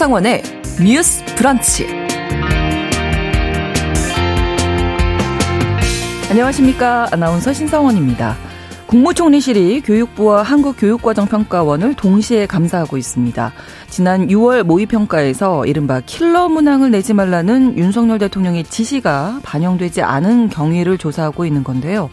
신성원의 0.00 0.42
뉴스 0.82 1.22
브런치. 1.36 1.86
안녕하십니까. 6.30 7.08
아나운서 7.12 7.52
신성원입니다. 7.52 8.34
국무총리실이 8.86 9.82
교육부와 9.82 10.42
한국교육과정평가원을 10.42 11.96
동시에 11.96 12.46
감사하고 12.46 12.96
있습니다. 12.96 13.52
지난 13.90 14.28
6월 14.28 14.62
모의평가에서 14.62 15.66
이른바 15.66 16.00
킬러 16.00 16.48
문항을 16.48 16.90
내지 16.90 17.12
말라는 17.12 17.76
윤석열 17.76 18.18
대통령의 18.18 18.64
지시가 18.64 19.40
반영되지 19.42 20.00
않은 20.00 20.48
경위를 20.48 20.96
조사하고 20.96 21.44
있는 21.44 21.62
건데요. 21.62 22.08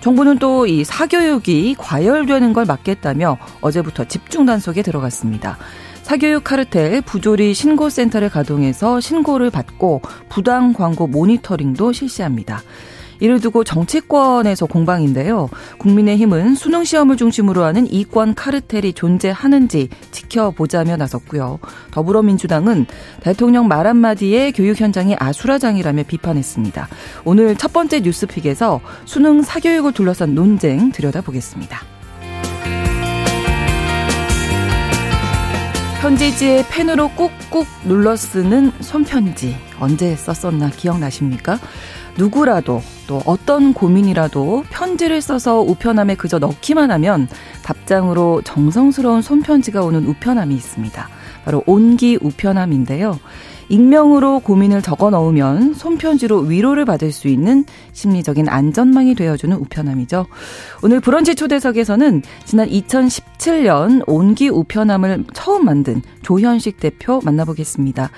정부는 0.00 0.38
또 0.38 0.66
이 0.66 0.82
사교육이 0.82 1.76
과열되는 1.78 2.52
걸 2.52 2.64
막겠다며 2.64 3.38
어제부터 3.60 4.06
집중 4.06 4.44
단속에 4.44 4.82
들어갔습니다. 4.82 5.56
사교육 6.08 6.42
카르텔 6.42 7.02
부조리 7.02 7.52
신고센터를 7.52 8.30
가동해서 8.30 8.98
신고를 8.98 9.50
받고 9.50 10.00
부당 10.30 10.72
광고 10.72 11.06
모니터링도 11.06 11.92
실시합니다. 11.92 12.62
이를 13.20 13.42
두고 13.42 13.62
정치권에서 13.62 14.64
공방인데요. 14.64 15.50
국민의힘은 15.76 16.54
수능 16.54 16.84
시험을 16.84 17.18
중심으로 17.18 17.62
하는 17.62 17.86
이권 17.92 18.34
카르텔이 18.34 18.94
존재하는지 18.94 19.90
지켜보자며 20.10 20.96
나섰고요. 20.96 21.58
더불어민주당은 21.90 22.86
대통령 23.20 23.68
말 23.68 23.86
한마디에 23.86 24.52
교육 24.52 24.80
현장이 24.80 25.14
아수라장이라며 25.18 26.04
비판했습니다. 26.04 26.88
오늘 27.26 27.54
첫 27.54 27.74
번째 27.74 28.00
뉴스픽에서 28.00 28.80
수능 29.04 29.42
사교육을 29.42 29.92
둘러싼 29.92 30.34
논쟁 30.34 30.90
들여다보겠습니다. 30.90 31.97
편지지에 36.00 36.64
펜으로 36.70 37.08
꾹꾹 37.08 37.66
눌러 37.84 38.14
쓰는 38.14 38.70
손편지 38.80 39.56
언제 39.80 40.14
썼었나 40.14 40.70
기억나십니까? 40.70 41.58
누구라도 42.16 42.82
또 43.08 43.20
어떤 43.26 43.74
고민이라도 43.74 44.64
편지를 44.70 45.20
써서 45.20 45.60
우편함에 45.60 46.14
그저 46.14 46.38
넣기만 46.38 46.92
하면 46.92 47.28
답장으로 47.64 48.42
정성스러운 48.42 49.22
손편지가 49.22 49.82
오는 49.82 50.06
우편함이 50.06 50.54
있습니다. 50.54 51.08
바로 51.44 51.64
온기 51.66 52.16
우편함인데요. 52.20 53.18
익명으로 53.68 54.40
고민을 54.40 54.82
적어 54.82 55.10
넣으면 55.10 55.74
손편지로 55.74 56.40
위로를 56.40 56.84
받을 56.84 57.12
수 57.12 57.28
있는 57.28 57.64
심리적인 57.92 58.48
안전망이 58.48 59.14
되어주는 59.14 59.56
우편함이죠. 59.56 60.26
오늘 60.82 61.00
브런치 61.00 61.34
초대석에서는 61.34 62.22
지난 62.44 62.68
2017년 62.68 64.02
온기 64.06 64.48
우편함을 64.48 65.24
처음 65.32 65.64
만든 65.64 66.02
조현식 66.22 66.80
대표 66.80 67.20
만나보겠습니다. 67.24 68.10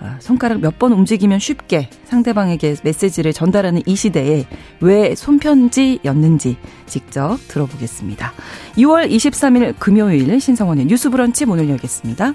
아, 0.00 0.16
손가락 0.20 0.60
몇 0.60 0.78
번 0.78 0.92
움직이면 0.92 1.40
쉽게 1.40 1.90
상대방에게 2.04 2.76
메시지를 2.84 3.32
전달하는 3.32 3.82
이 3.84 3.96
시대에 3.96 4.46
왜 4.80 5.16
손편지였는지 5.16 6.56
직접 6.86 7.36
들어보겠습니다. 7.48 8.32
2월 8.76 9.10
23일 9.10 9.74
금요일 9.80 10.40
신성원의 10.40 10.86
뉴스 10.86 11.10
브런치 11.10 11.46
문을 11.46 11.68
열겠습니다. 11.68 12.34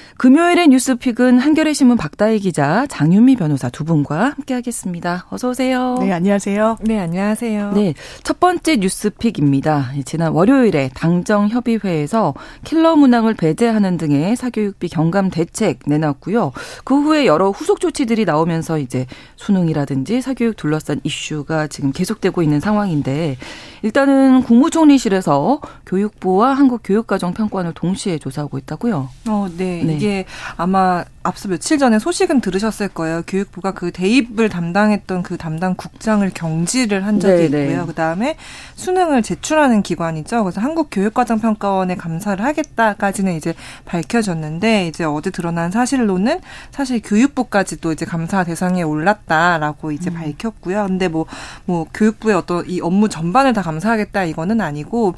금요일의 0.21 0.67
뉴스픽은 0.67 1.39
한겨레 1.39 1.73
신문 1.73 1.97
박다해 1.97 2.41
기자, 2.41 2.85
장윤미 2.85 3.37
변호사 3.37 3.69
두 3.69 3.83
분과 3.83 4.35
함께하겠습니다. 4.35 5.25
어서 5.31 5.49
오세요. 5.49 5.97
네, 5.99 6.11
안녕하세요. 6.11 6.77
네, 6.81 6.99
안녕하세요. 6.99 7.71
네, 7.73 7.95
첫 8.21 8.39
번째 8.39 8.75
뉴스픽입니다. 8.75 9.93
지난 10.05 10.31
월요일에 10.33 10.91
당정 10.93 11.47
협의회에서 11.47 12.35
킬러 12.63 12.95
문항을 12.97 13.33
배제하는 13.33 13.97
등의 13.97 14.35
사교육비 14.35 14.89
경감 14.89 15.31
대책 15.31 15.79
내놨고요. 15.87 16.51
그 16.83 17.01
후에 17.01 17.25
여러 17.25 17.49
후속 17.49 17.79
조치들이 17.79 18.25
나오면서 18.25 18.77
이제 18.77 19.07
수능이라든지 19.37 20.21
사교육 20.21 20.55
둘러싼 20.55 21.01
이슈가 21.03 21.65
지금 21.65 21.91
계속되고 21.91 22.43
있는 22.43 22.59
상황인데 22.59 23.37
일단은 23.81 24.43
국무총리실에서 24.43 25.61
교육부와 25.87 26.53
한국교육과정평가원을 26.53 27.73
동시에 27.73 28.19
조사하고 28.19 28.59
있다고요. 28.59 29.09
어, 29.27 29.47
네. 29.57 29.83
네. 29.83 29.95
이게 29.95 30.10
아마 30.57 31.03
앞서 31.23 31.47
며칠 31.47 31.77
전에 31.77 31.99
소식은 31.99 32.41
들으셨을 32.41 32.87
거예요. 32.89 33.21
교육부가 33.27 33.71
그 33.71 33.91
대입을 33.91 34.49
담당했던 34.49 35.21
그 35.21 35.37
담당 35.37 35.75
국장을 35.75 36.27
경질을 36.33 37.05
한 37.05 37.19
적이 37.19 37.49
네네. 37.49 37.65
있고요. 37.65 37.85
그 37.85 37.93
다음에 37.93 38.37
수능을 38.75 39.21
제출하는 39.21 39.83
기관이죠. 39.83 40.43
그래서 40.43 40.61
한국교육과정평가원에 40.61 41.95
감사를 41.95 42.43
하겠다까지는 42.43 43.35
이제 43.35 43.53
밝혀졌는데 43.85 44.87
이제 44.87 45.03
어제 45.03 45.29
드러난 45.29 45.69
사실로는 45.69 46.41
사실 46.71 47.01
교육부까지도 47.03 47.91
이제 47.91 48.05
감사 48.05 48.43
대상에 48.43 48.81
올랐다라고 48.81 49.91
이제 49.91 50.09
음. 50.09 50.15
밝혔고요. 50.15 50.85
근데 50.87 51.07
뭐뭐 51.07 51.27
뭐 51.65 51.85
교육부의 51.93 52.35
어떤 52.35 52.67
이 52.67 52.81
업무 52.81 53.09
전반을 53.09 53.53
다 53.53 53.61
감사하겠다 53.61 54.23
이거는 54.23 54.59
아니고 54.59 55.13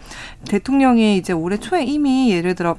대통령이 0.49 1.17
이제 1.17 1.31
올해 1.31 1.57
초에 1.57 1.83
이미 1.83 2.31
예를 2.31 2.55
들어 2.55 2.75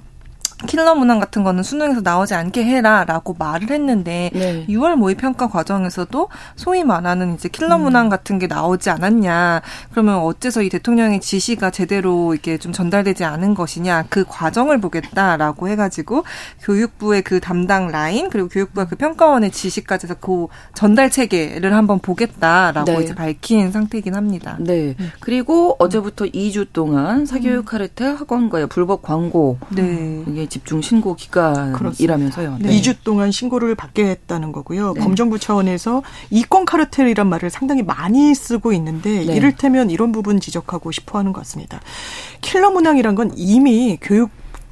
킬러 0.67 0.95
문항 0.95 1.21
같은 1.21 1.43
거는 1.43 1.63
수능에서 1.63 2.01
나오지 2.01 2.35
않게 2.35 2.65
해라라고 2.65 3.35
말을 3.39 3.71
했는데 3.71 4.31
네. 4.33 4.67
6월 4.69 4.95
모의 4.95 5.17
평가 5.17 5.49
과정에서도 5.49 6.29
소위 6.57 6.85
말하는 6.85 7.35
이제 7.35 7.49
킬러 7.49 7.77
음. 7.77 7.83
문항 7.83 8.09
같은 8.09 8.39
게 8.39 8.47
나오지 8.47 8.91
않았냐 8.91 9.63
그러면 9.91 10.19
어째서 10.19 10.63
이 10.63 10.69
대통령의 10.69 11.21
지시가 11.21 11.71
제대로 11.71 12.35
이게 12.35 12.59
좀 12.59 12.73
전달되지 12.73 13.25
않은 13.25 13.55
것이냐 13.55 14.05
그 14.09 14.25
과정을 14.27 14.81
보겠다라고 14.81 15.69
해가지고 15.69 16.25
교육부의 16.63 17.23
그 17.23 17.41
담당 17.41 17.89
라인 17.89 18.31
그리고 18.31 18.49
교육부가 18.49 18.87
그 18.87 18.97
평가원의 18.97 19.51
지시까지 19.51 20.05
해서 20.05 20.15
그 20.21 20.47
전달 20.75 21.11
체계를 21.11 21.75
한번 21.75 21.99
보겠다라고 21.99 22.93
네. 22.93 23.03
이제 23.03 23.15
밝힌 23.15 23.73
상태이긴 23.73 24.15
합니다. 24.15 24.57
네. 24.61 24.95
그리고 25.21 25.77
어제부터 25.79 26.27
2주 26.27 26.69
동안 26.73 27.27
사교육 27.27 27.67
카르텔 27.67 28.15
학원과의 28.15 28.69
불법 28.69 29.03
광고 29.03 29.59
네. 29.71 30.23
이게 30.29 30.44
집중 30.49 30.81
신고 30.83 31.15
기간이라면서요. 31.15 32.59
네. 32.61 32.81
2주 32.81 32.97
동안 33.05 33.31
신고를 33.31 33.75
받게 33.75 34.05
했다는 34.05 34.53
거고요. 34.53 34.95
네. 34.95 35.01
검정부 35.01 35.39
차원에서 35.39 36.03
이권 36.31 36.65
카르텔이란 36.65 37.29
말을 37.29 37.51
상당히 37.51 37.83
많이 37.83 38.35
쓰고 38.35 38.73
있는데 38.73 39.25
네. 39.25 39.35
이를테면 39.35 39.91
이런 39.91 40.13
부분 40.13 40.41
지적하고 40.41 40.93
싶어 40.93 41.19
하는 41.19 41.33
것 41.33 41.41
같습니다. 41.41 41.81
킬러 42.41 42.71
문항이란 42.71 43.15
건 43.15 43.33
이미 43.37 43.99
교육 44.01 44.31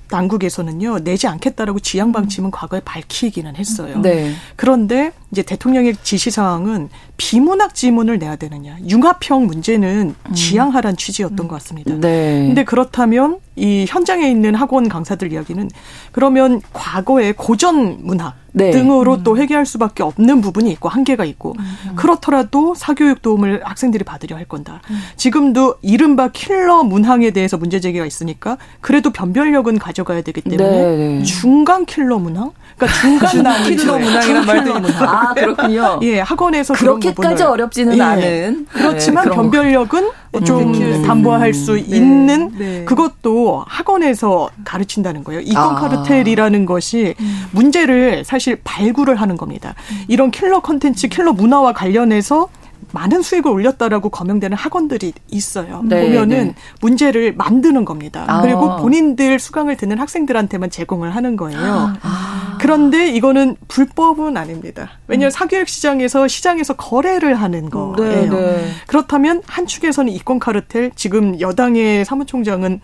당국에서는요 0.09 0.99
내지 1.00 1.27
않겠다라고 1.27 1.81
지향 1.81 2.12
방침은 2.12 2.51
과거에 2.51 2.80
밝히기는 2.80 3.57
했어요. 3.57 3.98
네. 4.01 4.34
그런데 4.57 5.13
이제 5.30 5.42
대통령의 5.42 5.97
지시 6.03 6.30
사항은 6.30 6.91
비문학 7.22 7.77
지문을 7.77 8.19
내야 8.19 8.34
되느냐 8.34 8.77
융합형 8.89 9.47
문제는 9.47 10.16
음. 10.28 10.34
지향하란 10.34 10.97
취지였던 10.97 11.47
음. 11.47 11.48
것 11.48 11.54
같습니다. 11.54 11.95
네. 11.95 12.47
근데 12.48 12.65
그렇다면 12.65 13.39
이 13.54 13.84
현장에 13.89 14.28
있는 14.28 14.57
학원 14.57 14.89
강사들 14.89 15.33
이야기는 15.33 15.71
그러면 16.10 16.60
과거의 16.72 17.34
고전 17.34 17.98
문학 18.03 18.34
네. 18.54 18.71
등으로 18.71 19.15
음. 19.15 19.22
또 19.22 19.36
회귀할 19.36 19.65
수밖에 19.65 20.03
없는 20.03 20.41
부분이 20.41 20.71
있고 20.72 20.89
한계가 20.89 21.24
있고 21.24 21.54
음. 21.59 21.95
그렇더라도 21.97 22.74
사교육 22.74 23.22
도움을 23.22 23.63
학생들이 23.65 24.04
받으려 24.04 24.36
할 24.36 24.45
거다. 24.45 24.80
음. 24.91 25.01
지금도 25.16 25.77
이른바 25.80 26.28
킬러 26.28 26.83
문항에 26.83 27.30
대해서 27.30 27.57
문제 27.57 27.80
제기가 27.80 28.04
있으니까 28.04 28.59
그래도 28.80 29.10
변별력은 29.10 29.78
가져가야 29.78 30.22
되기 30.22 30.42
때문에 30.42 30.71
네. 30.71 30.97
네. 30.97 31.22
중간 31.22 31.86
킬러 31.86 32.19
문항 32.19 32.53
그러니까 32.77 33.01
중간 33.30 33.63
킬러 33.65 33.98
문항이란 33.98 34.47
말도 34.47 34.80
문항. 34.80 35.09
아 35.09 35.34
그렇군요. 35.34 36.01
예 36.04 36.21
학원에서 36.21 36.74
그렇게 36.74 37.11
까지 37.14 37.42
어렵지는 37.42 37.98
예. 37.98 38.03
않은 38.03 38.66
그렇지만 38.70 39.28
네, 39.28 39.34
변별력은 39.34 40.10
좀 40.44 40.74
음. 40.74 41.03
담보할 41.03 41.53
수 41.53 41.74
네. 41.74 41.80
있는 41.80 42.53
네. 42.56 42.84
그것도 42.84 43.64
학원에서 43.66 44.48
가르친다는 44.64 45.24
거예요. 45.24 45.41
이권 45.41 45.56
아. 45.56 45.74
카르텔이라는 45.74 46.66
것이 46.66 47.14
음. 47.20 47.44
문제를 47.53 48.24
사실 48.24 48.60
발굴을 48.64 49.16
하는 49.16 49.36
겁니다. 49.36 49.74
음. 49.91 50.04
이런 50.09 50.30
킬러 50.30 50.60
컨텐츠, 50.60 51.09
킬러 51.09 51.32
문항과 51.33 51.72
관련해서 51.72 52.48
많은 52.92 53.22
수익을 53.22 53.50
올렸다라고 53.50 54.10
거명되는 54.10 54.56
학원들이 54.56 55.12
있어요. 55.30 55.83
네, 55.84 56.03
보면은 56.03 56.48
네. 56.48 56.54
문제를 56.80 57.34
만드는 57.34 57.84
겁니다. 57.84 58.24
아. 58.28 58.42
그리고 58.42 58.77
본인들 58.77 59.39
수강을 59.39 59.77
듣는 59.77 59.98
학생들한테만 59.98 60.71
제공을 60.71 61.15
하는 61.15 61.36
거예요. 61.36 61.94
아. 62.03 62.59
그런데 62.60 63.09
이거는 63.10 63.56
불법은 63.68 64.36
아닙니다. 64.36 64.91
왜냐하면 65.09 65.28
음. 65.28 65.30
사교육 65.30 65.68
시장에서 65.68 66.28
시장에서 66.28 66.74
거래를 66.74 67.34
하는 67.34 67.71
거예요. 67.71 67.97
네, 67.97 68.28
네. 68.28 68.68
그렇다면 68.86 69.42
한 69.47 69.66
축에서는 69.66 70.12
이권 70.12 70.38
카르텔 70.38 70.92
지금 70.95 71.41
여당의 71.41 72.04
사무총장은 72.04 72.80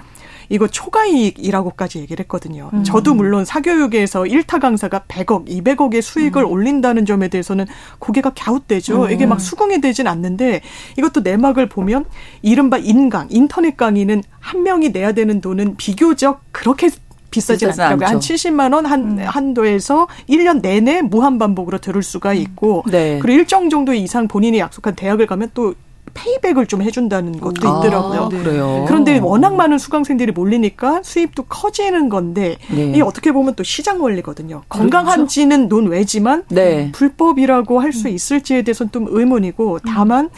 이거 0.49 0.67
초과이익이라고까지 0.67 1.99
얘기를 1.99 2.23
했거든요. 2.25 2.71
음. 2.73 2.85
저도 2.85 3.15
물론 3.15 3.45
사교육에서 3.45 4.23
1타 4.23 4.61
강사가 4.61 5.01
100억, 5.01 5.47
200억의 5.47 6.03
수익을 6.03 6.43
음. 6.43 6.51
올린다는 6.51 7.07
점에 7.07 7.29
대해서는 7.29 7.67
고개가 7.99 8.33
갸웃되죠. 8.35 9.05
음. 9.05 9.11
이게 9.11 9.27
막 9.27 9.41
수긍이 9.41 9.81
되진 9.81 10.07
않는데 10.07 10.63
이것도 10.97 11.21
내막을 11.21 11.69
보면 11.69 12.07
이른바 12.43 12.79
인강, 12.79 13.29
인터넷 13.31 13.77
강의는 13.77 14.23
한 14.41 14.63
명이 14.63 14.91
내야 14.91 15.13
되는 15.13 15.41
돈은 15.41 15.77
비교적 15.77 16.41
그렇게 16.53 16.91
비싸진 17.31 17.69
않더라고요. 17.71 18.07
한 18.07 18.19
70만 18.19 18.75
원 18.75 18.87
한, 18.87 19.19
음. 19.19 19.25
한도에서 19.25 20.09
1년 20.29 20.63
내내 20.63 21.03
무한 21.03 21.39
반복으로 21.39 21.79
들을 21.79 22.03
수가 22.03 22.33
있고 22.33 22.85
네. 22.91 23.19
그리고 23.21 23.39
일정 23.39 23.69
정도 23.69 23.93
이상 23.93 24.29
본인이 24.29 24.59
약속한 24.59 24.95
대학을 24.95 25.27
가면 25.27 25.51
또 25.53 25.75
페이백을 26.15 26.67
좀 26.67 26.83
해준다는 26.83 27.41
것도 27.41 27.69
아, 27.69 27.79
있더라고요. 27.81 28.21
아, 28.23 28.29
그래요. 28.29 28.85
그런데 28.89 29.19
워낙 29.19 29.55
많은 29.55 29.79
수강생들이 29.79 30.33
몰리니까 30.33 31.03
수입도 31.03 31.45
커지는 31.45 32.09
건데 32.09 32.57
네. 32.71 32.93
이 32.97 33.01
어떻게 33.01 33.33
보면 33.33 33.55
또 33.55 33.63
시장 33.63 34.03
원리거든요. 34.03 34.63
건강한지는 34.69 35.69
그렇죠. 35.69 35.83
논외지만 35.83 36.45
네. 36.49 36.91
불법이라고 36.93 37.81
할 37.81 37.93
수 37.93 38.09
있을지에 38.09 38.63
대해서는 38.63 38.93
좀 38.93 39.07
의문이고 39.09 39.81
다만 39.87 40.27
음. 40.27 40.31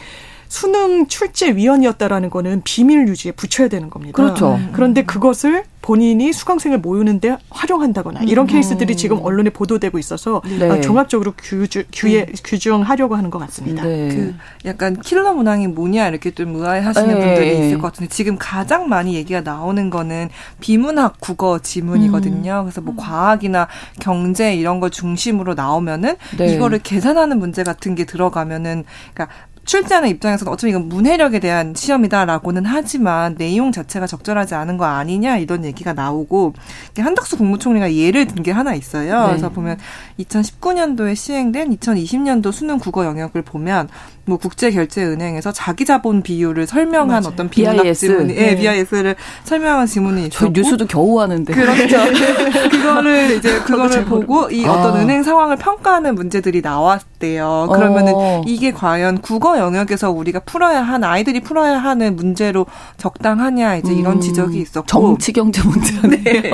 수능 0.50 1.06
출제 1.06 1.52
위원이었다라는 1.54 2.28
거는 2.28 2.62
비밀 2.64 3.06
유지에 3.06 3.30
붙여야 3.30 3.68
되는 3.68 3.88
겁니다. 3.88 4.16
그렇죠. 4.16 4.58
그런데 4.72 5.04
그것을 5.04 5.62
본인이 5.80 6.32
수강생을 6.32 6.78
모으는데 6.78 7.38
활용한다거나 7.48 8.22
이런 8.24 8.44
음. 8.44 8.46
케이스들이 8.48 8.96
지금 8.96 9.20
언론에 9.22 9.50
보도되고 9.50 9.98
있어서 9.98 10.42
네. 10.44 10.68
어, 10.68 10.80
종합적으로 10.80 11.32
규주, 11.38 11.84
규에, 11.92 12.26
음. 12.28 12.34
규정하려고 12.44 13.14
하는 13.14 13.30
것 13.30 13.38
같습니다. 13.38 13.84
네. 13.84 14.08
그 14.08 14.34
약간 14.66 15.00
킬러 15.00 15.32
문항이 15.32 15.68
뭐냐 15.68 16.08
이렇게 16.08 16.32
좀 16.32 16.56
의아해하시는 16.56 17.08
네. 17.08 17.14
분들이 17.14 17.66
있을 17.66 17.78
것 17.78 17.92
같은데 17.92 18.12
지금 18.12 18.36
가장 18.36 18.88
많이 18.88 19.14
얘기가 19.14 19.40
나오는 19.40 19.88
거는 19.88 20.28
비문학 20.60 21.18
국어 21.20 21.60
지문이거든요. 21.60 22.60
음. 22.60 22.64
그래서 22.64 22.80
뭐 22.80 22.94
과학이나 22.96 23.68
경제 24.00 24.54
이런 24.54 24.80
거 24.80 24.90
중심으로 24.90 25.54
나오면은 25.54 26.16
네. 26.36 26.54
이거를 26.54 26.80
계산하는 26.80 27.38
문제 27.38 27.62
같은 27.62 27.94
게 27.94 28.04
들어가면은 28.04 28.84
그러니까 29.14 29.34
출제하는 29.64 30.08
입장에서는 30.08 30.52
어차피 30.52 30.70
이건 30.70 30.88
문해력에 30.88 31.38
대한 31.38 31.74
시험이다라고는 31.76 32.64
하지만 32.66 33.36
내용 33.36 33.70
자체가 33.70 34.06
적절하지 34.06 34.54
않은 34.54 34.76
거 34.78 34.86
아니냐 34.86 35.36
이런 35.38 35.64
얘기가 35.64 35.92
나오고 35.92 36.54
한덕수 36.98 37.36
국무총리가 37.36 37.94
예를 37.94 38.26
든 38.26 38.40
게 38.40 38.52
하나 38.52 38.74
있어요. 38.74 39.20
네. 39.20 39.26
그래서 39.28 39.50
보면 39.50 39.76
2019년도에 40.18 41.14
시행된 41.14 41.76
2020년도 41.76 42.52
수능 42.52 42.78
국어 42.78 43.04
영역을 43.04 43.42
보면 43.42 43.88
뭐 44.30 44.38
국제결제은행에서 44.38 45.50
자기 45.50 45.84
자본 45.84 46.22
비율을 46.22 46.68
설명한 46.68 47.08
맞아요. 47.08 47.32
어떤 47.32 47.50
비문학 47.50 47.82
BIS. 47.82 48.06
지문이 48.06 48.36
예, 48.36 48.54
네. 48.54 48.56
BIS를 48.56 49.16
설명한 49.42 49.88
지문이 49.88 50.28
있었고 50.28 50.52
뉴스도 50.52 50.86
겨우 50.86 51.20
하는데 51.20 51.52
그렇죠. 51.52 51.98
그거를 52.70 53.32
이제 53.36 53.58
그거를 53.60 54.04
보고 54.04 54.48
이 54.50 54.64
아. 54.64 54.72
어떤 54.72 55.00
은행 55.00 55.24
상황을 55.24 55.56
평가하는 55.56 56.14
문제들이 56.14 56.60
나왔대요. 56.60 57.68
그러면은 57.72 58.12
어. 58.14 58.42
이게 58.46 58.70
과연 58.70 59.20
국어 59.20 59.58
영역에서 59.58 60.12
우리가 60.12 60.40
풀어야 60.40 60.80
한 60.80 61.02
아이들이 61.02 61.40
풀어야 61.40 61.78
하는 61.78 62.14
문제로 62.14 62.66
적당하냐 62.98 63.76
이제 63.76 63.92
이런 63.92 64.14
음. 64.14 64.20
지적이 64.20 64.60
있었고 64.60 64.86
정치 64.86 65.32
경제 65.32 65.60
문제네요. 65.62 66.12
네. 66.22 66.50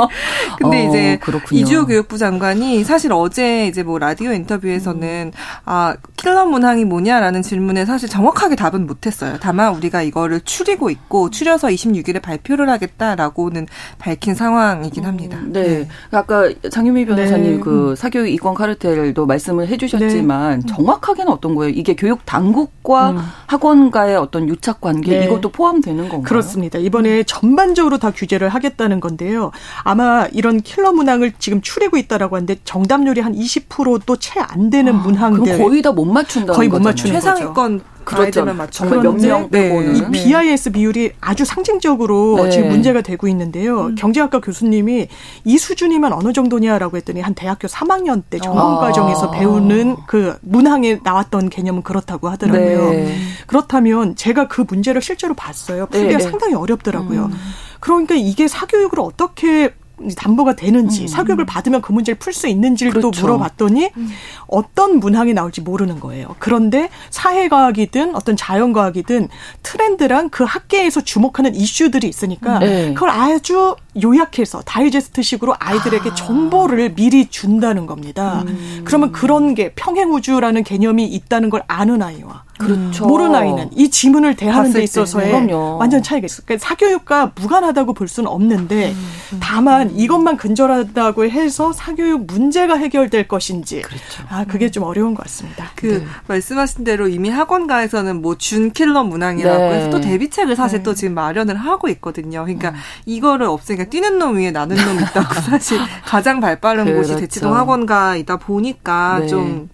근데 0.58 0.86
어, 0.86 0.88
이제 0.88 1.18
그렇군요. 1.20 1.60
이주호 1.60 1.86
교육부 1.86 2.16
장관이 2.16 2.84
사실 2.84 3.12
어제 3.12 3.66
이제 3.66 3.82
뭐 3.82 3.98
라디오 3.98 4.32
인터뷰에서는 4.32 5.32
음. 5.34 5.38
아 5.66 5.94
킬러 6.16 6.46
문항이 6.46 6.86
뭐냐라는 6.86 7.42
질문 7.42 7.65
질문에 7.66 7.84
사실 7.84 8.08
정확하게 8.08 8.54
답은 8.56 8.86
못했어요. 8.86 9.36
다만 9.40 9.74
우리가 9.74 10.02
이거를 10.02 10.40
추리고 10.42 10.88
있고 10.90 11.30
추려서 11.30 11.68
26일에 11.68 12.22
발표를 12.22 12.68
하겠다라고는 12.70 13.66
밝힌 13.98 14.34
상황이긴 14.34 15.04
음, 15.04 15.08
합니다. 15.08 15.38
음, 15.38 15.52
네. 15.52 15.62
네. 15.62 15.88
아까 16.12 16.48
장유미 16.70 17.06
변호사님 17.06 17.56
네. 17.56 17.60
그 17.60 17.94
사교육 17.96 18.28
이권 18.28 18.54
카르텔도 18.54 19.26
말씀을 19.26 19.66
해주셨지만 19.68 20.60
네. 20.60 20.66
정확하게는 20.74 21.30
어떤 21.32 21.54
거예요? 21.56 21.72
이게 21.74 21.96
교육 21.96 22.24
당국과 22.24 23.10
음. 23.10 23.18
학원과의 23.46 24.16
어떤 24.16 24.48
유착 24.48 24.80
관계 24.80 25.18
네. 25.18 25.24
이것도 25.26 25.50
포함되는 25.50 26.08
건가요? 26.08 26.22
그렇습니다. 26.22 26.78
이번에 26.78 27.24
전반적으로 27.24 27.98
다 27.98 28.12
규제를 28.12 28.48
하겠다는 28.48 29.00
건데요. 29.00 29.50
아마 29.82 30.26
이런 30.32 30.60
킬러 30.60 30.92
문항을 30.92 31.32
지금 31.38 31.60
추리고 31.60 31.96
있다라고 31.96 32.36
하는데 32.36 32.56
정답률이 32.64 33.20
한 33.20 33.34
20%도 33.34 34.16
채 34.16 34.36
안 34.38 34.70
되는 34.70 34.94
아, 34.94 34.98
문항들 34.98 35.58
거의 35.58 35.82
다 35.82 35.96
못 35.96 36.04
맞춘다. 36.04 36.52
거의 36.52 36.68
못 36.68 36.80
맞추는 36.82 37.14
거죠. 37.20 37.54
무조건 37.56 37.80
그렇죠. 38.04 38.46
정말 38.70 39.00
몇명 39.00 39.50
빼고는 39.50 39.96
이 39.96 40.10
BIS 40.12 40.70
비율이 40.70 41.12
아주 41.20 41.44
상징적으로 41.44 42.44
네. 42.44 42.50
지금 42.50 42.68
문제가 42.68 43.00
되고 43.00 43.26
있는데요. 43.26 43.86
음. 43.86 43.94
경제학과 43.96 44.40
교수님이 44.40 45.08
이 45.44 45.58
수준이면 45.58 46.12
어느 46.12 46.32
정도냐라고 46.32 46.98
했더니 46.98 47.20
한 47.20 47.34
대학교 47.34 47.66
3학년 47.66 48.22
때 48.30 48.38
전공 48.38 48.76
과정에서 48.76 49.26
아. 49.26 49.30
배우는 49.32 49.96
그 50.06 50.36
문항에 50.42 51.00
나왔던 51.02 51.48
개념은 51.48 51.82
그렇다고 51.82 52.28
하더라고요. 52.28 52.90
네. 52.90 53.16
그렇다면 53.48 54.14
제가 54.14 54.46
그 54.46 54.64
문제를 54.68 55.02
실제로 55.02 55.34
봤어요. 55.34 55.86
풀기가 55.86 56.18
네. 56.18 56.24
상당히 56.24 56.54
어렵더라고요. 56.54 57.24
음. 57.24 57.38
그러니까 57.80 58.14
이게 58.14 58.46
사교육을 58.46 59.00
어떻게 59.00 59.74
담보가 60.16 60.56
되는지 60.56 61.02
음. 61.02 61.06
사교육을 61.06 61.46
받으면 61.46 61.80
그 61.80 61.92
문제를 61.92 62.18
풀 62.18 62.32
수 62.32 62.48
있는지를 62.48 62.92
그렇죠. 62.92 63.10
또 63.10 63.20
물어봤더니 63.20 63.90
음. 63.96 64.08
어떤 64.46 65.00
문항이 65.00 65.32
나올지 65.32 65.62
모르는 65.62 66.00
거예요. 66.00 66.36
그런데 66.38 66.90
사회과학이든 67.10 68.14
어떤 68.14 68.36
자연과학이든 68.36 69.28
트렌드랑 69.62 70.28
그 70.28 70.44
학계에서 70.44 71.00
주목하는 71.00 71.54
이슈들이 71.54 72.08
있으니까 72.08 72.58
네. 72.58 72.92
그걸 72.92 73.10
아주 73.10 73.76
요약해서 74.02 74.60
다이제스트식으로 74.62 75.54
아이들에게 75.58 76.10
아. 76.10 76.14
정보를 76.14 76.94
미리 76.94 77.28
준다는 77.28 77.86
겁니다. 77.86 78.44
음. 78.46 78.82
그러면 78.84 79.12
그런 79.12 79.54
게 79.54 79.72
평행우주라는 79.74 80.62
개념이 80.62 81.06
있다는 81.06 81.48
걸 81.48 81.62
아는 81.68 82.02
아이와 82.02 82.44
그렇죠. 82.58 83.06
모르는 83.06 83.34
아이는 83.34 83.70
이 83.74 83.90
지문을 83.90 84.34
대하는 84.34 84.72
데 84.72 84.82
있어서의 84.82 85.52
완전 85.78 86.02
차이가 86.02 86.26
있어요. 86.26 86.42
그러니까 86.46 86.66
사교육과 86.66 87.32
무관하다고 87.34 87.92
볼 87.92 88.08
수는 88.08 88.30
없는데 88.30 88.92
음, 88.92 89.06
음, 89.34 89.40
다만 89.40 89.90
음. 89.90 89.92
이것만 89.94 90.36
근절하다고 90.36 91.26
해서 91.26 91.72
사교육 91.72 92.26
문제가 92.26 92.76
해결될 92.76 93.28
것인지 93.28 93.82
그렇죠. 93.82 94.24
아 94.28 94.44
그게 94.44 94.70
좀 94.70 94.84
어려운 94.84 95.14
것 95.14 95.22
같습니다. 95.24 95.70
그 95.74 95.86
네. 95.86 96.06
말씀하신 96.28 96.84
대로 96.84 97.08
이미 97.08 97.28
학원가에서는 97.28 98.22
뭐 98.22 98.36
준킬러 98.36 99.04
문항이라고 99.04 99.58
네. 99.58 99.74
해서 99.74 99.90
또 99.90 100.00
대비책을 100.00 100.56
사실 100.56 100.78
네. 100.78 100.82
또 100.82 100.94
지금 100.94 101.14
마련을 101.14 101.56
하고 101.56 101.88
있거든요. 101.88 102.44
그러니까 102.44 102.70
음. 102.70 102.74
이거를 103.04 103.46
없애니까 103.46 103.90
뛰는 103.90 104.18
놈 104.18 104.36
위에 104.36 104.50
나는 104.50 104.76
놈 104.76 105.00
있다고 105.00 105.34
사실 105.42 105.78
가장 106.04 106.40
발빠른 106.40 106.84
그렇죠. 106.84 107.14
곳이 107.14 107.20
대치동 107.20 107.54
학원가이다 107.54 108.38
보니까 108.38 109.18
네. 109.20 109.26
좀 109.26 109.68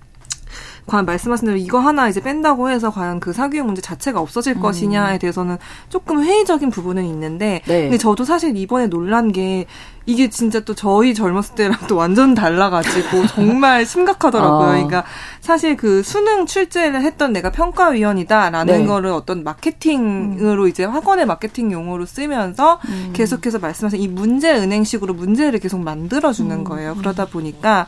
과연 0.87 1.07
말씀하신 1.07 1.47
대로 1.47 1.57
이거 1.57 1.79
하나 1.79 2.09
이제 2.09 2.21
뺀다고 2.21 2.69
해서 2.71 2.91
과연 2.91 3.21
그 3.21 3.33
사교육 3.33 3.67
문제 3.67 3.81
자체가 3.81 4.21
없어질 4.21 4.57
음. 4.57 4.61
것이냐에 4.61 5.19
대해서는 5.19 5.59
조금 5.89 6.23
회의적인 6.25 6.71
부분은 6.71 7.05
있는데 7.05 7.62
네. 7.67 7.83
근데 7.83 7.99
저도 7.99 8.25
사실 8.25 8.57
이번에 8.57 8.89
놀란 8.89 9.31
게 9.33 9.67
이게 10.05 10.29
진짜 10.29 10.61
또 10.61 10.75
저희 10.75 11.15
젊었을 11.15 11.55
때랑 11.55 11.79
또 11.89 11.97
완전 11.97 12.35
달라가지고 12.35 13.27
정말 13.29 13.87
심각하더라고요. 13.87 14.69
아. 14.69 14.73
그러니까 14.73 15.05
사실 15.41 15.77
그 15.77 16.03
수능 16.03 16.47
출제를 16.47 17.03
했던 17.03 17.33
내가 17.33 17.51
평가위원이다라는 17.51 18.81
네. 18.81 18.87
거를 18.87 19.11
어떤 19.11 19.45
마케팅으로 19.45 20.65
음. 20.65 20.69
이제 20.69 20.85
학원의 20.85 21.27
마케팅 21.27 21.71
용어로 21.71 22.07
쓰면서 22.07 22.81
음. 22.89 23.11
계속해서 23.12 23.59
말씀하신 23.61 24.01
이 24.01 24.09
문제 24.09 24.53
은행식으로 24.53 25.15
문제를 25.15 25.61
계속 25.61 25.81
만들어주는 25.81 26.51
음. 26.51 26.65
거예요. 26.65 26.97
그러다 26.97 27.27
보니까 27.27 27.87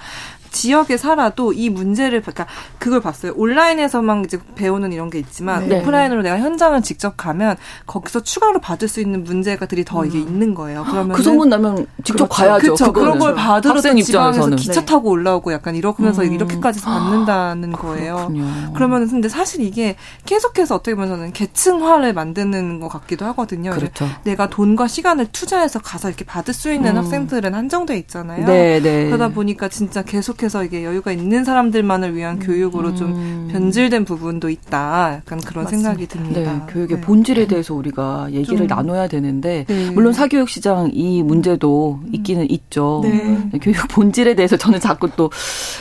지역에 0.54 0.96
살아도 0.96 1.52
이 1.52 1.68
문제를 1.68 2.22
그러니까 2.22 2.46
그걸 2.78 3.00
봤어요. 3.00 3.32
온라인에서만 3.36 4.24
이제 4.24 4.38
배우는 4.54 4.92
이런 4.92 5.10
게 5.10 5.18
있지만 5.18 5.68
네. 5.68 5.80
오프라인으로 5.80 6.22
내가 6.22 6.38
현장을 6.38 6.80
직접 6.82 7.16
가면 7.16 7.56
거기서 7.86 8.22
추가로 8.22 8.60
받을 8.60 8.86
수 8.88 9.00
있는 9.00 9.24
문제가들이 9.24 9.84
더 9.84 10.02
음. 10.02 10.06
이게 10.06 10.18
있는 10.20 10.54
거예요. 10.54 10.84
그러면 10.88 11.16
그 11.16 11.22
소문 11.22 11.48
나면 11.48 11.86
직접 12.04 12.28
그렇죠. 12.28 12.28
가야죠. 12.28 12.62
그렇죠. 12.62 12.92
그런 12.92 13.18
걸 13.18 13.34
받으러 13.34 13.80
또 13.82 13.94
지방에서 14.00 14.50
기차 14.50 14.80
네. 14.80 14.86
타고 14.86 15.10
올라오고 15.10 15.52
약간 15.52 15.74
이러면서 15.74 16.22
음. 16.22 16.32
이렇게까지 16.32 16.80
받는다는 16.80 17.72
거예요. 17.72 18.30
그러면 18.74 19.08
근데 19.08 19.28
사실 19.28 19.60
이게 19.62 19.96
계속해서 20.24 20.76
어떻게 20.76 20.94
보면 20.94 21.10
저는 21.10 21.32
계층화를 21.32 22.14
만드는 22.14 22.78
것 22.78 22.88
같기도 22.88 23.26
하거든요. 23.26 23.72
그렇죠. 23.72 24.06
내가 24.22 24.48
돈과 24.48 24.86
시간을 24.86 25.26
투자해서 25.32 25.80
가서 25.80 26.08
이렇게 26.08 26.24
받을 26.24 26.54
수 26.54 26.72
있는 26.72 26.92
음. 26.92 26.98
학생들은 26.98 27.54
한정돼 27.54 27.98
있잖아요. 27.98 28.46
네, 28.46 28.80
네. 28.80 29.06
그러다 29.06 29.28
보니까 29.28 29.68
진짜 29.68 30.02
계속 30.02 30.36
부족해서 30.44 30.64
이게 30.64 30.84
여유가 30.84 31.12
있는 31.12 31.44
사람들만을 31.44 32.14
위한 32.14 32.36
음. 32.36 32.40
교육으로 32.40 32.94
좀 32.94 33.12
음. 33.12 33.48
변질된 33.50 34.04
부분도 34.04 34.50
있다. 34.50 35.14
약간 35.16 35.40
그런 35.40 35.64
맞습니다. 35.64 35.88
생각이 35.90 36.06
듭니다. 36.06 36.40
네, 36.40 36.72
교육의 36.72 36.96
네. 36.98 37.00
본질에 37.02 37.46
대해서 37.46 37.74
우리가 37.74 38.28
얘기를 38.32 38.66
나눠야 38.66 39.08
되는데 39.08 39.64
네. 39.66 39.90
물론 39.90 40.12
사교육 40.12 40.48
시장 40.48 40.90
이 40.92 41.22
문제도 41.22 42.00
음. 42.02 42.08
있기는 42.12 42.48
있죠. 42.50 43.00
네. 43.04 43.48
네. 43.52 43.58
교육 43.60 43.76
본질에 43.88 44.34
대해서 44.34 44.56
저는 44.56 44.80
자꾸 44.80 45.10
또 45.16 45.30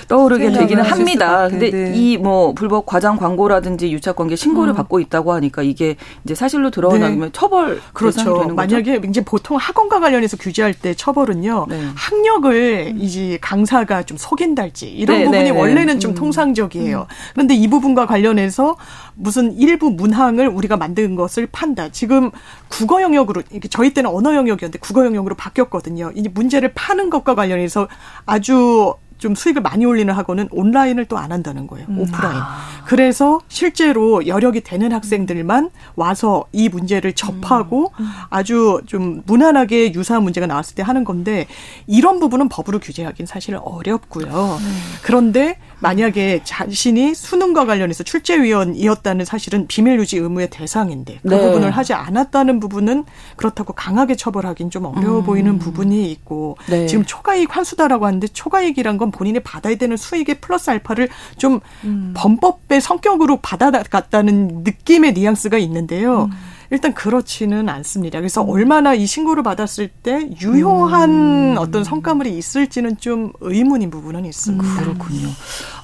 떠오르게 0.08 0.52
되기는 0.52 0.84
합니다. 0.84 1.50
근데 1.50 1.70
네. 1.70 1.94
이뭐 1.96 2.54
불법 2.54 2.86
과장 2.86 3.18
광고라든지 3.18 3.92
유착 3.92 4.16
관계 4.16 4.36
신고를 4.36 4.74
음. 4.74 4.76
받고 4.76 5.00
있다고 5.00 5.34
하니까 5.34 5.64
이게 5.64 5.96
이제 6.24 6.36
사실로 6.36 6.72
드러나면 6.72 7.32
처벌 7.34 7.82
그렇죠. 7.94 8.48
만약에 8.56 9.02
이제 9.10 9.24
보통 9.24 9.58
학원과 9.58 10.00
관련해서 10.00 10.38
규제할 10.38 10.74
때 10.74 10.94
처벌은요. 10.94 11.68
학력을 11.96 12.94
이제 12.98 13.38
강사가 13.42 14.04
좀 14.04 14.18
속인 14.18 14.53
달지 14.56 14.90
이런 14.90 15.18
네, 15.18 15.26
부분이 15.26 15.44
네, 15.44 15.52
네. 15.52 15.58
원래는 15.58 16.00
좀 16.00 16.12
음. 16.12 16.16
통상적이에요. 16.16 17.00
음. 17.00 17.06
그런데 17.34 17.56
이 17.56 17.68
부분과 17.68 18.06
관련해서 18.06 18.78
무슨 19.16 19.54
일부 19.58 19.90
문항을 19.92 20.48
우리가 20.48 20.78
만든 20.78 21.16
것을 21.16 21.48
판다. 21.52 21.90
지금 21.90 22.32
국어 22.70 23.02
영역으로 23.02 23.44
저희 23.70 23.94
때는 23.94 24.10
언어 24.10 24.36
영역이었는데 24.36 24.80
국어 24.80 25.06
영역으로 25.06 25.36
바뀌었거든요. 25.36 26.12
이 26.16 26.28
문제를 26.28 26.74
파는 26.74 27.10
것과 27.10 27.36
관련해서 27.36 27.88
아주 28.26 28.96
좀 29.18 29.36
수익을 29.36 29.62
많이 29.62 29.86
올리는 29.86 30.14
학원은 30.14 30.50
온라인을 30.52 31.06
또 31.06 31.24
안 31.24 31.32
한다는 31.32 31.68
거예요. 31.68 31.86
음. 31.90 32.00
오프라인. 32.00 32.38
아. 32.38 32.58
그래서 32.86 33.40
실제로 33.48 34.28
여력이 34.28 34.62
되는 34.62 34.92
학생들만 34.92 35.70
와서 35.96 36.46
이 36.52 36.68
문제를 36.68 37.14
접하고 37.14 37.94
음. 38.00 38.04
음. 38.04 38.10
아주 38.30 38.82
좀 38.86 39.22
무난하게 39.26 39.94
유사한 39.94 40.24
문제가 40.24 40.48
나왔을 40.48 40.76
때 40.76 40.84
하는 40.84 41.04
건데 41.06 41.48
이런 41.88 42.20
부분은 42.20 42.50
법으로 42.50 42.80
규제하기는 42.80 43.26
사실 43.26 43.58
어렵고요. 43.62 44.58
음. 44.60 44.82
그런데 45.02 45.58
만약에 45.80 46.42
자신이 46.44 47.14
수능과 47.14 47.66
관련해서 47.66 48.04
출제위원이었다는 48.04 49.26
사실은 49.26 49.68
비밀 49.68 50.00
유지 50.00 50.18
의무의 50.18 50.50
대상인데 50.50 51.20
그 51.22 51.28
네. 51.28 51.40
부분을 51.42 51.72
하지 51.72 51.94
않았다는 51.94 52.60
부분은 52.60 53.06
그렇다고 53.36 53.74
강하게 53.74 54.16
처벌하기는 54.16 54.72
좀 54.72 54.86
어려워 54.86 55.20
음. 55.20 55.26
보이는 55.26 55.60
부분이 55.60 56.12
있고 56.12 56.58
네. 56.70 56.88
지금 56.88 57.06
초과이익 57.06 57.56
환수다라고 57.56 58.06
하는데 58.06 58.28
초과이익이란 58.28 58.98
건 58.98 59.03
본인이 59.12 59.40
받아야 59.40 59.76
되는 59.76 59.98
수익의 59.98 60.42
플러스 60.42 60.70
알파를 60.70 61.10
좀 61.38 61.60
음. 61.84 62.14
범법의 62.16 62.82
성격으로 62.82 63.40
받아갔다는 63.42 64.64
느낌의 64.64 65.14
뉘앙스가 65.14 65.58
있는데요. 65.58 66.26
음. 66.26 66.32
일단 66.70 66.94
그렇지는 66.94 67.70
않습니다. 67.70 68.20
그래서 68.20 68.44
음. 68.44 68.50
얼마나 68.50 68.94
이 68.94 69.06
신고를 69.06 69.44
받았을 69.44 69.88
때 69.88 70.30
유효한 70.42 71.10
음. 71.10 71.56
어떤 71.58 71.84
성과물이 71.84 72.38
있을지는 72.38 72.98
좀 72.98 73.32
의문인 73.42 73.90
부분은 73.90 74.26
있습니다. 74.26 74.64
음, 74.66 74.78
그렇군요. 74.78 75.28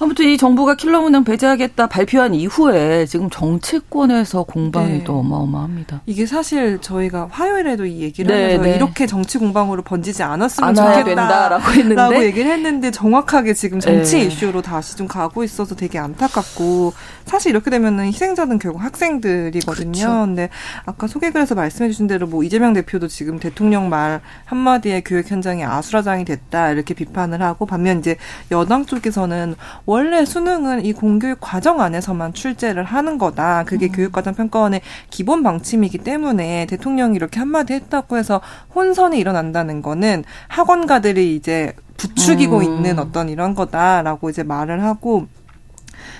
아무튼 0.00 0.26
이 0.26 0.36
정부가 0.36 0.74
킬러 0.74 1.00
문항 1.00 1.24
배제하겠다 1.24 1.88
발표한 1.88 2.34
이후에 2.34 3.06
지금 3.06 3.30
정치권에서 3.30 4.44
공방이 4.44 4.98
네. 4.98 5.04
또 5.04 5.18
어마어마합니다. 5.18 6.02
이게 6.06 6.26
사실 6.26 6.78
저희가 6.80 7.28
화요일에도 7.30 7.86
이 7.86 8.00
얘기를 8.00 8.34
네, 8.34 8.42
하면서 8.42 8.62
네. 8.64 8.76
이렇게 8.76 9.06
정치 9.06 9.38
공방으로 9.38 9.82
번지지 9.82 10.22
않았으면 10.22 10.74
좋겠다라고 10.74 11.70
했는데 11.70 11.94
라고 11.94 12.24
얘기를 12.24 12.50
했는데 12.50 12.90
정확하게 12.90 13.54
지금 13.54 13.80
정치 13.80 14.16
네. 14.16 14.22
이슈로 14.24 14.62
다시 14.62 14.96
좀 14.96 15.06
가고 15.06 15.44
있어서 15.44 15.74
되게 15.74 15.98
안타깝고 15.98 16.92
사실 17.26 17.50
이렇게 17.50 17.70
되면은 17.70 18.06
희생자는 18.06 18.58
결국 18.58 18.82
학생들이거든요. 18.82 19.92
그렇죠. 19.92 20.08
근데 20.08 20.48
아까 20.86 21.06
소개글에서 21.06 21.54
말씀해 21.54 21.90
주신 21.90 22.06
대로 22.06 22.26
뭐 22.26 22.42
이재명 22.42 22.72
대표도 22.72 23.08
지금 23.08 23.38
대통령 23.38 23.88
말 23.88 24.20
한마디에 24.44 25.02
교육 25.02 25.30
현장이 25.30 25.64
아수라장이 25.64 26.24
됐다 26.24 26.70
이렇게 26.70 26.94
비판을 26.94 27.42
하고 27.42 27.66
반면 27.66 27.98
이제 27.98 28.16
여당 28.50 28.86
쪽에서는 28.86 29.54
원래 29.86 30.24
수능은 30.24 30.84
이 30.84 30.92
공교육 30.92 31.38
과정 31.40 31.80
안에서만 31.80 32.32
출제를 32.32 32.84
하는 32.84 33.18
거다. 33.18 33.64
그게 33.64 33.86
음. 33.86 33.92
교육과정 33.92 34.34
평가원의 34.34 34.80
기본 35.10 35.42
방침이기 35.42 35.98
때문에 35.98 36.66
대통령이 36.66 37.16
이렇게 37.16 37.38
한마디 37.38 37.74
했다고 37.74 38.16
해서 38.16 38.40
혼선이 38.74 39.18
일어난다는 39.18 39.82
거는 39.82 40.24
학원가들이 40.48 41.36
이제 41.36 41.74
부추기고 41.96 42.58
음. 42.58 42.62
있는 42.62 42.98
어떤 42.98 43.28
이런 43.28 43.54
거다라고 43.54 44.30
이제 44.30 44.42
말을 44.42 44.82
하고 44.82 45.26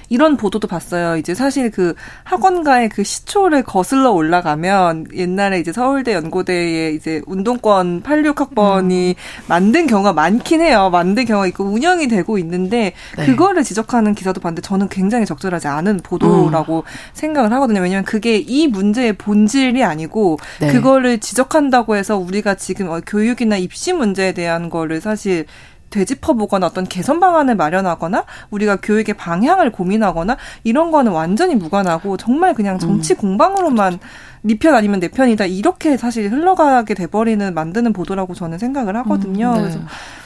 이런 0.08 0.36
보도도 0.36 0.68
봤어요. 0.68 1.16
이제 1.16 1.34
사실 1.34 1.70
그 1.70 1.94
학원가의 2.24 2.88
그 2.88 3.04
시초를 3.04 3.62
거슬러 3.62 4.10
올라가면 4.10 5.08
옛날에 5.14 5.60
이제 5.60 5.72
서울대 5.72 6.14
연고대에 6.14 6.92
이제 6.92 7.22
운동권 7.26 8.02
86학번이 8.02 9.10
음. 9.10 9.14
만든 9.46 9.86
경우가 9.86 10.12
많긴 10.12 10.62
해요. 10.62 10.90
만든 10.90 11.24
경우가 11.24 11.46
있고 11.48 11.64
운영이 11.64 12.08
되고 12.08 12.38
있는데 12.38 12.92
네. 13.16 13.26
그거를 13.26 13.62
지적하는 13.62 14.14
기사도 14.14 14.40
봤는데 14.40 14.62
저는 14.62 14.88
굉장히 14.88 15.26
적절하지 15.26 15.68
않은 15.68 15.98
보도라고 16.02 16.78
음. 16.78 16.82
생각을 17.12 17.52
하거든요. 17.52 17.80
왜냐하면 17.80 18.04
그게 18.04 18.36
이 18.36 18.66
문제의 18.66 19.14
본질이 19.14 19.84
아니고 19.84 20.38
네. 20.60 20.72
그거를 20.72 21.18
지적한다고 21.18 21.96
해서 21.96 22.16
우리가 22.16 22.54
지금 22.54 22.88
어, 22.88 23.00
교육이나 23.06 23.56
입시 23.56 23.92
문제에 23.92 24.32
대한 24.32 24.70
거를 24.70 25.00
사실 25.00 25.46
되짚어보거나 25.90 26.66
어떤 26.66 26.86
개선 26.86 27.20
방안을 27.20 27.56
마련하거나 27.56 28.24
우리가 28.50 28.76
교육의 28.76 29.16
방향을 29.16 29.72
고민하거나 29.72 30.36
이런 30.64 30.90
거는 30.90 31.12
완전히 31.12 31.54
무관하고 31.54 32.16
정말 32.16 32.54
그냥 32.54 32.78
정치 32.78 33.14
음. 33.14 33.16
공방으로만 33.16 33.98
니편 34.44 34.72
네 34.72 34.78
아니면 34.78 35.00
내 35.00 35.08
편이다 35.08 35.46
이렇게 35.46 35.96
사실 35.96 36.30
흘러가게 36.30 36.94
돼버리는 36.94 37.52
만드는 37.52 37.92
보도라고 37.92 38.34
저는 38.34 38.58
생각을 38.58 38.96
하거든요. 38.96 39.50
음, 39.50 39.54
네. 39.54 39.60
그래서 39.60 39.80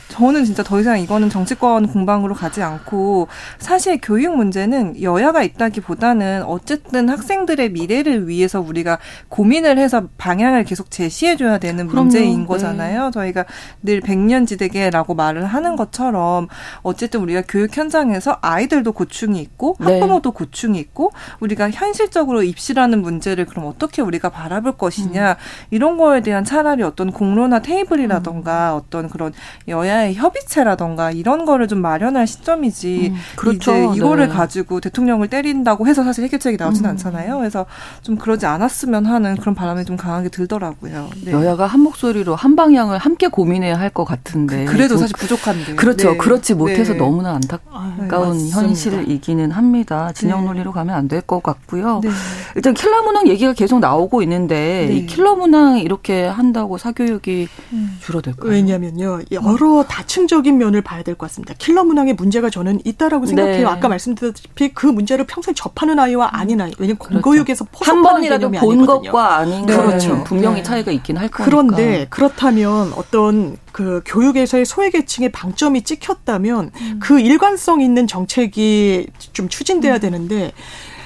저는 0.09 0.45
진짜 0.45 0.63
더 0.63 0.79
이상 0.81 1.01
이거는 1.01 1.31
정치권 1.31 1.89
공방으로 1.89 2.35
가지 2.35 2.63
않고 2.63 3.29
사실 3.59 3.99
교육 4.01 4.37
문제는 4.37 5.03
여야가 5.03 5.43
있다기보다는 5.43 6.45
어쨌든 6.45 7.09
학생들의 7.09 7.71
미래를 7.73 8.29
위해서 8.29 8.61
우리가 8.61 8.99
고민을 9.29 9.79
해서 9.79 10.09
방향을 10.19 10.65
계속 10.65 10.91
제시해 10.91 11.37
줘야 11.37 11.59
되는 11.59 11.87
그럼요. 11.89 12.05
문제인 12.05 12.41
네. 12.41 12.47
거잖아요. 12.47 13.11
저희가 13.13 13.45
늘 13.83 14.01
백년지대계라고 14.01 15.15
말을 15.15 15.47
하는 15.47 15.77
것처럼 15.77 16.49
어쨌든 16.83 17.21
우리가 17.21 17.43
교육 17.49 17.77
현장에서 17.77 18.39
아이들도 18.41 18.93
고충이 18.93 19.41
있고 19.41 19.77
네. 19.81 19.95
학부모도 19.95 20.31
네. 20.31 20.35
고충이 20.35 20.79
있고 20.79 21.13
우리가 21.41 21.71
현실적으로 21.71 22.43
입시라는 22.43 23.03
문제를 23.03 23.47
그럼 23.47 23.67
어떻게 23.67 24.03
우리가 24.03 24.29
바라볼 24.29 24.77
것이냐 24.77 25.31
음. 25.33 25.37
이런 25.71 25.97
거에 25.97 26.21
대한 26.21 26.45
차라리 26.45 26.83
어떤 26.83 27.11
공론화 27.11 27.61
테이블이라던가 27.63 28.75
음. 28.75 28.79
어떤 28.79 29.09
그런 29.09 29.33
여야 29.69 29.94
의 29.95 30.15
협의체라던가 30.15 31.11
이런 31.11 31.45
거를 31.45 31.67
좀 31.69 31.81
마련할 31.81 32.27
시점이지 32.27 33.13
음. 33.13 33.17
그렇죠. 33.37 33.73
이제 33.75 33.97
이거를 33.97 34.29
네. 34.29 34.35
가지고 34.35 34.81
대통령을 34.81 35.29
때린다고 35.29 35.87
해서 35.87 36.05
사실 36.05 36.25
해결책이 36.25 36.57
나오지는 36.57 36.89
음. 36.89 36.93
않잖아요. 36.93 37.39
그래서 37.39 37.67
좀 38.03 38.17
그러지 38.17 38.47
않았으면 38.47 39.07
하는 39.07 39.37
그런 39.37 39.55
바람이 39.55 39.85
좀 39.85 39.97
강하게 39.97 40.29
들더라고요. 40.29 41.11
네. 41.25 41.33
여야가 41.33 41.67
한 41.67 41.81
목소리로 41.81 42.35
한 42.37 42.57
방향을 42.57 42.99
함께 42.99 43.29
고민해야 43.29 43.79
할 43.79 43.95
것 43.95 44.05
같은데 44.05 44.65
그, 44.65 44.77
래도 44.77 44.97
사실 44.97 45.15
부족한데 45.17 45.77
그렇죠. 45.77 46.11
네. 46.13 46.17
그렇지 46.17 46.55
못해서 46.55 46.95
네. 46.95 46.99
너무나 46.99 47.35
안타까운 47.35 48.37
아, 48.37 48.49
현실이기는 48.51 49.51
합니다. 49.53 50.11
진영 50.13 50.41
네. 50.41 50.47
논리로 50.47 50.73
가면 50.73 50.95
안 50.95 51.09
될 51.09 51.21
것 51.27 51.43
같고요. 51.43 52.01
네. 52.03 52.11
일단 52.57 52.75
킬러 52.75 53.03
문항 53.03 53.29
얘기가 53.29 53.53
계속 53.53 53.79
나오 53.79 54.05
나오고 54.05 54.23
있는데 54.23 54.87
네. 54.89 54.95
이 54.97 55.07
킬러 55.07 55.35
문항 55.37 55.79
이렇게 55.79 56.27
한다고 56.27 56.79
사교육이 56.79 57.49
음. 57.73 57.99
줄어들까요? 58.01 58.51
왜냐면요. 58.51 59.21
여러 59.31 59.84
다층적인 59.87 60.57
면을 60.59 60.81
봐야 60.83 61.03
될 61.03 61.15
것 61.15 61.29
같습니다. 61.29 61.55
킬러 61.59 61.85
문항의 61.85 62.15
문제가 62.15 62.51
저는 62.51 62.81
있다라고 62.85 63.27
생각해요. 63.27 63.67
네. 63.69 63.73
아까 63.73 63.89
말씀드렸다시피 63.89 64.75
그 64.75 64.87
문제를 64.87 65.27
평소에 65.27 65.55
접하는 65.55 65.99
아이와 65.99 66.31
아닌 66.33 66.61
아이. 66.61 66.73
왜냐면 66.79 66.99
그렇죠. 66.99 67.21
공교육에서 67.23 67.67
한 67.81 68.03
번이라도 68.03 68.51
본 68.51 68.59
아니거든요. 68.79 68.87
것과 69.13 69.37
아닌 69.37 69.67
네. 69.67 69.77
그렇죠. 69.77 70.25
분명히 70.25 70.57
네. 70.57 70.63
차이가 70.63 70.91
있긴 70.91 71.17
할 71.17 71.29
거니까. 71.29 71.45
그런데 71.45 72.07
그렇다면 72.11 72.93
어떤 72.95 73.57
그 73.73 74.03
교육에서의 74.07 74.65
소외계층의 74.65 75.33
방점이 75.33 75.83
찍혔다면 75.83 76.71
음. 76.75 77.01
그 77.03 77.21
일관성 77.21 77.81
있는 77.81 78.07
정책이 78.07 79.09
좀 79.33 79.49
추진돼야 79.49 79.95
음. 79.95 80.01
되는데 80.01 80.53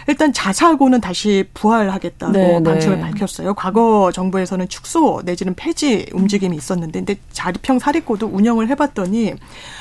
일단 0.09 0.33
자사고는 0.33 1.01
다시 1.01 1.45
부활하겠다고 1.55 2.33
네, 2.33 2.59
네. 2.59 2.63
방침을 2.63 2.97
네. 2.97 3.03
밝혔어요. 3.03 3.55
과거 3.55 4.11
정부에서는 4.13 4.69
축소 4.69 5.23
내지는 5.25 5.55
폐지 5.55 6.07
움직임이 6.13 6.57
있었는데 6.57 7.01
근데 7.01 7.17
자립형 7.33 7.79
사립고도 7.79 8.27
운영을 8.27 8.69
해봤더니 8.71 9.35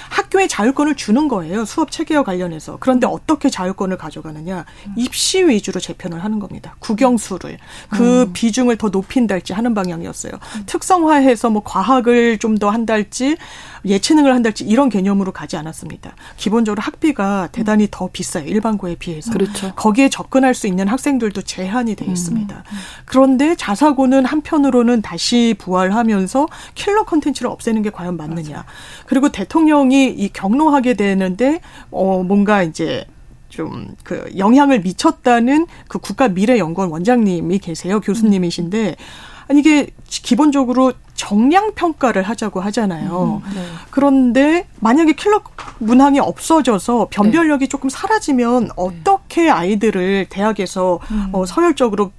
학교에 0.09 0.47
자율권을 0.47 0.95
주는 0.95 1.27
거예요. 1.27 1.65
수업 1.65 1.91
체계와 1.91 2.23
관련해서. 2.23 2.77
그런데 2.79 3.07
어떻게 3.07 3.49
자율권을 3.49 3.97
가져가느냐? 3.97 4.65
입시 4.95 5.45
위주로 5.45 5.79
재편을 5.79 6.23
하는 6.23 6.39
겁니다. 6.39 6.75
국영수를 6.79 7.57
그 7.89 8.23
음. 8.23 8.33
비중을 8.33 8.77
더 8.77 8.89
높인달지 8.89 9.53
하는 9.53 9.73
방향이었어요. 9.73 10.33
음. 10.33 10.63
특성화해서 10.65 11.49
뭐 11.49 11.61
과학을 11.63 12.37
좀 12.39 12.57
더 12.57 12.71
한달지 12.71 13.37
예체능을 13.85 14.33
한달지 14.33 14.63
이런 14.65 14.89
개념으로 14.89 15.31
가지 15.31 15.57
않았습니다. 15.57 16.15
기본적으로 16.37 16.81
학비가 16.81 17.49
대단히 17.51 17.83
음. 17.83 17.87
더 17.91 18.09
비싸요. 18.11 18.45
일반고에 18.45 18.95
비해서. 18.95 19.31
그렇죠. 19.31 19.73
거기에 19.75 20.09
접근할 20.17 20.55
수 20.55 20.65
있는 20.65 20.87
학생들도 20.87 21.43
제한이 21.43 21.95
돼 21.95 22.05
음. 22.05 22.11
있습니다. 22.11 22.55
음. 22.55 22.77
그런데 23.05 23.55
자사고는 23.55 24.25
한편으로는 24.25 25.03
다시 25.03 25.55
부활하면서 25.59 26.47
킬러 26.73 27.05
컨텐츠를 27.05 27.51
없애는 27.51 27.83
게 27.83 27.91
과연 27.91 28.17
맞느냐. 28.17 28.57
맞아. 28.57 28.65
그리고 29.05 29.29
대통령이 29.29 30.09
이 30.09 30.29
격노하게 30.29 30.95
되는데 30.95 31.61
어 31.91 32.23
뭔가 32.23 32.63
이제 32.63 33.05
좀그 33.49 34.33
영향을 34.37 34.81
미쳤다는 34.81 35.67
그 35.87 35.99
국가 35.99 36.27
미래 36.27 36.57
연구원 36.57 36.89
원장님이 36.89 37.59
계세요. 37.59 37.99
교수님이신데 37.99 38.95
아니 39.49 39.59
이게 39.59 39.89
기본적으로 40.05 40.93
정량 41.15 41.73
평가를 41.73 42.23
하자고 42.23 42.59
하잖아요. 42.61 43.41
음, 43.43 43.53
네. 43.53 43.61
그런데 43.89 44.67
만약에 44.79 45.13
킬러 45.13 45.41
문항이 45.79 46.19
없어져서 46.19 47.07
변별력이 47.09 47.65
네. 47.65 47.69
조금 47.69 47.89
사라지면 47.89 48.65
네. 48.65 48.69
어떻게 48.75 49.49
아이들을 49.49 50.27
대학에서 50.29 50.99
음. 51.11 51.29
어, 51.31 51.45
서열적으로 51.45 52.11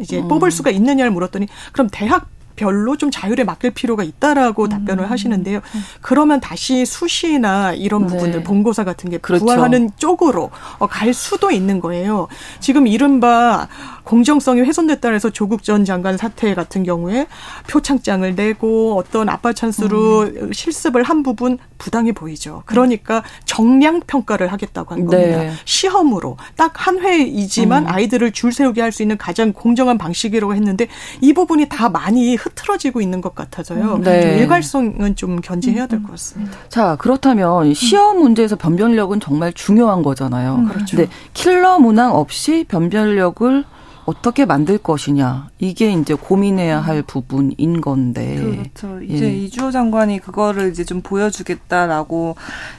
이제 0.00 0.18
음. 0.20 0.28
뽑을 0.28 0.50
수가 0.50 0.70
있느냐를 0.70 1.10
물었더니 1.10 1.46
그럼 1.72 1.88
대학 1.90 2.28
별로 2.56 2.96
좀 2.96 3.10
자율에 3.10 3.44
맡길 3.44 3.72
필요가 3.72 4.02
있다라고 4.02 4.64
음. 4.64 4.68
답변을 4.68 5.10
하시는데요. 5.10 5.58
음. 5.58 5.82
그러면 6.00 6.40
다시 6.40 6.84
수시나 6.84 7.74
이런 7.74 8.06
네. 8.06 8.08
부분들 8.08 8.42
본고사 8.42 8.84
같은 8.84 9.10
게 9.10 9.18
그렇죠. 9.18 9.44
부활하는 9.44 9.90
쪽으로 9.96 10.50
어, 10.78 10.86
갈 10.86 11.14
수도 11.14 11.50
있는 11.50 11.80
거예요. 11.80 12.28
지금 12.60 12.86
이른바 12.86 13.68
공정성이 14.04 14.62
훼손됐다 14.62 15.10
해서 15.10 15.30
조국 15.30 15.62
전 15.62 15.84
장관 15.84 16.16
사태 16.16 16.54
같은 16.54 16.82
경우에 16.82 17.26
표창장을 17.68 18.34
내고 18.34 18.96
어떤 18.96 19.28
아빠 19.28 19.52
찬스로 19.52 20.22
음. 20.22 20.52
실습을 20.52 21.02
한 21.02 21.22
부분 21.22 21.58
부당해 21.78 22.12
보이죠. 22.12 22.62
그러니까 22.66 23.22
정량 23.44 24.00
평가를 24.06 24.52
하겠다고 24.52 24.94
한 24.94 25.04
겁니다. 25.06 25.38
네. 25.38 25.52
시험으로 25.64 26.36
딱 26.56 26.72
한 26.76 27.00
회이지만 27.00 27.84
음. 27.84 27.88
아이들을 27.88 28.32
줄 28.32 28.52
세우게 28.52 28.80
할 28.80 28.92
수 28.92 29.02
있는 29.02 29.16
가장 29.18 29.52
공정한 29.52 29.98
방식이라고 29.98 30.54
했는데 30.54 30.86
이 31.20 31.32
부분이 31.32 31.68
다 31.68 31.88
많이 31.88 32.36
흐트러지고 32.36 33.00
있는 33.00 33.20
것 33.20 33.34
같아서요. 33.34 33.94
음, 33.96 34.02
네. 34.02 34.38
일관성은 34.38 35.16
좀 35.16 35.40
견제해야 35.40 35.86
될 35.86 36.02
것 36.02 36.12
같습니다. 36.12 36.56
자 36.68 36.96
그렇다면 36.96 37.74
시험 37.74 38.18
문제에서 38.20 38.56
변별력은 38.56 39.20
정말 39.20 39.52
중요한 39.52 40.02
거잖아요. 40.02 40.54
음, 40.56 40.68
그렇죠. 40.68 40.96
근데 40.96 41.10
킬러 41.34 41.78
문항 41.78 42.14
없이 42.14 42.64
변별력을 42.68 43.64
어떻게 44.06 44.44
만들 44.46 44.78
것이냐 44.78 45.50
이게 45.58 45.92
이제 45.92 46.14
고민해야 46.14 46.80
할 46.80 47.02
부분인 47.02 47.80
건데 47.80 48.36
그렇죠 48.72 49.02
이제 49.02 49.26
예. 49.26 49.36
이주호 49.36 49.72
장관이 49.72 50.20
그거를 50.20 50.70
이제 50.70 50.84
좀 50.84 51.02
보여주겠다라고 51.02 52.36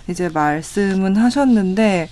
이제 0.07 0.29
말씀은 0.29 1.17
하셨는데 1.17 2.09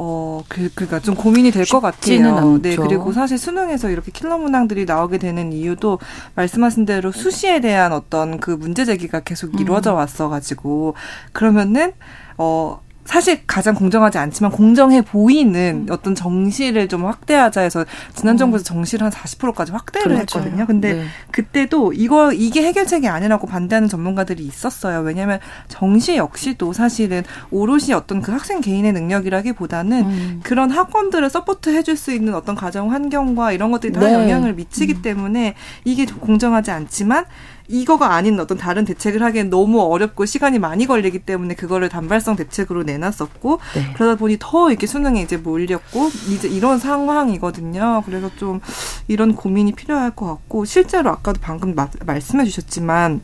어, 0.00 0.44
그, 0.48 0.70
그니까 0.76 1.00
좀 1.00 1.16
고민이 1.16 1.50
될 1.50 1.64
것 1.64 1.80
같아요. 1.80 2.58
네, 2.62 2.76
그리고 2.76 3.12
사실 3.12 3.36
수능에서 3.36 3.90
이렇게 3.90 4.12
킬러 4.12 4.38
문항들이 4.38 4.84
나오게 4.84 5.18
되는 5.18 5.52
이유도 5.52 5.98
말씀하신 6.36 6.84
대로 6.86 7.10
수시에 7.10 7.60
대한 7.60 7.92
어떤 7.92 8.38
그 8.38 8.52
문제 8.52 8.84
제기가 8.84 9.20
계속 9.20 9.54
음. 9.54 9.58
이루어져 9.58 9.94
왔어가지고, 9.94 10.94
그러면은, 11.32 11.92
어, 12.36 12.80
사실 13.08 13.40
가장 13.46 13.74
공정하지 13.74 14.18
않지만 14.18 14.52
공정해 14.52 15.00
보이는 15.00 15.86
음. 15.88 15.90
어떤 15.90 16.14
정시를 16.14 16.88
좀 16.88 17.06
확대하자 17.06 17.62
해서 17.62 17.86
지난 18.14 18.34
음. 18.34 18.36
정부에서 18.36 18.64
정시를 18.64 19.02
한 19.06 19.10
40%까지 19.10 19.72
확대를 19.72 20.14
그렇죠. 20.14 20.40
했거든요. 20.40 20.66
근데 20.66 20.92
네. 20.92 21.04
그때도 21.30 21.94
이거 21.94 22.34
이게 22.34 22.62
해결책이 22.64 23.08
아니라고 23.08 23.46
반대하는 23.46 23.88
전문가들이 23.88 24.44
있었어요. 24.44 25.00
왜냐하면 25.00 25.40
정시 25.68 26.18
역시도 26.18 26.74
사실은 26.74 27.22
오롯이 27.50 27.94
어떤 27.94 28.20
그 28.20 28.30
학생 28.30 28.60
개인의 28.60 28.92
능력이라기보다는 28.92 30.04
음. 30.04 30.40
그런 30.42 30.70
학원들을 30.70 31.30
support 31.30 31.70
해줄 31.70 31.96
수 31.96 32.12
있는 32.12 32.34
어떤 32.34 32.54
가정 32.56 32.92
환경과 32.92 33.52
이런 33.52 33.70
것들이 33.70 33.90
다 33.90 34.00
네. 34.00 34.12
영향을 34.12 34.52
미치기 34.52 34.96
음. 34.96 35.02
때문에 35.02 35.54
이게 35.86 36.04
공정하지 36.04 36.72
않지만 36.72 37.24
이거가 37.68 38.14
아닌 38.14 38.40
어떤 38.40 38.56
다른 38.56 38.84
대책을 38.84 39.22
하기엔 39.22 39.50
너무 39.50 39.80
어렵고 39.82 40.24
시간이 40.24 40.58
많이 40.58 40.86
걸리기 40.86 41.20
때문에 41.20 41.54
그거를 41.54 41.88
단발성 41.88 42.36
대책으로 42.36 42.82
내놨었고 42.82 43.60
네. 43.74 43.92
그러다 43.94 44.16
보니 44.16 44.38
더 44.40 44.70
이렇게 44.70 44.86
수능에 44.86 45.22
이제 45.22 45.36
몰렸고 45.36 46.10
이제 46.30 46.48
이런 46.48 46.78
상황이거든요. 46.78 48.02
그래서 48.06 48.30
좀 48.36 48.60
이런 49.06 49.34
고민이 49.34 49.72
필요할 49.72 50.12
것 50.12 50.26
같고 50.26 50.64
실제로 50.64 51.10
아까도 51.10 51.40
방금 51.42 51.74
마, 51.74 51.88
말씀해 52.04 52.44
주셨지만 52.44 53.20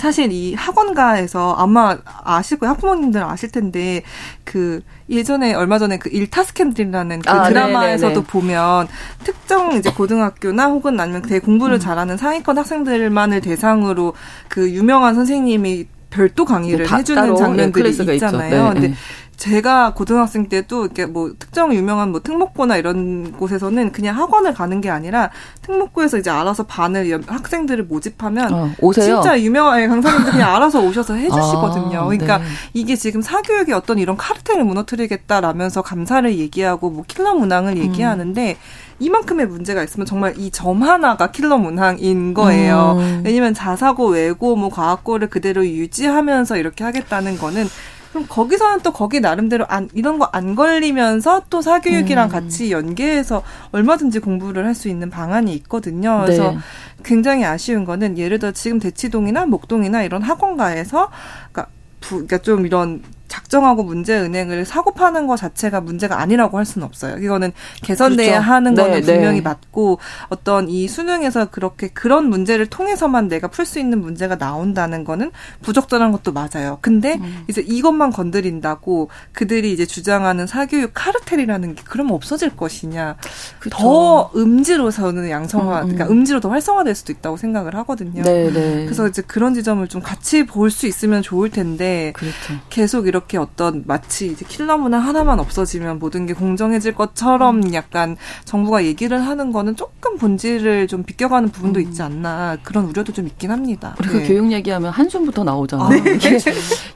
사실 0.00 0.32
이 0.32 0.54
학원가에서 0.54 1.54
아마 1.58 1.98
아실 2.24 2.58
거예요. 2.58 2.72
학부모님들 2.72 3.22
아실 3.22 3.50
텐데 3.50 4.02
그 4.44 4.80
예전에 5.10 5.52
얼마 5.52 5.78
전에 5.78 5.98
그 5.98 6.08
일타 6.08 6.42
스캔들이라는 6.42 7.20
그 7.20 7.30
아, 7.30 7.48
드라마에서도 7.48 8.08
네네네. 8.08 8.26
보면 8.26 8.88
특정 9.24 9.72
이제 9.72 9.90
고등학교나 9.90 10.66
혹은 10.68 10.98
아니면 10.98 11.20
되게 11.20 11.38
공부를 11.38 11.76
음. 11.76 11.80
잘하는 11.80 12.16
상위권 12.16 12.56
학생들만을 12.56 13.42
대상으로 13.42 14.14
그 14.48 14.70
유명한 14.70 15.14
선생님이 15.14 15.86
별도 16.08 16.44
강의를 16.44 16.86
다, 16.86 16.96
해주는 16.96 17.36
장면들이 17.36 17.96
네, 17.96 18.14
있잖아요. 18.14 18.64
네, 18.68 18.72
근데 18.72 18.88
네. 18.88 18.94
제가 19.40 19.94
고등학생 19.94 20.50
때도 20.50 20.84
이렇게 20.84 21.06
뭐 21.06 21.32
특정 21.38 21.72
유명한 21.74 22.10
뭐 22.10 22.20
특목고나 22.20 22.76
이런 22.76 23.32
곳에서는 23.32 23.90
그냥 23.90 24.14
학원을 24.18 24.52
가는 24.52 24.82
게 24.82 24.90
아니라 24.90 25.30
특목고에서 25.62 26.18
이제 26.18 26.28
알아서 26.28 26.64
반을 26.64 27.22
학생들을 27.26 27.84
모집하면 27.84 28.52
어, 28.52 28.70
오세요. 28.82 29.22
진짜 29.22 29.40
유명한 29.40 29.88
강사님들 29.88 30.32
그냥 30.32 30.52
알아서 30.54 30.82
오셔서 30.82 31.14
해주시거든요. 31.14 32.00
아, 32.00 32.04
그러니까 32.04 32.36
네. 32.36 32.44
이게 32.74 32.96
지금 32.96 33.22
사교육의 33.22 33.74
어떤 33.74 33.98
이런 33.98 34.18
카르텔을 34.18 34.62
무너뜨리겠다라면서 34.62 35.80
감사를 35.80 36.36
얘기하고 36.36 36.90
뭐 36.90 37.04
킬러 37.08 37.32
문항을 37.34 37.72
음. 37.72 37.78
얘기하는데 37.78 38.58
이만큼의 38.98 39.46
문제가 39.46 39.82
있으면 39.82 40.04
정말 40.04 40.34
이 40.36 40.50
점 40.50 40.82
하나가 40.82 41.30
킬러 41.30 41.56
문항인 41.56 42.34
거예요. 42.34 42.96
음. 42.98 43.22
왜냐면 43.24 43.54
자사고 43.54 44.08
외고 44.08 44.54
뭐 44.54 44.68
과학고를 44.68 45.30
그대로 45.30 45.64
유지하면서 45.66 46.58
이렇게 46.58 46.84
하겠다는 46.84 47.38
거는 47.38 47.66
그럼 48.10 48.26
거기서는 48.28 48.80
또 48.80 48.92
거기 48.92 49.20
나름대로 49.20 49.64
안, 49.68 49.88
이런 49.94 50.18
거 50.18 50.28
안 50.32 50.54
걸리면서 50.56 51.42
또 51.50 51.62
사교육이랑 51.62 52.28
음. 52.28 52.30
같이 52.30 52.72
연계해서 52.72 53.42
얼마든지 53.72 54.18
공부를 54.20 54.66
할 54.66 54.74
수 54.74 54.88
있는 54.88 55.10
방안이 55.10 55.52
있거든요. 55.54 56.22
그래서 56.24 56.52
네. 56.52 56.58
굉장히 57.04 57.44
아쉬운 57.44 57.84
거는 57.84 58.16
예를 58.18 58.38
들어 58.38 58.52
지금 58.52 58.78
대치동이나 58.78 59.46
목동이나 59.46 60.02
이런 60.02 60.22
학원가에서 60.22 61.10
그러니까, 61.52 61.66
부, 62.00 62.14
그러니까 62.16 62.38
좀 62.38 62.66
이런 62.66 63.02
작정하고 63.30 63.84
문제 63.84 64.18
은행을 64.18 64.66
사고 64.66 64.92
파는 64.92 65.26
것 65.26 65.36
자체가 65.36 65.80
문제가 65.80 66.20
아니라고 66.20 66.58
할 66.58 66.66
수는 66.66 66.84
없어요. 66.84 67.16
이거는 67.18 67.52
개선돼야 67.82 68.40
그렇죠. 68.40 68.50
하는 68.52 68.74
네, 68.74 68.82
거는 68.82 69.00
네, 69.00 69.06
분명히 69.14 69.36
네. 69.36 69.42
맞고 69.42 70.00
어떤 70.28 70.68
이 70.68 70.86
수능에서 70.88 71.46
그렇게 71.50 71.88
그런 71.88 72.28
문제를 72.28 72.66
통해서만 72.66 73.28
내가 73.28 73.48
풀 73.48 73.64
수 73.70 73.78
있는 73.78 74.00
문제가 74.00 74.36
나온다는 74.36 75.04
거는 75.04 75.30
부적절한 75.62 76.10
것도 76.10 76.32
맞아요. 76.32 76.78
근데 76.80 77.14
음. 77.14 77.44
이제 77.48 77.62
이것만 77.64 78.10
건드린다고 78.10 79.10
그들이 79.32 79.72
이제 79.72 79.86
주장하는 79.86 80.48
사교육 80.48 80.90
카르텔이라는 80.92 81.76
게 81.76 81.82
그러면 81.84 82.14
없어질 82.14 82.56
것이냐. 82.56 83.16
그쵸. 83.60 83.76
더 83.78 84.30
음지로 84.34 84.90
서는 84.90 85.30
양성화, 85.30 85.82
음, 85.82 85.82
음. 85.82 85.88
그러니까 85.92 86.12
음지로 86.12 86.40
더 86.40 86.48
활성화될 86.48 86.96
수도 86.96 87.12
있다고 87.12 87.36
생각을 87.36 87.76
하거든요. 87.76 88.22
네, 88.24 88.50
네. 88.50 88.84
그래서 88.86 89.06
이제 89.06 89.22
그런 89.22 89.54
지점을 89.54 89.86
좀 89.86 90.02
같이 90.02 90.44
볼 90.46 90.70
수 90.70 90.86
있으면 90.86 91.20
좋을 91.20 91.50
텐데 91.50 92.12
그렇죠. 92.14 92.36
계속 92.70 93.06
이렇게 93.06 93.19
이렇게 93.20 93.36
어떤 93.36 93.84
마치 93.86 94.26
이제 94.28 94.46
킬러 94.48 94.78
문항 94.78 94.98
하나만 94.98 95.38
없어지면 95.40 95.98
모든 95.98 96.26
게 96.26 96.32
공정해질 96.32 96.94
것처럼 96.94 97.62
음. 97.62 97.74
약간 97.74 98.16
정부가 98.44 98.84
얘기를 98.84 99.20
하는 99.20 99.52
거는 99.52 99.76
조금 99.76 100.16
본질을 100.16 100.86
좀 100.86 101.02
비껴가는 101.02 101.50
부분도 101.50 101.80
음. 101.80 101.84
있지 101.84 102.02
않나 102.02 102.56
그런 102.62 102.86
우려도 102.86 103.12
좀 103.12 103.26
있긴 103.26 103.50
합니다. 103.50 103.94
우리가 104.00 104.18
네. 104.18 104.26
교육 104.26 104.50
얘기하면 104.52 104.90
한숨부터 104.90 105.44
나오잖아요. 105.44 105.86
아, 105.86 105.90
네. 105.90 106.18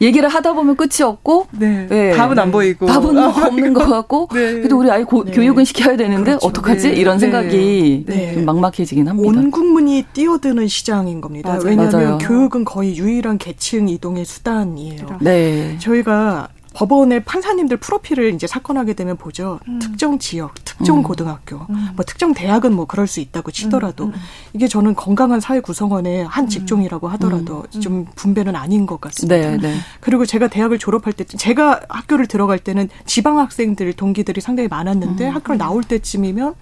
얘기를 0.00 0.28
하다 0.28 0.54
보면 0.54 0.76
끝이 0.76 1.02
없고 1.02 1.48
네. 1.52 1.87
네. 1.88 2.12
답은 2.12 2.38
안 2.38 2.50
보이고 2.50 2.87
답은 2.87 3.18
아, 3.18 3.28
없는 3.28 3.74
것 3.74 3.87
같고 3.87 4.28
네. 4.32 4.54
그래도 4.54 4.78
우리 4.78 4.90
아이 4.90 5.04
고, 5.04 5.24
네. 5.24 5.32
교육은 5.32 5.64
시켜야 5.64 5.96
되는데 5.96 6.24
그렇죠. 6.24 6.46
어떡하지? 6.46 6.88
네. 6.88 6.94
이런 6.94 7.18
생각이 7.18 8.06
좀 8.34 8.44
막막해지긴 8.46 9.08
합니다. 9.08 9.28
온 9.28 9.50
국민이 9.50 10.04
뛰어드는 10.12 10.68
시장인 10.68 11.20
겁니다. 11.20 11.50
맞아요. 11.50 11.62
왜냐하면 11.64 11.92
맞아요. 11.92 12.18
교육은 12.18 12.64
거의 12.64 12.96
유일한 12.96 13.37
계층 13.37 13.88
이동의 13.88 14.24
수단이에요. 14.24 15.18
네. 15.20 15.76
저희가 15.78 16.13
저희가 16.14 16.48
법원의 16.74 17.24
판사님들 17.24 17.77
프로필을 17.77 18.35
이제 18.35 18.48
사건하게 18.48 18.94
되면 18.94 19.16
보죠. 19.16 19.61
음. 19.68 19.79
특정 19.79 20.18
지역, 20.18 20.55
특정 20.64 20.98
음. 20.98 21.03
고등학교, 21.05 21.59
음. 21.70 21.90
뭐 21.94 22.05
특정 22.05 22.35
대학은 22.35 22.72
뭐 22.72 22.85
그럴 22.87 23.07
수 23.07 23.20
있다고 23.20 23.53
치더라도 23.53 24.07
음. 24.07 24.09
음. 24.09 24.20
이게 24.55 24.66
저는 24.66 24.96
건강한 24.96 25.38
사회 25.38 25.61
구성원의 25.61 26.27
한 26.27 26.44
음. 26.44 26.48
직종이라고 26.48 27.07
하더라도 27.11 27.64
좀 27.81 28.07
분배는 28.16 28.57
아닌 28.57 28.87
것 28.87 29.00
같습니다. 29.00 29.37
네, 29.37 29.57
네. 29.57 29.77
그리고 30.00 30.27
제가 30.27 30.48
대학을 30.48 30.79
졸업할 30.79 31.12
때, 31.12 31.22
제가 31.22 31.83
학교를 31.88 32.27
들어갈 32.27 32.59
때는 32.59 32.88
지방 33.07 33.38
학생들 33.38 33.92
동기들이 33.92 34.40
상당히 34.40 34.68
많았는데 34.68 35.29
학교를 35.29 35.59
나올 35.59 35.85
때쯤이면 35.85 36.55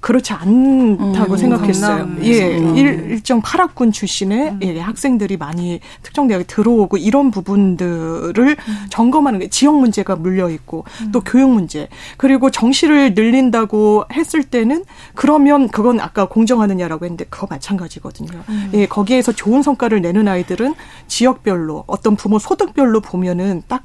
그렇지 0.00 0.32
않다고 0.32 1.32
음, 1.32 1.36
생각했어요. 1.36 1.96
강남. 1.98 2.24
예, 2.24 2.58
음. 2.58 2.76
일, 2.76 3.20
정 3.22 3.42
파락군 3.42 3.92
출신의 3.92 4.48
음. 4.50 4.58
예, 4.62 4.80
학생들이 4.80 5.36
많이 5.36 5.80
특정 6.02 6.26
대학에 6.26 6.44
들어오고 6.44 6.96
이런 6.96 7.30
부분들을 7.30 8.56
음. 8.58 8.86
점검하는 8.88 9.40
게 9.40 9.48
지역 9.48 9.78
문제가 9.78 10.16
물려 10.16 10.48
있고 10.50 10.84
또 11.12 11.18
음. 11.18 11.24
교육 11.26 11.50
문제 11.50 11.88
그리고 12.16 12.50
정시를 12.50 13.14
늘린다고 13.14 14.04
했을 14.12 14.42
때는 14.42 14.84
그러면 15.14 15.68
그건 15.68 16.00
아까 16.00 16.26
공정하느냐라고 16.26 17.04
했는데 17.04 17.26
그거 17.28 17.46
마찬가지거든요. 17.50 18.42
음. 18.48 18.70
예, 18.74 18.86
거기에서 18.86 19.32
좋은 19.32 19.62
성과를 19.62 20.00
내는 20.00 20.28
아이들은 20.28 20.74
지역별로 21.08 21.84
어떤 21.86 22.16
부모 22.16 22.38
소득별로 22.38 23.00
보면은 23.00 23.62
딱 23.68 23.84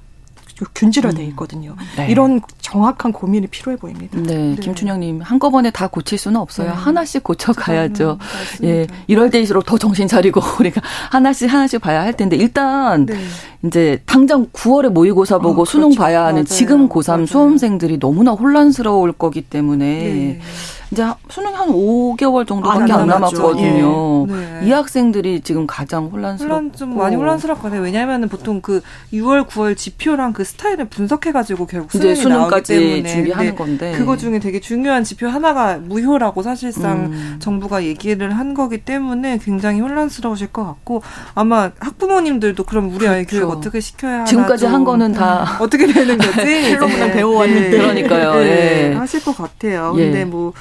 균질화돼 0.73 1.21
음. 1.23 1.29
있거든요. 1.29 1.75
네. 1.97 2.07
이런 2.09 2.39
정확한 2.59 3.11
고민이 3.11 3.47
필요해 3.47 3.77
보입니다. 3.77 4.17
네, 4.19 4.51
네. 4.51 4.55
김춘영님 4.55 5.21
한꺼번에 5.21 5.69
다 5.69 5.87
고칠 5.87 6.17
수는 6.17 6.39
없어요. 6.39 6.69
네. 6.69 6.73
하나씩 6.73 7.23
고쳐가야죠. 7.23 8.17
음, 8.63 8.65
예, 8.65 8.87
이럴 9.07 9.29
때일수록 9.29 9.65
더 9.65 9.77
정신 9.77 10.07
차리고 10.07 10.41
우리가 10.59 10.81
하나씩 11.11 11.51
하나씩 11.51 11.81
봐야 11.81 12.01
할 12.01 12.13
텐데 12.13 12.37
일단 12.37 13.05
네. 13.05 13.15
이제 13.65 14.01
당장 14.05 14.47
9월에 14.47 14.89
모의고사 14.89 15.39
보고 15.39 15.63
어, 15.63 15.65
수능 15.65 15.89
그렇죠. 15.89 16.01
봐야 16.01 16.21
하는 16.21 16.33
맞아요. 16.33 16.43
지금 16.45 16.89
고3 16.89 17.11
맞아요. 17.11 17.25
수험생들이 17.25 17.99
너무나 17.99 18.31
혼란스러울 18.31 19.13
거기 19.13 19.41
때문에. 19.41 19.85
네. 19.85 20.41
이제 20.91 21.03
수능 21.29 21.55
한 21.55 21.69
5개월 21.69 22.47
정도밖에 22.47 22.93
안, 22.93 23.01
안 23.01 23.07
남았거든요. 23.07 24.27
예. 24.29 24.33
네. 24.33 24.67
이 24.67 24.71
학생들이 24.71 25.41
지금 25.41 25.65
가장 25.65 26.05
혼란스럽고 26.05 26.55
혼란 26.55 26.73
좀 26.73 26.97
많이 26.97 27.15
혼란스럽거든요. 27.15 27.81
왜냐하면 27.81 28.29
보통 28.29 28.61
그 28.61 28.81
6월, 29.11 29.47
9월 29.47 29.75
지표랑 29.75 30.33
그 30.33 30.43
스타일을 30.43 30.85
분석해가지고 30.85 31.65
결국 31.65 31.91
수능이 31.91 32.15
수능까지 32.15 33.03
준비하는 33.03 33.55
건데 33.55 33.93
그거 33.97 34.15
중에 34.15 34.39
되게 34.39 34.59
중요한 34.59 35.03
지표 35.03 35.27
하나가 35.27 35.77
무효라고 35.77 36.43
사실상 36.43 37.05
음. 37.05 37.35
정부가 37.39 37.83
얘기를 37.83 38.31
한 38.37 38.53
거기 38.53 38.77
때문에 38.77 39.39
굉장히 39.39 39.81
혼란스러우실 39.81 40.47
것 40.47 40.63
같고 40.65 41.01
아마 41.33 41.71
학부모님들도 41.79 42.63
그럼 42.63 42.93
우리 42.93 43.07
아이 43.07 43.25
그렇죠. 43.25 43.47
교육 43.47 43.54
어떻게 43.57 43.79
시켜야 43.79 44.23
지금까지 44.25 44.65
한 44.65 44.83
거는 44.83 45.13
다 45.13 45.57
어떻게 45.59 45.87
되는 45.87 46.17
거지? 46.17 46.31
필로문은 46.45 47.07
네. 47.07 47.13
배워왔는데 47.13 47.69
네. 47.69 47.77
그러니까요. 47.77 48.33
네. 48.35 48.89
네. 48.89 48.93
하실 48.95 49.23
것 49.23 49.37
같아요. 49.37 49.93
예. 49.97 50.05
근데 50.05 50.25
뭐 50.25 50.53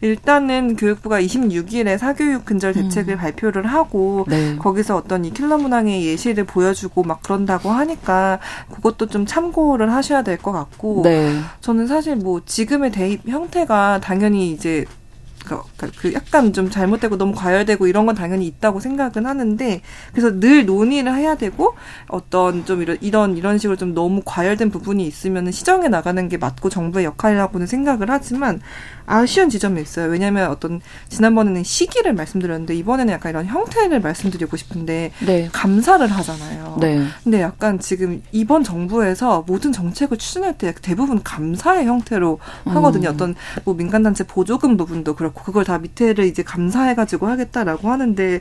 일단은 0.00 0.76
교육부가 0.76 1.20
26일에 1.20 1.98
사교육 1.98 2.44
근절 2.44 2.72
대책을 2.72 3.14
음. 3.14 3.18
발표를 3.18 3.66
하고 3.66 4.24
네. 4.28 4.56
거기서 4.58 4.96
어떤 4.96 5.24
이 5.24 5.30
킬러 5.32 5.58
문항의 5.58 6.04
예시를 6.06 6.44
보여주고 6.44 7.02
막 7.02 7.22
그런다고 7.22 7.70
하니까 7.70 8.38
그것도 8.74 9.06
좀 9.06 9.26
참고를 9.26 9.92
하셔야 9.92 10.22
될 10.22 10.40
것 10.40 10.52
같고 10.52 11.02
네. 11.04 11.38
저는 11.60 11.86
사실 11.86 12.16
뭐 12.16 12.40
지금의 12.46 12.92
대입 12.92 13.28
형태가 13.28 14.00
당연히 14.02 14.50
이제 14.52 14.86
그, 15.44 15.60
그 15.98 16.12
약간 16.12 16.52
좀 16.52 16.70
잘못되고 16.70 17.16
너무 17.16 17.34
과열되고 17.34 17.86
이런 17.86 18.06
건 18.06 18.14
당연히 18.14 18.46
있다고 18.46 18.80
생각은 18.80 19.26
하는데 19.26 19.80
그래서 20.12 20.38
늘 20.38 20.66
논의를 20.66 21.14
해야 21.16 21.34
되고 21.34 21.74
어떤 22.08 22.64
좀 22.64 22.82
이런 22.82 22.98
이런 23.00 23.36
이런 23.36 23.58
식으로 23.58 23.76
좀 23.76 23.94
너무 23.94 24.22
과열된 24.24 24.70
부분이 24.70 25.06
있으면 25.06 25.50
시정해 25.50 25.88
나가는 25.88 26.28
게 26.28 26.36
맞고 26.36 26.68
정부의 26.68 27.04
역할이라고는 27.06 27.66
생각을 27.66 28.10
하지만 28.10 28.60
아쉬운 29.10 29.50
지점이 29.50 29.80
있어요. 29.82 30.10
왜냐하면 30.10 30.50
어떤 30.50 30.80
지난번에는 31.08 31.64
시기를 31.64 32.14
말씀드렸는데 32.14 32.74
이번에는 32.76 33.12
약간 33.12 33.30
이런 33.30 33.46
형태를 33.46 34.00
말씀드리고 34.00 34.56
싶은데 34.56 35.10
네. 35.26 35.48
감사를 35.52 36.06
하잖아요. 36.06 36.78
네. 36.80 37.04
근데 37.24 37.40
약간 37.40 37.78
지금 37.80 38.22
이번 38.30 38.62
정부에서 38.62 39.44
모든 39.46 39.72
정책을 39.72 40.16
추진할 40.16 40.56
때 40.56 40.74
대부분 40.80 41.22
감사의 41.22 41.86
형태로 41.86 42.38
하거든요. 42.66 43.08
음. 43.08 43.14
어떤 43.14 43.34
뭐 43.64 43.74
민간단체 43.74 44.24
보조금 44.24 44.76
부분도 44.76 45.16
그렇고 45.16 45.42
그걸 45.42 45.64
다 45.64 45.78
밑에를 45.78 46.24
이제 46.24 46.42
감사해가지고 46.42 47.26
하겠다라고 47.26 47.90
하는데 47.90 48.40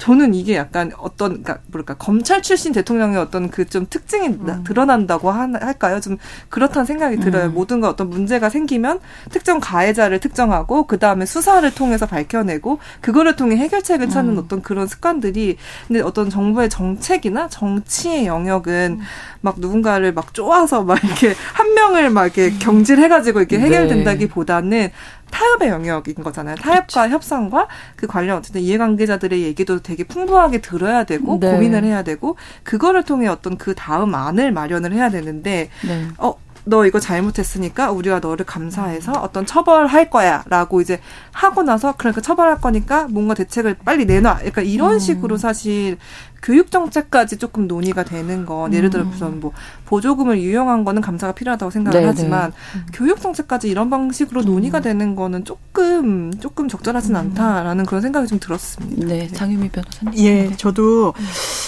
저는 0.00 0.34
이게 0.34 0.56
약간 0.56 0.92
어떤 0.98 1.42
그러니까 1.42 1.58
뭐랄까 1.68 1.94
검찰 1.94 2.42
출신 2.42 2.72
대통령의 2.72 3.16
어떤 3.18 3.50
그 3.50 3.70
좀 3.70 3.86
특징이 3.88 4.26
음. 4.28 4.64
드러난다고 4.64 5.30
하, 5.30 5.48
할까요? 5.60 6.00
좀 6.00 6.18
그렇다는 6.48 6.84
생각이 6.84 7.18
들어요. 7.18 7.46
음. 7.46 7.54
모든 7.54 7.80
거 7.80 7.88
어떤 7.88 8.10
문제가 8.10 8.50
생기면 8.50 9.00
특정 9.30 9.60
가해자를 9.60 10.18
특정하고 10.18 10.86
그 10.86 10.98
다음에 10.98 11.24
수사를 11.24 11.72
통해서 11.74 12.06
밝혀내고 12.06 12.80
그거를 13.00 13.36
통해 13.36 13.56
해결책을 13.56 14.10
찾는 14.10 14.34
음. 14.34 14.38
어떤 14.38 14.60
그런 14.62 14.86
습관들이 14.86 15.56
근데 15.86 16.00
어떤 16.00 16.28
정부의 16.28 16.68
정책이나 16.68 17.48
정치의 17.48 18.26
영역은 18.26 18.98
음. 18.98 19.04
막 19.40 19.60
누군가를 19.60 20.12
막 20.12 20.34
쪼아서 20.34 20.82
막 20.82 21.02
이렇게 21.04 21.34
한 21.54 21.74
명을 21.74 22.10
막 22.10 22.24
이렇게 22.24 22.50
경질해가지고 22.58 23.38
이렇게 23.40 23.56
네. 23.56 23.64
해결된다기보다는 23.64 24.70
네. 24.70 24.92
타협의 25.30 25.68
영역인 25.68 26.14
거잖아요. 26.14 26.56
타협과 26.56 27.04
그렇 27.04 27.14
협상과 27.14 27.68
그 27.96 28.06
관련 28.06 28.38
어쨌든 28.38 28.60
이해관계자들의 28.60 29.42
얘기도 29.42 29.80
되게 29.80 30.04
풍부하게 30.04 30.60
들어야 30.60 31.04
되고 31.04 31.38
네. 31.38 31.50
고민을 31.50 31.84
해야 31.84 32.02
되고 32.02 32.36
그거를 32.62 33.04
통해 33.04 33.26
어떤 33.28 33.56
그 33.56 33.74
다음 33.74 34.14
안을 34.14 34.52
마련을 34.52 34.92
해야 34.92 35.10
되는데 35.10 35.70
네. 35.86 36.08
어너 36.18 36.86
이거 36.86 37.00
잘못했으니까 37.00 37.90
우리가 37.90 38.20
너를 38.20 38.44
감사해서 38.46 39.12
어떤 39.12 39.46
처벌할 39.46 40.10
거야 40.10 40.44
라고 40.48 40.80
이제 40.80 41.00
하고 41.32 41.62
나서 41.62 41.94
그러니까 41.96 42.20
처벌할 42.20 42.60
거니까 42.60 43.06
뭔가 43.08 43.34
대책을 43.34 43.76
빨리 43.84 44.04
내놔. 44.04 44.36
그러니까 44.36 44.62
이런 44.62 44.94
음. 44.94 44.98
식으로 44.98 45.36
사실 45.36 45.98
교육 46.42 46.70
정책까지 46.70 47.38
조금 47.38 47.68
논의가 47.68 48.04
되는 48.04 48.44
건 48.44 48.74
예를 48.74 48.90
들어서 48.90 49.28
음. 49.28 49.40
뭐 49.40 49.52
보조금을 49.86 50.40
유용한 50.40 50.84
거는 50.84 51.02
감사가 51.02 51.32
필요하다고 51.32 51.70
생각을 51.70 52.00
네 52.00 52.06
하지만 52.06 52.50
네. 52.50 52.80
교육 52.92 53.20
정책까지 53.20 53.68
이런 53.68 53.90
방식으로 53.90 54.42
논의가 54.42 54.78
음. 54.78 54.82
되는 54.82 55.16
거는 55.16 55.44
조금 55.44 56.32
조금 56.40 56.68
적절하진 56.68 57.14
음. 57.14 57.20
않다라는 57.20 57.86
그런 57.86 58.02
생각이 58.02 58.26
좀 58.26 58.38
들었습니다. 58.40 59.06
네, 59.06 59.28
장유미 59.28 59.68
변호사님. 59.70 60.18
예, 60.24 60.48
네. 60.48 60.56
저도 60.56 61.14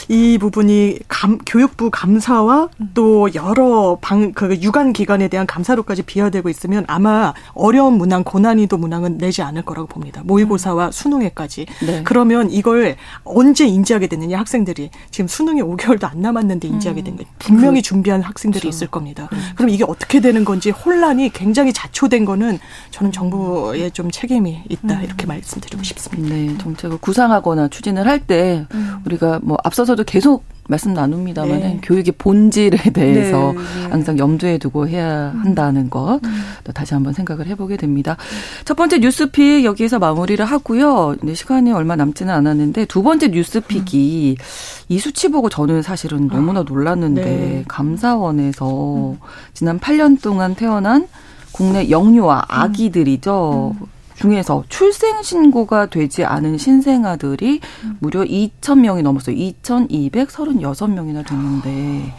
이 0.09 0.39
부분이 0.39 1.01
감, 1.09 1.39
교육부 1.47 1.91
감사와 1.91 2.69
또 2.95 3.33
여러 3.35 3.99
방 4.01 4.33
그 4.35 4.57
유관 4.61 4.93
기관에 4.93 5.29
대한 5.29 5.47
감사로까지 5.47 6.03
비화되고 6.03 6.49
있으면 6.49 6.85
아마 6.89 7.33
어려운 7.55 7.95
문항 7.95 8.25
고난이도 8.25 8.77
문항은 8.77 9.19
내지 9.19 9.43
않을 9.43 9.63
거라고 9.63 9.87
봅니다. 9.87 10.23
모의고사와 10.25 10.91
수능에까지. 10.91 11.67
네. 11.87 12.03
그러면 12.05 12.51
이걸 12.51 12.97
언제 13.25 13.67
인지하게 13.67 14.07
되느냐 14.09 14.39
학생 14.39 14.62
학생들이 14.63 14.91
지금 15.11 15.29
수능이 15.29 15.63
5개월도 15.63 16.05
안 16.05 16.21
남았는데 16.21 16.69
인지하게 16.69 17.03
된 17.03 17.17
거예요. 17.17 17.29
음. 17.31 17.35
분명히 17.39 17.81
그, 17.81 17.89
준비한 17.89 18.23
학생들이 18.23 18.63
그렇죠. 18.63 18.77
있을 18.77 18.87
겁니다. 18.87 19.29
음. 19.33 19.39
그럼 19.57 19.69
이게 19.69 19.85
어떻게 19.87 20.21
되는 20.21 20.45
건지 20.45 20.71
혼란이 20.71 21.31
굉장히 21.31 21.73
자초된 21.73 22.25
거는 22.25 22.59
저는 22.91 23.13
정부의 23.13 23.91
좀 23.91 24.11
책임이 24.11 24.63
있다 24.69 24.95
음. 24.99 25.05
이렇게 25.05 25.27
말씀드리고 25.27 25.83
싶습니다. 25.83 26.35
네, 26.35 26.57
정책을 26.59 26.99
구상하거나 26.99 27.69
추진을 27.69 28.07
할때 28.07 28.67
음. 28.75 29.03
우리가 29.05 29.41
뭐 29.43 29.59
앞서서도 29.65 30.05
계속 30.05 30.45
말씀 30.69 30.95
나눕니다만 30.95 31.61
네. 31.61 31.81
교육의 31.83 32.15
본질에 32.19 32.91
대해서 32.95 33.53
네, 33.53 33.59
네. 33.59 33.89
항상 33.91 34.19
염두에 34.19 34.59
두고 34.59 34.89
해야 34.89 35.33
한다는 35.43 35.91
것 35.91 36.21
음. 36.25 36.43
또 36.65 36.73
다시 36.73 36.95
한번 36.95 37.13
생각을 37.13 37.47
해보게 37.47 37.77
됩니다. 37.77 38.17
첫 38.65 38.77
번째 38.77 38.99
뉴스픽 38.99 39.65
여기에서 39.65 39.99
마무리를 39.99 40.43
하고요. 40.45 41.17
이제 41.23 41.35
시간이 41.35 41.73
얼마 41.73 41.97
남지는 41.97 42.33
않았는데 42.33 42.85
두 42.87 43.03
번째 43.03 43.29
뉴스픽이 43.29 44.37
음. 44.39 44.45
이 44.89 44.99
수치 44.99 45.29
보고 45.29 45.49
저는 45.49 45.83
사실은 45.83 46.29
너무나 46.29 46.61
아, 46.61 46.65
놀랐는데 46.67 47.25
네. 47.25 47.65
감사원에서 47.67 49.13
음. 49.13 49.19
지난 49.55 49.81
8년 49.81 50.23
동안 50.23 50.55
태어난 50.55 51.09
국내 51.53 51.91
영유아 51.91 52.45
아기들이죠. 52.49 53.75
음. 53.81 53.87
중에서 54.23 54.63
출생 54.69 55.21
신고가 55.23 55.87
되지 55.87 56.25
않은 56.25 56.57
신생아들이 56.57 57.61
음. 57.85 57.97
무려 57.99 58.23
2,000명이 58.23 59.03
넘었어요. 59.03 59.35
2,236명이나 59.35 61.27
됐는데 61.27 62.15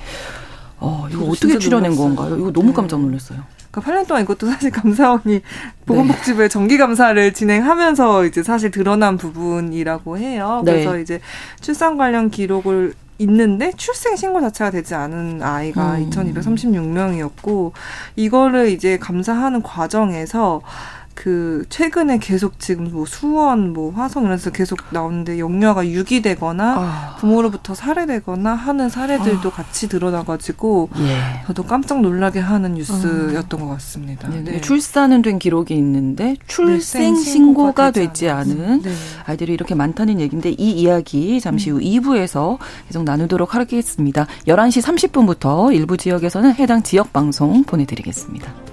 어, 0.80 1.08
이거 1.10 1.26
어떻게 1.26 1.58
출연한 1.58 1.96
건가요? 1.96 2.38
이거 2.38 2.52
너무 2.52 2.68
네. 2.68 2.74
깜짝 2.74 3.00
놀랐어요. 3.00 3.40
그러니까 3.72 3.92
8년 3.92 4.08
동안 4.08 4.24
이것도 4.24 4.48
사실 4.48 4.70
감사원이 4.72 5.42
보건복지부의 5.86 6.50
네. 6.50 6.52
정기 6.52 6.78
감사를 6.78 7.34
진행하면서 7.34 8.26
이제 8.26 8.44
사실 8.44 8.70
드러난 8.70 9.18
부분이라고 9.18 10.18
해요. 10.18 10.62
네. 10.66 10.74
그래서 10.74 11.00
이제 11.00 11.22
출산 11.62 11.96
관련 11.96 12.30
기록을 12.30 12.94
있는데 13.20 13.72
출생 13.78 14.16
신고 14.18 14.42
자체가 14.42 14.72
되지 14.72 14.96
않은 14.96 15.42
아이가 15.42 15.96
음. 15.96 16.10
2,236명이었고 16.10 17.72
이거를 18.18 18.70
이제 18.70 18.98
감사하는 18.98 19.62
과정에서 19.64 20.62
그 21.14 21.66
최근에 21.70 22.18
계속 22.18 22.60
지금 22.60 22.92
뭐 22.92 23.06
수원 23.06 23.74
뭐 23.74 23.92
화성 23.92 24.24
이런 24.24 24.38
데서 24.38 24.52
계속 24.52 24.80
나오는데 24.90 25.40
영유아가 25.40 25.88
유기되거나 25.88 26.76
아. 26.78 27.16
부모로부터 27.20 27.76
살해되거나 27.76 28.54
하는 28.54 28.90
사례들도 28.90 29.50
아. 29.50 29.52
같이 29.52 29.88
드러나가지고 29.88 30.90
예. 30.98 31.44
저도 31.48 31.64
깜짝 31.64 32.02
놀라게 32.02 32.40
하는 32.40 32.74
뉴스였던 32.76 33.60
것 33.60 33.68
같습니다. 33.68 34.28
네, 34.30 34.44
네. 34.44 34.62
출산은 34.62 35.22
된 35.22 35.40
기록이 35.40 35.76
있는데 35.76 36.36
출생 36.48 37.16
신고가 37.16 37.92
되지 37.92 38.30
않은 38.30 38.82
네. 38.82 38.92
아이들이 39.26 39.54
이렇게 39.54 39.76
많다는 39.76 40.20
얘기인데 40.20 40.50
이 40.52 40.72
이야기 40.72 41.40
잠시 41.40 41.70
후 41.70 41.78
음. 41.78 41.82
2부에서 41.82 42.58
계속 42.88 43.04
나누도록 43.04 43.56
하겠습니다. 43.56 44.26
11시 44.48 45.12
30분부터 45.12 45.74
일부 45.74 45.98
지역에서는 45.98 46.56
해당 46.56 46.82
지역 46.82 47.14
방송 47.14 47.64
보내드리겠습니다. 47.64 48.73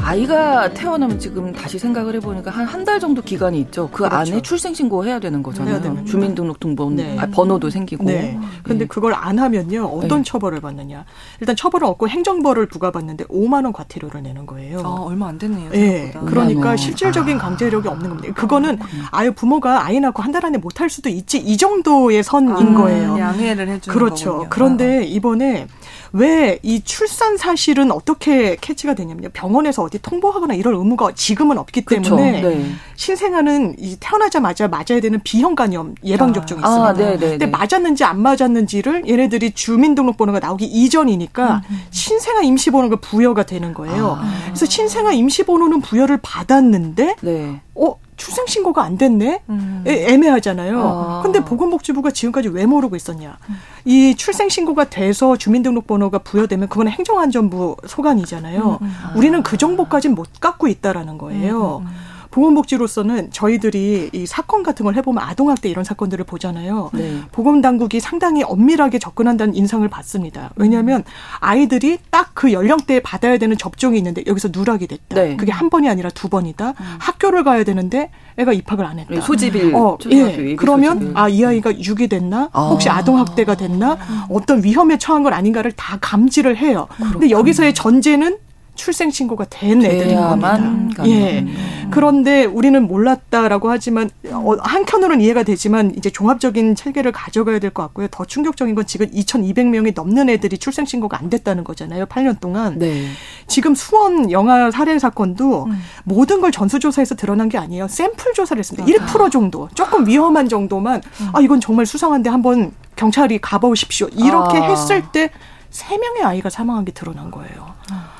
자, 0.00 0.08
아이가 0.08 0.72
태어나면 0.72 1.18
지금 1.18 1.52
다시 1.52 1.78
생각을 1.78 2.14
해보니까 2.16 2.50
한 2.50 2.66
한 2.70 2.84
달 2.84 2.98
정도 3.00 3.20
기간이 3.20 3.60
있죠. 3.60 3.88
그 3.90 4.04
그렇죠. 4.04 4.32
안에 4.32 4.42
출생신고 4.42 5.04
해야 5.04 5.18
되는 5.18 5.42
거잖아요. 5.42 6.04
주민등록등본 6.04 6.96
네. 6.96 7.16
아, 7.18 7.26
번호도 7.26 7.68
생기고. 7.70 8.04
네. 8.04 8.38
근데 8.62 8.84
네. 8.84 8.88
그걸 8.88 9.12
안 9.14 9.38
하면요. 9.38 9.84
어떤 9.84 10.18
네. 10.18 10.24
처벌을 10.24 10.60
받느냐. 10.60 11.04
일단 11.40 11.56
처벌을 11.56 11.86
얻고 11.88 12.08
행정벌을 12.08 12.66
부과받는데 12.66 13.24
5만 13.24 13.64
원 13.64 13.72
과태료를 13.72 14.22
내는 14.22 14.46
거예요. 14.46 14.80
아, 14.80 15.02
얼마 15.02 15.28
안 15.28 15.38
됐네요. 15.38 15.70
네. 15.70 16.12
그러니까 16.26 16.76
실질적인 16.76 17.36
아. 17.36 17.40
강제력이 17.40 17.88
없는 17.88 18.08
겁니다. 18.08 18.34
그거는 18.34 18.78
아, 19.10 19.24
유 19.26 19.32
부모가 19.32 19.84
아이 19.84 20.00
낳고 20.00 20.22
한 20.22 20.30
달 20.30 20.46
안에 20.46 20.58
못 20.58 20.80
할 20.80 20.88
수도 20.88 21.08
있지. 21.10 21.38
이 21.38 21.56
정도의 21.58 22.22
선인 22.22 22.52
아, 22.52 22.74
거예요. 22.78 23.18
양해를 23.18 23.68
해주는 23.68 23.92
그렇죠. 23.94 24.30
거군요. 24.30 24.48
그런데 24.48 25.04
이번에 25.04 25.66
왜 26.12 26.60
이 26.62 26.80
출산 26.82 27.36
사실은 27.36 27.90
어떻게 27.90 28.56
캐치가 28.56 28.94
되냐면요. 28.94 29.30
병원에서 29.32 29.82
어디 29.82 29.98
통보하거나 30.00 30.54
이럴 30.54 30.74
의무가 30.74 31.12
지금은 31.14 31.58
없기 31.58 31.82
때문에 31.82 32.42
네. 32.42 32.70
신생아는 32.96 33.76
이 33.78 33.96
태어나자마자 33.98 34.68
맞아야 34.68 35.00
되는 35.00 35.20
비형 35.22 35.54
간염 35.54 35.94
예방 36.04 36.32
접종이 36.32 36.62
아, 36.62 36.68
있습니다. 36.68 36.88
아, 36.88 36.92
네, 36.92 37.18
네, 37.18 37.30
근데 37.30 37.46
네. 37.46 37.50
맞았는지 37.50 38.04
안 38.04 38.20
맞았는지를 38.20 39.08
얘네들이 39.08 39.52
주민등록번호가 39.52 40.38
나오기 40.40 40.66
이전이니까 40.66 41.56
음, 41.56 41.60
음. 41.70 41.80
신생아 41.90 42.42
임시번호가 42.42 42.96
부여가 42.96 43.44
되는 43.44 43.72
거예요. 43.72 44.18
아. 44.20 44.30
그래서 44.44 44.66
신생아 44.66 45.12
임시번호는 45.12 45.80
부여를 45.80 46.18
받았는데 46.22 47.16
네. 47.20 47.60
어 47.74 47.94
출생 48.20 48.44
신고가 48.46 48.82
안 48.84 48.98
됐네? 48.98 49.40
음. 49.48 49.82
애매하잖아요. 49.86 50.78
아. 50.82 51.20
근데 51.22 51.42
보건복지부가 51.42 52.10
지금까지 52.10 52.48
왜 52.48 52.66
모르고 52.66 52.94
있었냐? 52.94 53.38
음. 53.48 53.56
이 53.86 54.14
출생 54.14 54.50
신고가 54.50 54.90
돼서 54.90 55.38
주민등록번호가 55.38 56.18
부여되면 56.18 56.68
그거는 56.68 56.92
행정안전부 56.92 57.76
소관이잖아요. 57.86 58.78
음. 58.82 58.86
음. 58.86 59.16
우리는 59.16 59.42
그 59.42 59.56
정보까지는 59.56 60.14
못 60.14 60.28
갖고 60.38 60.68
있다라는 60.68 61.16
거예요. 61.16 61.82
음. 62.30 62.40
음, 62.40 62.44
음. 62.46 62.50
보건복지로서는 62.50 63.30
저희들이 63.32 64.10
이 64.12 64.26
사건 64.26 64.62
같은 64.62 64.84
걸 64.84 64.94
해보면 64.94 65.22
아동학대 65.22 65.68
이런 65.68 65.84
사건들을 65.84 66.24
보잖아요. 66.24 66.90
네. 66.92 67.20
보건당국이 67.32 68.00
상당히 68.00 68.42
엄밀하게 68.42 68.98
접근한다는 68.98 69.54
인상을 69.54 69.86
받습니다. 69.88 70.50
왜냐하면 70.56 71.04
아이들이 71.40 71.98
딱 72.10 72.30
그 72.40 72.52
연령대에 72.52 73.00
받아야 73.00 73.36
되는 73.36 73.58
접종이 73.58 73.98
있는데 73.98 74.22
여기서 74.26 74.48
누락이 74.50 74.86
됐다. 74.86 75.14
네. 75.14 75.36
그게 75.36 75.52
한 75.52 75.68
번이 75.68 75.90
아니라 75.90 76.08
두 76.08 76.28
번이다. 76.30 76.68
음. 76.68 76.74
학교를 76.98 77.44
가야 77.44 77.64
되는데 77.64 78.10
애가 78.38 78.54
입학을 78.54 78.86
안 78.86 78.98
했다. 78.98 79.14
네, 79.14 79.20
소집일. 79.20 79.74
어, 79.74 79.98
예. 80.10 80.54
그러면 80.56 81.12
아 81.14 81.28
이 81.28 81.44
아이가 81.44 81.70
유기 81.84 82.08
됐나? 82.08 82.48
아. 82.52 82.68
혹시 82.68 82.88
아동학대가 82.88 83.56
됐나? 83.56 83.98
어떤 84.30 84.64
위험에 84.64 84.96
처한 84.96 85.22
건 85.22 85.32
아닌가를 85.34 85.72
다 85.72 85.98
감지를 86.00 86.56
해요. 86.56 86.86
그렇군요. 86.96 87.12
근데 87.18 87.30
여기서의 87.30 87.74
전제는 87.74 88.38
출생 88.74 89.10
신고가 89.10 89.44
된 89.50 89.84
애들인 89.84 90.16
겁니다. 90.16 91.06
예. 91.06 91.40
음. 91.40 91.88
그런데 91.90 92.44
우리는 92.44 92.86
몰랐다라고 92.86 93.70
하지만 93.70 94.08
어, 94.30 94.54
한켠으로는 94.60 95.20
이해가 95.22 95.42
되지만 95.42 95.92
이제 95.96 96.08
종합적인 96.10 96.74
체계를 96.76 97.12
가져가야 97.12 97.58
될 97.58 97.70
것 97.70 97.82
같고요. 97.82 98.08
더 98.10 98.24
충격적인 98.24 98.74
건 98.74 98.86
지금 98.86 99.06
2,200명이 99.10 99.92
넘는 99.94 100.28
애들이 100.28 100.58
출생 100.58 100.84
신고가 100.86 101.18
안 101.18 101.30
됐다는 101.30 101.62
거잖아요. 101.64 102.06
8년 102.06 102.40
동안. 102.40 102.78
네. 102.78 103.06
지금 103.46 103.74
수원 103.74 104.30
영아 104.30 104.70
살해 104.70 104.98
사건도 104.98 105.64
음. 105.64 105.82
모든 106.04 106.40
걸 106.40 106.50
전수조사에서 106.52 107.14
드러난 107.16 107.48
게 107.48 107.58
아니에요. 107.58 107.86
샘플 107.88 108.32
조사를 108.34 108.58
했습니다. 108.58 108.84
맞아. 109.00 109.12
1% 109.18 109.30
정도. 109.30 109.68
조금 109.74 110.06
위험한 110.06 110.48
정도만 110.48 111.02
음. 111.20 111.28
아 111.32 111.40
이건 111.40 111.60
정말 111.60 111.86
수상한데 111.86 112.30
한번 112.30 112.72
경찰이 112.96 113.40
가보십시오. 113.40 114.08
이렇게 114.12 114.58
아. 114.58 114.62
했을 114.70 115.02
때 115.12 115.30
3명의 115.70 116.24
아이가 116.24 116.50
사망한 116.50 116.84
게 116.84 116.92
드러난 116.92 117.30
거예요. 117.30 117.69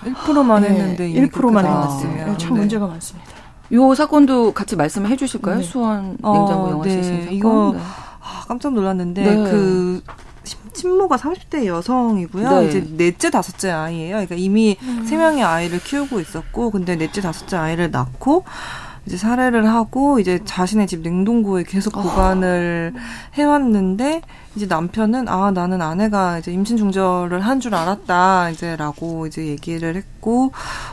1%만 0.05 0.65
했는데 0.65 1.09
네, 1.09 1.29
1%만 1.29 1.65
했는데 1.65 2.39
참 2.39 2.55
네. 2.55 2.61
문제가 2.61 2.87
많습니다. 2.87 3.31
요 3.73 3.95
사건도 3.95 4.53
같이 4.53 4.77
말씀해 4.77 5.17
주실까요? 5.17 5.59
네. 5.59 5.63
수원 5.63 6.17
냉장고 6.23 6.29
어, 6.29 6.71
영화 6.71 6.85
네. 6.85 6.91
시신 6.91 7.21
사건. 7.21 7.35
이거 7.35 7.73
네. 7.75 7.81
아, 7.81 8.45
깜짝 8.49 8.73
놀랐는데 8.73 9.23
네. 9.23 9.51
그 9.51 10.03
친모가 10.73 11.17
30대 11.17 11.67
여성이고요. 11.67 12.51
네. 12.51 12.69
이제 12.69 12.87
넷째 12.97 13.31
다섯째 13.31 13.71
아이예요. 13.71 14.15
그러니까 14.17 14.35
이미 14.37 14.77
음. 14.83 15.05
세 15.07 15.17
명의 15.17 15.43
아이를 15.43 15.81
키우고 15.81 16.21
있었고 16.21 16.71
근데 16.71 16.97
넷째 16.97 17.21
다섯째 17.21 17.57
아이를 17.57 17.91
낳고 17.91 18.45
이제 19.07 19.17
살해를 19.17 19.67
하고 19.67 20.21
이제 20.21 20.41
자신의 20.45 20.87
집 20.87 21.01
냉동고에 21.01 21.65
계속 21.65 21.97
어. 21.97 22.03
보관을 22.03 22.93
어. 22.95 23.01
해왔는데 23.35 24.23
이제 24.57 24.67
남편은 24.67 25.29
아 25.29 25.53
나는 25.53 25.81
아내가 25.81 26.39
이제 26.39 26.51
임신 26.53 26.77
중절을 26.77 27.41
한 27.41 27.61
줄 27.61 27.75
알았다 27.75 28.51
이제라고 28.51 29.27
이제 29.27 29.47
얘기를 29.47 29.95
했고 29.95 30.51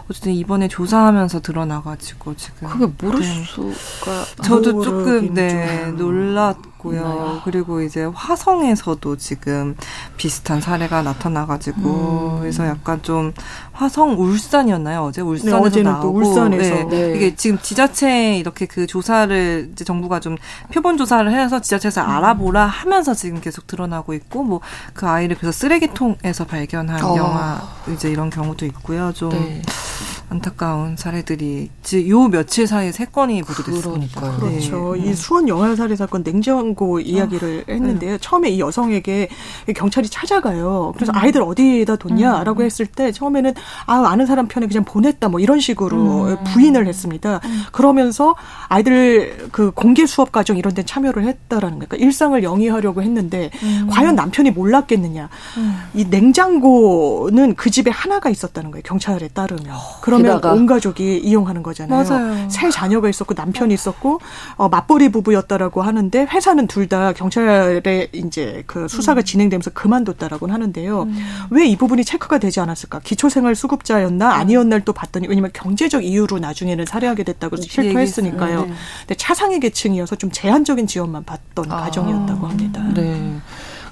어쨌든 0.10 0.34
이번에 0.34 0.67
조사하면서 0.67 1.39
드러나가지고 1.41 2.36
지금 2.36 2.67
그게 2.67 2.86
모를 3.02 3.22
네. 3.22 3.43
수가 3.46 4.26
저도 4.43 4.84
조금 4.84 5.34
네 5.34 5.88
놀랐고요. 5.91 7.02
네. 7.02 7.41
그리고 7.46 7.82
이제 7.82 8.04
화성에서도 8.04 9.15
지금 9.17 9.76
비슷한 10.17 10.60
사례가 10.62 11.02
나타나가지고 11.04 11.80
음. 12.36 12.39
그래서 12.41 12.67
약간 12.67 13.02
좀 13.02 13.34
화성 13.72 14.20
울산이었나요 14.20 15.04
어제 15.04 15.22
울산에서 15.22 15.58
네, 15.60 15.65
어제는 15.65 15.91
나오고 15.91 16.20
울산에서 16.20 16.76
네. 16.76 16.86
네. 16.89 17.15
이게 17.15 17.36
지금 17.36 17.58
지자체 17.60 18.38
이렇게 18.38 18.65
그 18.65 18.86
조사를 18.88 19.70
이제 19.72 19.86
정부가 19.86 20.20
좀 20.20 20.36
표본 20.74 20.98
조사를 20.98 21.32
해서 21.32 21.62
지자체에서 21.62 22.04
음. 22.04 22.10
알아보라 22.10 22.65
하면서 22.65 23.13
지금 23.13 23.39
계속 23.48 23.68
드러나고 23.68 24.14
있고 24.14 24.44
뭐 24.44 24.62
그 24.94 25.08
아이를 25.08 25.38
그래서 25.38 25.52
쓰레기통에서 25.52 26.46
발견한 26.46 27.04
어. 27.04 27.16
영화 27.18 27.62
이제 27.94 28.10
이런 28.10 28.30
경우도 28.30 28.66
있고요. 28.66 29.12
좀 29.14 29.30
네. 29.30 29.62
안타까운 30.30 30.98
사례들이 30.98 31.70
요 32.10 32.28
며칠 32.28 32.68
사이에 32.68 32.92
세 32.92 33.06
건이 33.06 33.44
보도됐습니다. 33.44 34.38
그렇죠. 34.38 34.96
네. 34.96 35.06
이 35.06 35.14
수원 35.14 35.48
영화 35.48 35.74
살해 35.76 35.96
사건 35.96 36.24
냉장고 36.24 37.00
이야기를 37.00 37.66
아, 37.68 37.72
했는데요. 37.72 38.12
네. 38.14 38.18
처음에 38.20 38.50
이 38.50 38.60
여성에게 38.60 39.30
경찰이 39.74 40.10
찾아가요. 40.10 40.92
그래서 40.96 41.14
음. 41.14 41.18
아이들 41.18 41.42
어디에다 41.44 41.96
뒀냐라고 41.96 42.62
음. 42.62 42.66
했을 42.66 42.86
때 42.86 43.12
처음에는 43.14 43.54
아 43.86 44.04
아는 44.08 44.26
사람 44.26 44.48
편에 44.48 44.68
그냥 44.68 44.84
보냈다 44.84 45.30
뭐 45.30 45.40
이런 45.40 45.62
식으로 45.62 46.26
음. 46.26 46.38
부인을 46.54 46.88
했습니다. 46.88 47.40
음. 47.46 47.64
그러면서 47.72 48.36
아이들 48.68 49.48
그 49.54 49.72
공개 49.72 50.06
수업 50.06 50.34
과정 50.34 50.58
이런 50.58 50.74
데 50.74 50.84
참여를 50.84 51.24
했다라는 51.24 51.80
거니까 51.80 51.96
그러니까 51.96 52.06
일상을 52.06 52.44
영위하려고 52.44 53.02
했는데 53.02 53.37
음. 53.63 53.88
과연 53.89 54.15
남편이 54.15 54.52
몰랐겠느냐. 54.52 55.30
음. 55.58 55.80
이 55.93 56.06
냉장고는 56.06 57.56
그 57.56 57.69
집에 57.69 57.91
하나가 57.91 58.30
있었다는 58.30 58.71
거예요. 58.71 58.82
경찰에 58.84 59.28
따르면. 59.30 59.63
그럼 59.63 60.17
그러면 60.17 60.38
게다가. 60.38 60.54
온 60.54 60.65
가족이 60.65 61.19
이용하는 61.19 61.62
거잖아요. 61.63 62.04
맞아요. 62.04 62.50
세 62.50 62.69
자녀가 62.69 63.08
있었고 63.10 63.34
남편이 63.36 63.73
있었고 63.73 64.19
어, 64.56 64.67
맞벌이 64.69 65.10
부부였다라고 65.10 65.82
하는데 65.84 66.26
회사는 66.30 66.65
둘 66.67 66.88
다 66.88 67.12
경찰에 67.12 68.08
이제 68.13 68.63
그 68.65 68.88
수사가 68.88 69.19
음. 69.19 69.23
진행되면서 69.26 69.71
그만뒀다라고 69.71 70.47
하는데요. 70.47 71.02
음. 71.02 71.17
왜이 71.50 71.76
부분이 71.76 72.06
체크가 72.06 72.38
되지 72.38 72.62
않았을까? 72.62 73.02
기초생활 73.04 73.56
수급자였나 73.56 74.26
음. 74.26 74.32
아니었나를 74.32 74.86
또 74.86 74.93
봤더니 74.93 75.28
왜냐면 75.28 75.52
경제적 75.52 76.06
이유로 76.06 76.39
나중에는 76.39 76.86
살해하게 76.86 77.23
됐다고 77.23 77.58
실토했으니까요. 77.58 78.62
네. 78.62 78.73
근데 79.02 79.15
차상위 79.15 79.60
계층이어서 79.60 80.15
좀 80.15 80.32
제한적인 80.32 80.88
지원만 80.88 81.26
받던 81.26 81.69
아. 81.69 81.82
가정이었다고 81.82 82.47
합니다. 82.47 82.82
네. 82.93 83.27
음. 83.28 83.42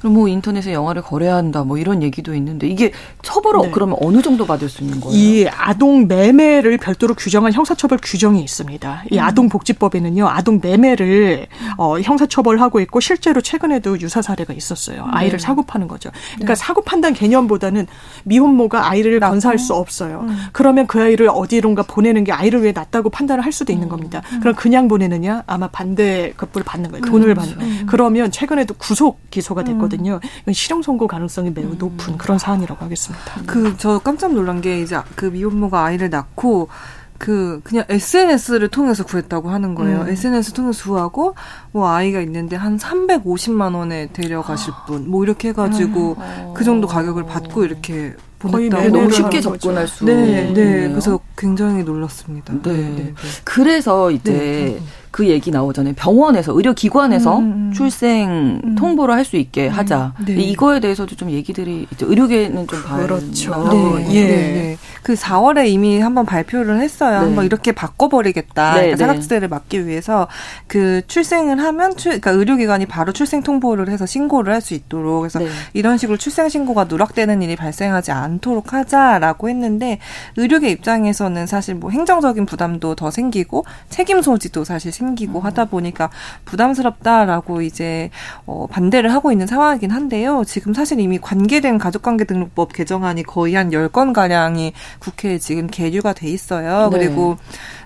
뭐 0.09 0.27
인터넷에 0.27 0.73
영화를 0.73 1.01
거래해야 1.01 1.35
한다 1.35 1.63
뭐 1.63 1.77
이런 1.77 2.03
얘기도 2.03 2.33
있는데 2.35 2.67
이게 2.67 2.91
처벌을 3.21 3.61
네. 3.63 3.71
그러면 3.71 3.97
어느 4.01 4.21
정도 4.21 4.45
받을 4.45 4.69
수 4.69 4.83
있는 4.83 4.99
거예요? 4.99 5.15
이 5.15 5.47
아동 5.47 6.07
매매를 6.07 6.77
별도로 6.77 7.13
규정한 7.13 7.53
형사처벌 7.53 7.99
규정이 8.01 8.41
있습니다. 8.43 9.03
이 9.11 9.17
음. 9.17 9.23
아동복지법에는요 9.23 10.27
아동 10.27 10.59
매매를 10.61 11.47
어, 11.77 11.99
형사처벌하고 11.99 12.79
있고 12.81 12.99
실제로 12.99 13.41
최근에도 13.41 13.99
유사 14.01 14.21
사례가 14.21 14.53
있었어요. 14.53 15.05
아이를 15.11 15.37
네. 15.37 15.43
사고 15.43 15.63
파는 15.63 15.87
거죠. 15.87 16.09
그러니까 16.35 16.53
네. 16.53 16.55
사고 16.55 16.81
판단 16.81 17.13
개념보다는 17.13 17.87
미혼모가 18.23 18.89
아이를 18.89 19.19
낳고? 19.19 19.31
건사할 19.31 19.57
수 19.59 19.73
없어요. 19.73 20.25
음. 20.27 20.37
그러면 20.51 20.87
그 20.87 21.01
아이를 21.01 21.29
어디론가 21.29 21.83
보내는 21.83 22.23
게 22.23 22.31
아이를 22.31 22.61
위해 22.61 22.71
낫다고 22.71 23.09
판단을 23.09 23.43
할 23.43 23.51
수도 23.51 23.71
있는 23.73 23.87
음. 23.87 23.89
겁니다. 23.89 24.21
음. 24.33 24.39
그럼 24.39 24.55
그냥 24.55 24.87
보내느냐 24.87 25.43
아마 25.47 25.67
반대 25.67 26.33
급부를 26.37 26.63
받는 26.65 26.91
거예요. 26.91 27.05
돈을 27.05 27.33
그렇죠. 27.33 27.55
받는. 27.55 27.65
음. 27.65 27.85
그러면 27.87 28.31
최근에도 28.31 28.73
구속 28.75 29.19
기소가 29.29 29.63
됐거든요. 29.63 29.94
거거든요. 29.95 30.19
이건 30.43 30.53
실형 30.53 30.81
선고 30.81 31.07
가능성이 31.07 31.51
매우 31.51 31.71
음. 31.71 31.75
높은 31.77 32.17
그런 32.17 32.37
사안이라고 32.37 32.83
하겠습니다. 32.83 33.23
그 33.45 33.75
저 33.77 33.99
깜짝 33.99 34.33
놀란 34.33 34.61
게 34.61 34.79
이제 34.81 34.97
그 35.15 35.25
미혼모가 35.25 35.83
아이를 35.83 36.09
낳고 36.09 36.69
그 37.17 37.61
그냥 37.63 37.85
SNS를 37.89 38.67
통해서 38.69 39.03
구했다고 39.05 39.49
하는 39.49 39.73
거예요. 39.75 40.01
음. 40.01 40.09
SNS 40.09 40.53
통해서 40.53 40.83
구하고 40.85 41.35
뭐 41.71 41.89
아이가 41.89 42.19
있는데 42.21 42.55
한 42.55 42.77
350만 42.77 43.75
원에 43.75 44.07
데려가실 44.11 44.73
분 44.87 45.07
뭐 45.07 45.23
이렇게 45.23 45.49
해가지고 45.49 46.15
음. 46.19 46.53
그 46.55 46.63
정도 46.63 46.87
가격을 46.87 47.23
받고 47.25 47.63
이렇게 47.65 48.13
보냈다고 48.39 48.89
너무 48.89 49.11
쉽게 49.11 49.39
접근할 49.41 49.87
수 49.87 50.05
네, 50.05 50.51
네. 50.53 50.89
그래서 50.89 51.19
굉장히 51.37 51.83
놀랐습니다. 51.83 52.53
네. 52.63 52.71
네. 52.73 53.13
그래서 53.43 54.11
이제 54.11 54.31
네. 54.31 54.79
그 55.15 55.29
얘기 55.29 55.49
나오잖아요. 55.49 55.93
병원에서 55.95 56.51
의료기관에서 56.51 57.37
음, 57.37 57.43
음, 57.45 57.51
음. 57.69 57.71
출생 57.73 58.59
음. 58.61 58.75
통보를 58.75 59.15
할 59.15 59.23
수 59.23 59.37
있게 59.37 59.69
하자. 59.69 60.13
네. 60.23 60.33
이거에 60.33 60.79
대해서도 60.81 61.15
좀 61.15 61.31
얘기들이 61.31 61.87
의료계는 61.99 62.67
좀 62.67 62.83
그렇죠. 62.83 63.69
네. 63.71 64.13
예. 64.13 64.27
네. 64.27 64.35
네. 64.35 64.77
그 65.01 65.13
4월에 65.13 65.67
이미 65.67 65.99
한번 66.01 66.25
발표를 66.25 66.81
했어요. 66.81 67.19
네. 67.21 67.25
한번 67.25 67.45
이렇게 67.45 67.71
바꿔버리겠다. 67.71 68.73
네, 68.73 68.79
그러니까 68.81 68.97
사각지대를 68.97 69.47
막기 69.47 69.87
위해서 69.87 70.27
그 70.67 71.01
출생을 71.07 71.59
하면 71.63 71.95
출, 71.95 72.19
그러니까 72.19 72.31
의료기관이 72.31 72.85
바로 72.85 73.13
출생 73.13 73.41
통보를 73.41 73.87
해서 73.89 74.05
신고를 74.05 74.53
할 74.53 74.61
수 74.61 74.73
있도록 74.73 75.21
그래서 75.21 75.39
이런 75.73 75.97
식으로 75.97 76.17
출생 76.17 76.49
신고가 76.49 76.85
누락되는 76.85 77.41
일이 77.41 77.55
발생하지 77.55 78.11
않도록 78.11 78.73
하자라고 78.73 79.47
했는데 79.47 79.99
의료계 80.37 80.69
입장에서는 80.71 81.45
사실 81.47 81.75
뭐 81.75 81.91
행정적인 81.91 82.45
부담도 82.45 82.95
더 82.95 83.11
생기고 83.11 83.63
책임 83.89 84.21
소지도 84.21 84.63
사실 84.63 84.91
생 84.91 85.04
기고 85.13 85.39
음. 85.39 85.45
하다 85.45 85.65
보니까 85.65 86.09
부담스럽다라고 86.45 87.61
이제 87.61 88.09
어 88.45 88.65
반대를 88.69 89.13
하고 89.13 89.31
있는 89.31 89.45
상황이긴 89.45 89.91
한데요. 89.91 90.43
지금 90.45 90.73
사실 90.73 90.99
이미 90.99 91.19
관계된 91.19 91.77
가족관계 91.77 92.23
등록법 92.23 92.73
개정안이 92.73 93.23
거의 93.23 93.53
한 93.53 93.71
열 93.71 93.89
건 93.89 94.13
가량이 94.13 94.73
국회에 94.99 95.37
지금 95.37 95.67
계류가 95.67 96.13
돼 96.13 96.27
있어요. 96.29 96.89
네. 96.91 96.97
그리고 96.97 97.37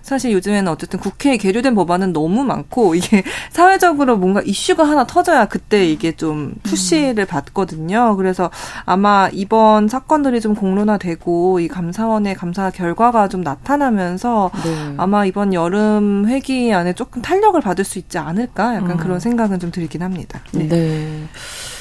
사실 0.10 0.32
요즘에는 0.32 0.72
어쨌든 0.72 1.00
국회에 1.00 1.38
계류된 1.38 1.76
법안은 1.76 2.14
너무 2.14 2.44
많고 2.44 2.96
이게 2.96 3.22
사회적으로 3.52 4.18
뭔가 4.18 4.42
이슈가 4.42 4.84
하나 4.84 5.06
터져야 5.06 5.46
그때 5.46 5.86
이게 5.86 6.14
좀 6.14 6.56
푸시를 6.64 7.26
음. 7.26 7.28
받거든요. 7.28 8.16
그래서 8.16 8.50
아마 8.86 9.30
이번 9.32 9.88
사건들이 9.88 10.42
좀 10.42 10.56
공론화되고 10.56 11.60
이 11.60 11.68
감사원의 11.68 12.34
감사 12.34 12.72
결과가 12.72 13.28
좀 13.28 13.42
나타나면서 13.42 14.50
네. 14.64 14.96
아마 14.98 15.26
이번 15.26 15.54
여름 15.54 16.26
회기 16.28 16.74
안에 16.74 16.94
조금 16.94 17.22
탄력을 17.22 17.62
받을 17.62 17.86
수 17.86 18.00
있지 18.00 18.18
않을까 18.18 18.78
약간 18.78 18.92
음. 18.94 18.98
그런 18.98 19.20
생각은 19.20 19.60
좀 19.60 19.70
들긴 19.70 20.02
합니다. 20.02 20.42
네. 20.54 20.68
네. 20.68 21.28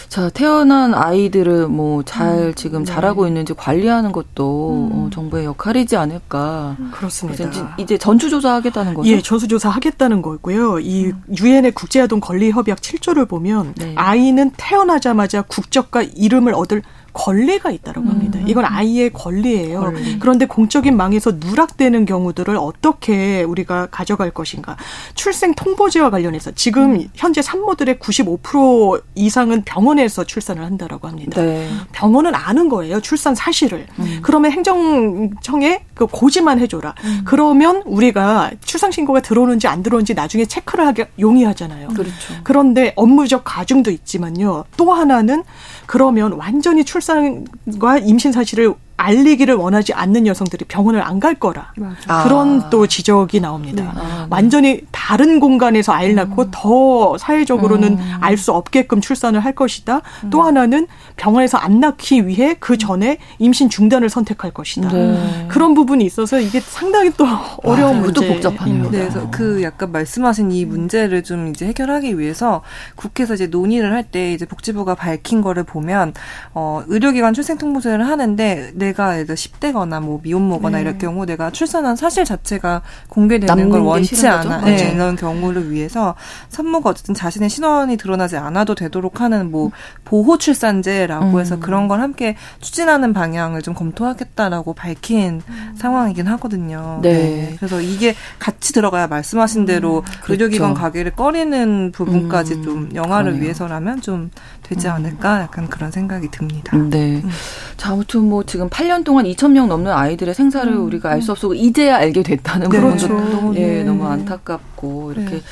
자, 0.09 0.31
태어난 0.31 0.95
아이들을 0.95 1.69
뭐잘 1.69 2.39
음, 2.39 2.55
지금 2.55 2.85
네. 2.85 2.93
자라고 2.93 3.27
있는지 3.27 3.53
관리하는 3.53 4.11
것도 4.11 4.71
음. 4.71 4.91
어, 4.93 5.11
정부의 5.13 5.45
역할이지 5.45 5.97
않을까. 5.97 6.77
음. 6.81 6.91
그렇습니다. 6.95 7.75
이제 7.79 7.99
전수조사 7.99 8.55
하겠다는 8.55 8.95
거죠? 8.95 9.11
예, 9.11 9.21
전수조사 9.21 9.69
하겠다는 9.69 10.23
거고요. 10.23 10.81
이 10.81 11.07
음. 11.07 11.23
유엔의 11.39 11.73
국제아동 11.73 12.21
권리 12.21 12.51
협약 12.51 12.81
7조를 12.81 13.29
보면 13.29 13.75
네. 13.77 13.95
아이는 13.97 14.51
태어나자마자 14.57 15.43
국적과 15.43 16.03
이름을 16.03 16.55
얻을 16.55 16.83
권리가 17.19 17.71
있다라고 17.71 18.07
음. 18.07 18.11
합니다. 18.13 18.39
이건 18.47 18.65
아이의 18.65 19.13
권리예요. 19.13 19.81
권리. 19.81 20.19
그런데 20.21 20.47
공적인 20.47 20.97
망에서 20.97 21.33
누락되는 21.33 22.05
경우들을 22.07 22.57
어떻게 22.57 23.43
우리가 23.43 23.89
가져갈 23.91 24.31
것인가? 24.31 24.77
출생 25.15 25.53
통보제와 25.55 26.11
관련해서 26.11 26.53
지금 26.53 26.95
음. 26.95 27.09
현재 27.15 27.43
산모들의 27.43 27.97
95% 27.97 29.03
이상은 29.17 29.63
병원에서 29.65 30.25
출산을 30.25 30.65
한다라고 30.65 31.09
합니다. 31.09 31.43
네. 31.43 31.69
병원은 31.93 32.35
아는 32.35 32.69
거예요. 32.69 33.01
출산 33.01 33.35
사실을. 33.35 33.87
음. 33.99 34.21
그러면 34.23 34.53
행정청에 34.53 35.85
그 35.99 36.07
고지만 36.07 36.61
해줘라. 36.61 36.95
음. 37.03 37.23
그러면 37.25 37.83
우리가 37.85 38.53
출산 38.65 38.93
신고가 38.93 39.21
들어오는지 39.21 39.67
안 39.67 39.83
들어오는지 39.83 40.15
나중에 40.15 40.45
체크를 40.45 40.87
하기 40.87 41.05
용이하잖아요. 41.19 41.89
그렇죠. 41.89 42.13
그런데 42.45 42.93
업무적 42.95 43.43
가중도 43.45 43.91
있지만요. 43.91 44.65
또 44.77 44.93
하나는 44.93 45.43
그러면 45.87 46.33
완전히 46.35 46.85
출산과 46.85 47.99
임신 47.99 48.31
사실을 48.31 48.75
알리기를 48.99 49.55
원하지 49.55 49.95
않는 49.95 50.27
여성들이 50.27 50.67
병원을 50.67 51.01
안 51.03 51.19
갈 51.19 51.35
거라 51.35 51.73
맞아. 51.77 52.23
그런 52.23 52.61
아. 52.61 52.71
또 52.71 52.87
지적이 52.87 53.41
나옵니다. 53.41 53.83
네. 53.83 53.89
아, 53.89 54.19
네. 54.21 54.27
완전히 54.31 54.83
다른 54.93 55.41
공간에서 55.41 55.93
아이를 55.93 56.15
낳고 56.15 56.43
음. 56.43 56.49
더 56.53 57.19
사회적으로는 57.19 57.95
음. 57.99 58.13
알수 58.21 58.53
없게끔 58.53 59.01
출산을 59.01 59.41
할 59.41 59.53
것이다. 59.55 60.01
음. 60.25 60.31
또 60.31 60.43
하나는 60.43 60.87
병원에서 61.17 61.59
안 61.59 61.81
낳기 61.81 62.29
위해 62.29 62.55
그 62.61 62.79
전에 62.79 63.19
임신 63.41 63.69
중단을 63.69 64.09
선택할 64.11 64.53
것이다. 64.53 64.91
네. 64.91 65.47
그런 65.49 65.75
부분이 65.75 66.05
있어서 66.05 66.39
이게 66.39 66.61
상당히 66.61 67.11
또 67.17 67.27
어려운 67.65 67.97
아, 67.97 68.01
문제. 68.01 68.29
복잡하네요. 68.29 68.85
네, 68.85 68.91
그래서 68.91 69.29
그 69.33 69.63
약간 69.65 69.91
말씀하신 69.91 70.53
이 70.53 70.65
문제를 70.65 71.25
좀 71.25 71.49
이제 71.49 71.67
해결하기 71.67 72.17
위해서 72.19 72.63
국회에서 72.95 73.35
이제 73.35 73.47
논의를 73.49 73.93
할 73.93 74.05
때 74.11 74.33
이제 74.33 74.47
복지부가 74.47 74.95
밝힌 74.95 75.43
거를 75.43 75.65
보면 75.65 76.15
어 76.55 76.83
의료기관 76.87 77.35
출생통보제를 77.35 78.07
하는데 78.07 78.71
내 78.75 78.88
내가 78.89 79.19
예를 79.19 79.35
10대거나 79.35 80.01
뭐 80.01 80.21
미혼모거나 80.23 80.79
네. 80.79 80.83
이럴 80.83 80.99
경우 80.99 81.27
내가 81.27 81.51
출산한 81.51 81.97
사실 81.97 82.25
자체가 82.25 82.83
공개되는 83.09 83.69
걸 83.71 83.81
원치 83.81 84.27
않아 84.27 84.63
네, 84.63 84.93
이런 84.95 85.17
경우를 85.17 85.71
위해서 85.71 86.15
산모가 86.49 86.91
어쨌든 86.91 87.15
자신의 87.15 87.51
신원이 87.51 87.97
드러나지 87.97 88.37
않아도 88.37 88.75
되도록 88.75 89.21
하는 89.21 89.51
뭐 89.51 89.71
보호 90.05 90.39
출산제라고 90.39 91.37
음. 91.37 91.41
해서 91.41 91.59
그런 91.59 91.89
걸 91.89 92.01
함께 92.01 92.37
추진하는 92.61 93.13
방향을 93.13 93.63
좀 93.63 93.75
검토하겠다라고 93.75 94.75
밝힌 94.75 95.43
음. 95.49 95.75
상황이긴 95.77 96.27
하거든요. 96.29 97.01
네. 97.03 97.13
네. 97.13 97.57
그래서 97.59 97.81
이게 97.81 98.15
같이 98.39 98.73
들어가야 98.73 99.07
말씀하신 99.07 99.67
대로 99.67 99.99
음. 99.99 100.03
그렇죠. 100.23 100.33
의료기관 100.33 100.75
가게를 100.75 101.13
꺼리는 101.13 101.93
부분까지 101.93 102.55
음. 102.55 102.63
좀 102.63 102.91
영화를 102.95 103.33
그러네요. 103.33 103.43
위해서라면 103.43 104.01
좀 104.01 104.31
되지 104.63 104.87
음. 104.87 104.93
않을까 104.93 105.41
약간 105.43 105.69
그런 105.69 105.91
생각이 105.91 106.31
듭니다. 106.31 106.77
네. 106.77 107.21
음. 107.25 107.31
자, 107.77 107.93
아무튼 107.93 108.23
뭐 108.29 108.45
지금 108.45 108.69
8년 108.79 109.03
동안 109.05 109.25
2천 109.25 109.51
명 109.53 109.69
넘는 109.69 109.91
아이들의 109.93 110.35
생사를 110.35 110.73
음. 110.73 110.85
우리가 110.87 111.11
알 111.11 111.21
수 111.21 111.33
없었고 111.33 111.55
이제야 111.55 111.97
알게 111.97 112.23
됐다는 112.23 112.69
네, 112.69 112.81
부분도 112.81 113.09
그렇죠. 113.09 113.55
예, 113.57 113.67
네. 113.79 113.85
너무 113.85 114.07
안타깝고 114.07 115.13
이렇게 115.13 115.31
네. 115.31 115.43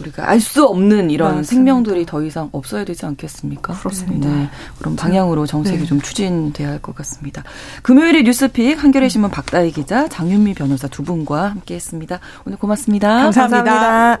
우리가 0.00 0.28
알 0.28 0.40
수 0.40 0.64
없는 0.64 1.10
이런 1.10 1.36
맞습니다. 1.36 1.48
생명들이 1.50 2.04
더 2.06 2.22
이상 2.22 2.48
없어야 2.52 2.84
되지 2.84 3.06
않겠습니까? 3.06 3.74
그렇습니다. 3.74 4.28
네. 4.28 4.48
그런 4.78 4.96
방향으로 4.96 5.46
정책이 5.46 5.78
네. 5.78 5.84
좀 5.86 6.00
추진돼야 6.00 6.68
할 6.70 6.80
것 6.80 6.94
같습니다. 6.96 7.44
금요일의 7.82 8.24
뉴스픽 8.24 8.82
한겨레 8.82 9.08
신문 9.08 9.30
박다희 9.30 9.70
기자, 9.72 10.08
장윤미 10.08 10.54
변호사 10.54 10.88
두 10.88 11.04
분과 11.04 11.50
함께했습니다. 11.50 12.18
오늘 12.44 12.58
고맙습니다. 12.58 13.08
감사합니다. 13.22 13.64
감사합니다. 13.64 14.18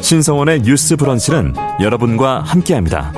신성원의 0.00 0.62
뉴스 0.62 0.96
브런치는 0.96 1.54
여러분과 1.80 2.42
함께합니다. 2.42 3.12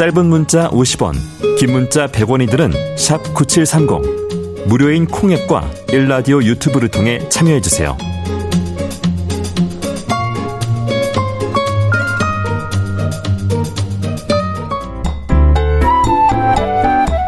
짧은 0.00 0.30
문자 0.30 0.70
50원, 0.70 1.12
긴 1.58 1.72
문자 1.72 2.06
100원이들은 2.06 2.96
9730. 3.34 4.66
무료인 4.66 5.04
콩앱과 5.04 5.70
일라디오 5.92 6.42
유튜브를 6.42 6.88
통해 6.88 7.18
참여해주세요. 7.28 7.98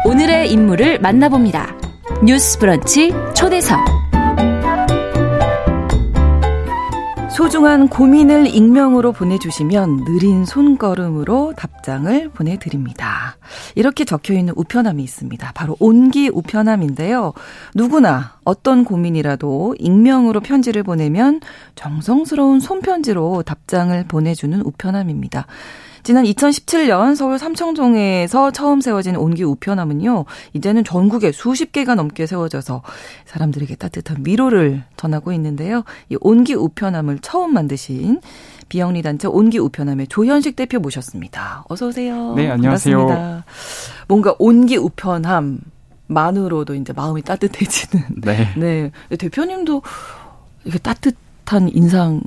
오늘의 0.07 0.51
인물을 0.51 0.99
만나봅니다. 0.99 1.75
뉴스 2.23 2.57
브런치 2.57 3.13
초대석. 3.35 4.12
소중한 7.35 7.87
고민을 7.87 8.45
익명으로 8.45 9.11
보내주시면 9.11 10.05
느린 10.05 10.45
손걸음으로 10.45 11.53
답장을 11.57 12.29
보내드립니다. 12.29 13.37
이렇게 13.73 14.05
적혀 14.05 14.35
있는 14.35 14.53
우편함이 14.55 15.01
있습니다. 15.03 15.51
바로 15.55 15.75
온기 15.79 16.29
우편함인데요. 16.31 17.33
누구나 17.73 18.37
어떤 18.43 18.85
고민이라도 18.85 19.75
익명으로 19.79 20.41
편지를 20.41 20.83
보내면 20.83 21.41
정성스러운 21.73 22.59
손편지로 22.59 23.41
답장을 23.41 24.05
보내주는 24.07 24.61
우편함입니다. 24.61 25.47
지난 26.03 26.25
2017년 26.25 27.15
서울 27.15 27.39
삼청동에서 27.39 28.51
처음 28.51 28.81
세워진 28.81 29.15
온기 29.15 29.43
우편함은요, 29.43 30.25
이제는 30.53 30.83
전국에 30.83 31.31
수십 31.31 31.71
개가 31.71 31.95
넘게 31.95 32.27
세워져서 32.27 32.81
사람들에게 33.25 33.75
따뜻한 33.75 34.17
위로를 34.25 34.83
전하고 34.97 35.31
있는데요. 35.31 35.83
이 36.09 36.17
온기 36.19 36.53
우편함을 36.55 37.19
처음 37.19 37.53
만드신 37.53 38.19
비영리 38.67 39.01
단체 39.01 39.27
온기 39.27 39.59
우편함의 39.59 40.07
조현식 40.07 40.57
대표 40.57 40.79
모셨습니다. 40.79 41.63
어서 41.69 41.87
오세요. 41.87 42.33
네, 42.35 42.49
안녕하세요. 42.49 42.97
반갑습니다. 42.97 43.45
뭔가 44.09 44.35
온기 44.39 44.75
우편함 44.75 45.59
만으로도 46.07 46.75
이제 46.75 46.91
마음이 46.91 47.21
따뜻해지는. 47.21 48.05
네. 48.23 48.53
네. 48.57 48.91
대표님도 49.17 49.81
이게 50.65 50.77
따뜻한 50.79 51.69
인상 51.69 52.21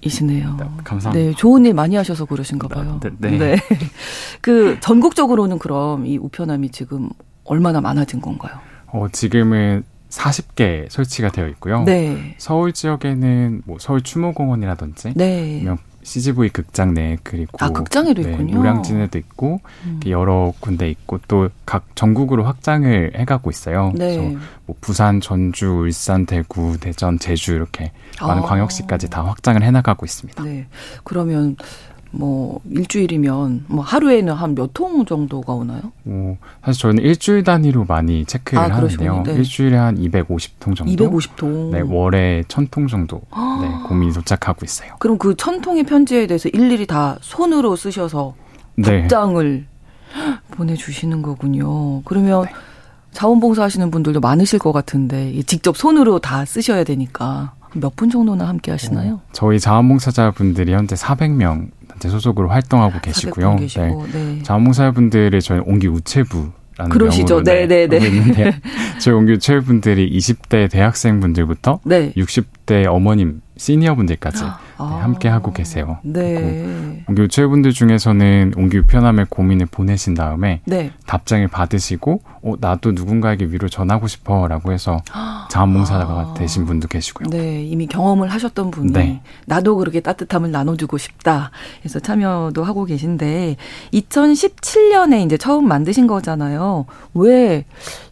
이시네요. 0.00 0.56
네, 0.58 0.64
감사합니다. 0.84 1.30
네, 1.30 1.34
좋은 1.36 1.64
일 1.64 1.74
많이 1.74 1.96
하셔서 1.96 2.24
그러신가 2.24 2.68
봐요. 2.68 3.00
네. 3.02 3.10
네. 3.18 3.38
네. 3.38 3.56
그 4.40 4.78
전국적으로는 4.80 5.58
그럼 5.58 6.06
이 6.06 6.16
우편함이 6.16 6.70
지금 6.70 7.10
얼마나 7.44 7.80
많아진 7.80 8.20
건가요? 8.20 8.58
어, 8.86 9.06
지금은 9.10 9.84
40개 10.10 10.88
설치가 10.90 11.30
되어 11.30 11.48
있고요. 11.48 11.82
네. 11.84 12.34
서울 12.38 12.72
지역에는 12.72 13.62
뭐 13.66 13.76
서울 13.78 14.00
추모공원이라든지 14.02 15.12
네. 15.14 15.62
CGV 16.08 16.48
극장 16.48 16.94
내 16.94 17.18
그리고 17.22 17.58
아 17.60 17.68
극장에도 17.70 18.22
네, 18.22 18.30
있군요. 18.30 18.56
노량진에도 18.56 19.18
있고 19.18 19.60
음. 19.84 20.00
여러 20.06 20.52
군데 20.60 20.88
있고 20.90 21.18
또 21.28 21.48
각 21.68 21.84
전국으로 21.94 22.44
확장을 22.44 23.12
해가고 23.14 23.50
있어요. 23.50 23.92
네. 23.94 24.16
그래서 24.16 24.38
뭐 24.64 24.74
부산, 24.80 25.20
전주, 25.20 25.66
울산, 25.82 26.24
대구, 26.24 26.78
대전, 26.80 27.18
제주 27.18 27.52
이렇게 27.52 27.92
많은 28.22 28.42
아. 28.42 28.46
광역시까지 28.46 29.10
다 29.10 29.22
확장을 29.22 29.62
해나가고 29.62 30.06
있습니다. 30.06 30.42
네. 30.44 30.66
그러면 31.04 31.56
뭐 32.10 32.60
일주일이면 32.70 33.66
뭐 33.68 33.84
하루에는 33.84 34.32
한 34.32 34.54
몇 34.54 34.70
통 34.72 35.04
정도가 35.04 35.52
오나요? 35.52 35.80
오, 36.06 36.36
사실 36.64 36.80
저는 36.82 37.02
일주일 37.02 37.44
단위로 37.44 37.84
많이 37.86 38.24
체크를 38.24 38.62
아, 38.62 38.68
하는데요. 38.76 39.22
네. 39.26 39.34
일주일에 39.34 39.76
한 39.76 39.96
250통 39.98 40.74
정도. 40.74 40.84
250통. 40.84 41.70
네, 41.72 41.80
월에 41.80 42.42
1000통 42.48 42.88
정도. 42.88 43.20
네, 43.60 43.68
고민이 43.86 44.12
도착하고 44.14 44.64
있어요. 44.64 44.94
그럼 44.98 45.18
그 45.18 45.34
1000통의 45.34 45.86
편지에 45.86 46.26
대해서 46.26 46.48
일일이 46.48 46.86
다 46.86 47.18
손으로 47.20 47.76
쓰셔서 47.76 48.34
네. 48.76 49.02
답장을 49.02 49.66
보내 50.52 50.74
주시는 50.76 51.20
거군요. 51.22 52.02
그러면 52.04 52.44
네. 52.44 52.50
자원봉사 53.12 53.62
하시는 53.64 53.90
분들도 53.90 54.20
많으실 54.20 54.58
것 54.58 54.72
같은데 54.72 55.40
직접 55.42 55.76
손으로 55.76 56.18
다 56.20 56.44
쓰셔야 56.44 56.84
되니까 56.84 57.54
몇 57.74 57.94
분 57.96 58.08
정도나 58.10 58.48
함께 58.48 58.70
하시나요? 58.70 59.14
어, 59.14 59.20
저희 59.32 59.60
자원봉사자분들이 59.60 60.72
현재 60.72 60.94
400명 60.96 61.68
단체 61.98 62.08
소속으로 62.08 62.48
활동하고 62.48 63.00
계시고요. 63.00 63.56
네. 63.56 63.66
네. 64.12 64.42
자원봉사분들이 64.44 65.42
저희 65.42 65.58
옹기 65.58 65.88
우체부 65.88 66.50
라는 66.76 66.90
그러시죠. 66.90 67.42
네, 67.42 67.66
네, 67.66 67.88
네. 67.88 67.98
네. 67.98 68.60
저희 69.00 69.14
옹기 69.14 69.32
우체부 69.32 69.66
분들이 69.66 70.08
20대 70.16 70.70
대학생분들부터 70.70 71.80
네. 71.84 72.12
60대 72.16 72.86
어머님 72.88 73.40
시니어분들까지 73.58 74.44
네, 74.44 74.50
아. 74.78 74.84
함께 75.02 75.28
하고 75.28 75.52
계세요. 75.52 75.98
네. 76.02 77.04
옹기 77.08 77.22
우체분들 77.22 77.72
중에서는 77.72 78.54
옹기 78.56 78.78
우편함에 78.78 79.26
고민을 79.28 79.66
보내신 79.66 80.14
다음에 80.14 80.60
네. 80.64 80.92
답장을 81.06 81.46
받으시고 81.48 82.22
어, 82.42 82.54
나도 82.60 82.92
누군가에게 82.92 83.46
위로 83.46 83.68
전하고 83.68 84.06
싶어라고 84.06 84.72
해서 84.72 85.02
자원봉사자가 85.50 86.12
아. 86.12 86.34
되신 86.34 86.64
분도 86.64 86.88
계시고요. 86.88 87.28
네, 87.30 87.62
이미 87.64 87.86
경험을 87.86 88.28
하셨던 88.28 88.70
분이 88.70 88.92
네. 88.92 89.20
나도 89.46 89.76
그렇게 89.76 90.00
따뜻함을 90.00 90.50
나눠주고 90.50 90.96
싶다 90.96 91.50
해서 91.84 91.98
참여도 91.98 92.62
하고 92.64 92.84
계신데 92.84 93.56
2017년에 93.92 95.26
이제 95.26 95.36
처음 95.36 95.66
만드신 95.68 96.06
거잖아요. 96.06 96.86
왜 97.14 97.64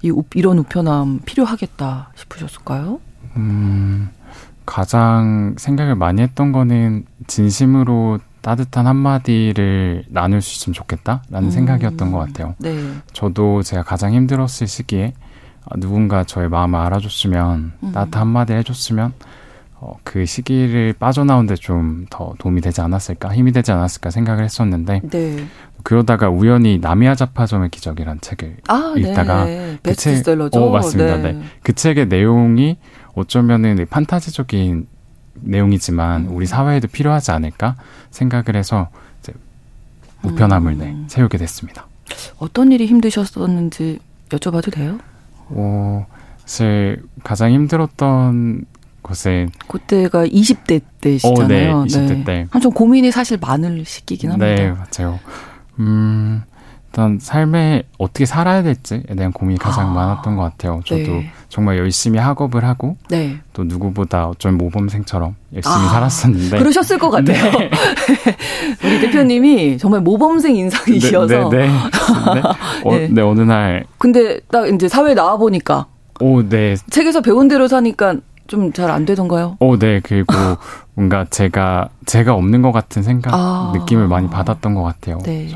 이, 0.03 0.13
이런 0.35 0.59
우편함 0.59 1.21
필요하겠다 1.25 2.11
싶으셨을까요? 2.17 3.01
음. 3.37 4.11
가장 4.67 5.55
생각을 5.57 5.95
많이 5.95 6.21
했던 6.23 6.53
거는 6.53 7.07
진심으로 7.27 8.19
따뜻한 8.43 8.87
한마디를 8.87 10.05
나눌 10.09 10.43
수 10.43 10.57
있으면 10.57 10.75
좋겠다라는 10.75 11.49
음. 11.49 11.51
생각이었던 11.51 12.13
것 12.13 12.19
같아요. 12.19 12.55
네. 12.59 12.77
저도 13.13 13.63
제가 13.63 13.83
가장 13.83 14.13
힘들었을 14.13 14.67
시기에 14.67 15.15
누군가 15.77 16.23
저의 16.25 16.49
마음을 16.49 16.79
알아줬으면 16.79 17.73
음. 17.83 17.93
따뜻한 17.93 18.23
한마디 18.23 18.53
해줬으면 18.53 19.15
어, 19.79 19.95
그 20.05 20.25
시기를 20.25 20.95
빠져나오는데 20.99 21.55
좀 21.57 22.07
더 22.09 22.35
도움이 22.39 22.61
되지 22.61 22.81
않았을까 22.81 23.35
힘이 23.35 23.53
되지 23.53 23.73
않았을까 23.73 24.11
생각을 24.11 24.45
했었는데 24.45 25.03
네. 25.11 25.45
그러다가 25.83 26.31
우연히 26.31 26.79
나미아 26.79 27.15
자파점의 27.15 27.71
기적이란 27.71 28.21
책을 28.21 28.57
아, 28.69 28.95
읽다가 28.97 29.45
네. 29.45 29.77
그 29.83 29.91
베스트셀러죠. 29.91 30.59
어, 30.61 30.71
맞습니다. 30.71 31.17
네. 31.19 31.33
네. 31.33 31.43
그 31.63 31.73
책의 31.73 32.07
내용이 32.09 32.79
어쩌면은 33.17 33.85
판타지적인 33.91 34.87
내용이지만 35.35 36.27
음. 36.27 36.37
우리 36.37 36.47
사회에도 36.47 36.87
필요하지 36.87 37.33
않을까 37.33 37.75
생각을 38.11 38.55
해서 38.55 38.89
이제 39.21 39.33
우편함을 40.23 40.73
음. 40.75 40.79
네, 40.79 40.97
세우게 41.09 41.39
됐습니다. 41.39 41.87
어떤 42.39 42.71
일이 42.71 42.87
힘드셨었는지 42.87 43.99
여쭤봐도 44.29 44.73
돼요? 44.73 44.99
어, 45.49 46.07
사실 46.39 47.03
가장 47.25 47.53
힘들었던 47.53 48.65
곳에 49.03 49.49
그때가 49.69 50.27
20대 50.27 50.83
때시잖아요. 51.01 51.77
어, 51.77 51.85
네, 51.85 51.89
20대 51.89 52.09
네. 52.09 52.25
때. 52.25 52.47
한좀 52.51 52.73
고민이 52.73 53.11
사실 53.13 53.39
많을 53.39 53.85
시기긴 53.85 54.33
합니다. 54.33 54.47
네, 54.47 54.71
맞아요. 54.73 55.19
음, 55.79 56.43
일단 56.97 57.19
삶에 57.21 57.83
어떻게 57.99 58.25
살아야 58.25 58.63
될지에 58.63 59.03
대한 59.19 59.31
고민이 59.31 59.59
가장 59.59 59.91
아, 59.91 59.93
많았던 59.93 60.35
것 60.37 60.45
같아요. 60.45 60.81
저도 60.87 61.03
네. 61.03 61.31
정말 61.51 61.77
열심히 61.77 62.19
학업을 62.19 62.65
하고 62.65 62.97
네. 63.11 63.37
또 63.53 63.65
누구보다 63.65 64.29
어쩌면 64.29 64.57
모범생처럼 64.57 65.35
열심히 65.55 65.75
아, 65.77 65.89
살았었는데 65.91 66.59
그러셨을 66.59 66.99
것 66.99 67.11
같아요. 67.11 67.51
네. 67.59 67.71
우리 68.83 69.01
대표님이 69.03 69.77
정말 69.77 70.01
모범생 70.01 70.57
인상이셔서 70.57 71.51
네, 71.51 71.59
네, 71.59 71.69
네. 71.69 72.43
어, 72.85 72.91
네. 72.97 73.09
네, 73.11 73.21
어느 73.21 73.43
날 73.43 73.85
근데 73.99 74.41
딱 74.51 74.67
이제 74.67 74.89
사회에 74.89 75.13
나와 75.13 75.37
보니까 75.37 75.85
오, 76.21 76.49
네. 76.49 76.77
책에서 76.89 77.21
배운 77.21 77.47
대로 77.47 77.69
사니까 77.69 78.15
좀 78.47 78.73
잘 78.73 78.91
안 78.91 79.05
되던가요? 79.05 79.57
오, 79.61 79.77
네. 79.77 80.01
그리고 80.03 80.33
뭔가 80.95 81.27
제가 81.29 81.89
제가 82.07 82.33
없는 82.33 82.63
것 82.63 82.71
같은 82.73 83.03
생각, 83.03 83.35
아, 83.35 83.73
느낌을 83.75 84.07
많이 84.09 84.31
받았던 84.31 84.75
것 84.75 84.83
같아요. 84.85 85.19
네. 85.25 85.49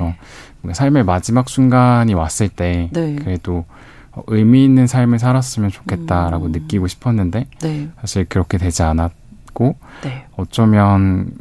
삶의 0.72 1.04
마지막 1.04 1.48
순간이 1.48 2.14
왔을 2.14 2.48
때 2.48 2.90
네. 2.92 3.16
그래도 3.16 3.64
의미 4.26 4.64
있는 4.64 4.86
삶을 4.86 5.18
살았으면 5.18 5.70
좋겠다라고 5.70 6.46
음. 6.46 6.52
느끼고 6.52 6.86
싶었는데 6.86 7.46
네. 7.60 7.88
사실 8.00 8.24
그렇게 8.24 8.58
되지 8.58 8.82
않았고 8.82 9.76
네. 10.02 10.26
어쩌면 10.36 11.32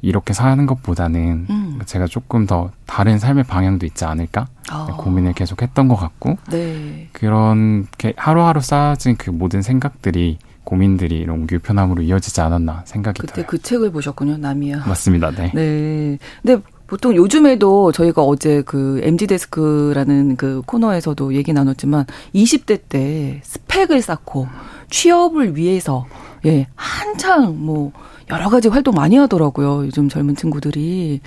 이렇게 0.00 0.32
사는 0.32 0.66
것보다는 0.66 1.46
음. 1.48 1.78
제가 1.86 2.06
조금 2.06 2.46
더 2.46 2.72
다른 2.86 3.18
삶의 3.18 3.44
방향도 3.44 3.86
있지 3.86 4.04
않을까 4.04 4.48
아. 4.68 4.86
고민을 4.98 5.32
계속 5.32 5.62
했던 5.62 5.86
것 5.86 5.94
같고 5.94 6.38
네. 6.50 7.08
그런 7.12 7.86
게 7.98 8.12
하루하루 8.16 8.60
쌓아진 8.60 9.16
그 9.16 9.30
모든 9.30 9.62
생각들이 9.62 10.38
고민들이 10.64 11.18
이런 11.18 11.46
유편함으로 11.50 12.02
이어지지 12.02 12.40
않았나 12.40 12.82
생각이 12.84 13.20
그때 13.20 13.32
들어요. 13.34 13.46
그 13.46 13.58
책을 13.58 13.90
보셨군요, 13.92 14.38
남이야. 14.38 14.84
맞습니다. 14.86 15.30
네. 15.32 15.50
네. 15.54 16.18
근데 16.42 16.62
보통 16.92 17.16
요즘에도 17.16 17.90
저희가 17.90 18.20
어제 18.20 18.60
그 18.66 19.00
MG 19.02 19.26
데스크라는 19.26 20.36
그 20.36 20.60
코너에서도 20.66 21.32
얘기 21.32 21.54
나눴지만 21.54 22.04
20대 22.34 22.82
때 22.86 23.40
스펙을 23.44 24.02
쌓고 24.02 24.46
취업을 24.90 25.56
위해서 25.56 26.04
예, 26.44 26.66
한창 26.74 27.64
뭐 27.64 27.92
여러 28.30 28.50
가지 28.50 28.68
활동 28.68 28.94
많이 28.94 29.16
하더라고요. 29.16 29.86
요즘 29.86 30.10
젊은 30.10 30.36
친구들이. 30.36 31.22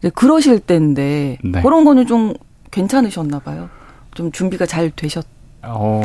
네, 0.00 0.08
그러실 0.08 0.58
때인데 0.58 1.36
네. 1.44 1.60
그런 1.60 1.84
거는 1.84 2.06
좀 2.06 2.32
괜찮으셨나 2.70 3.40
봐요. 3.40 3.68
좀 4.14 4.32
준비가 4.32 4.64
잘 4.64 4.90
되셨. 4.90 5.26
어. 5.64 6.00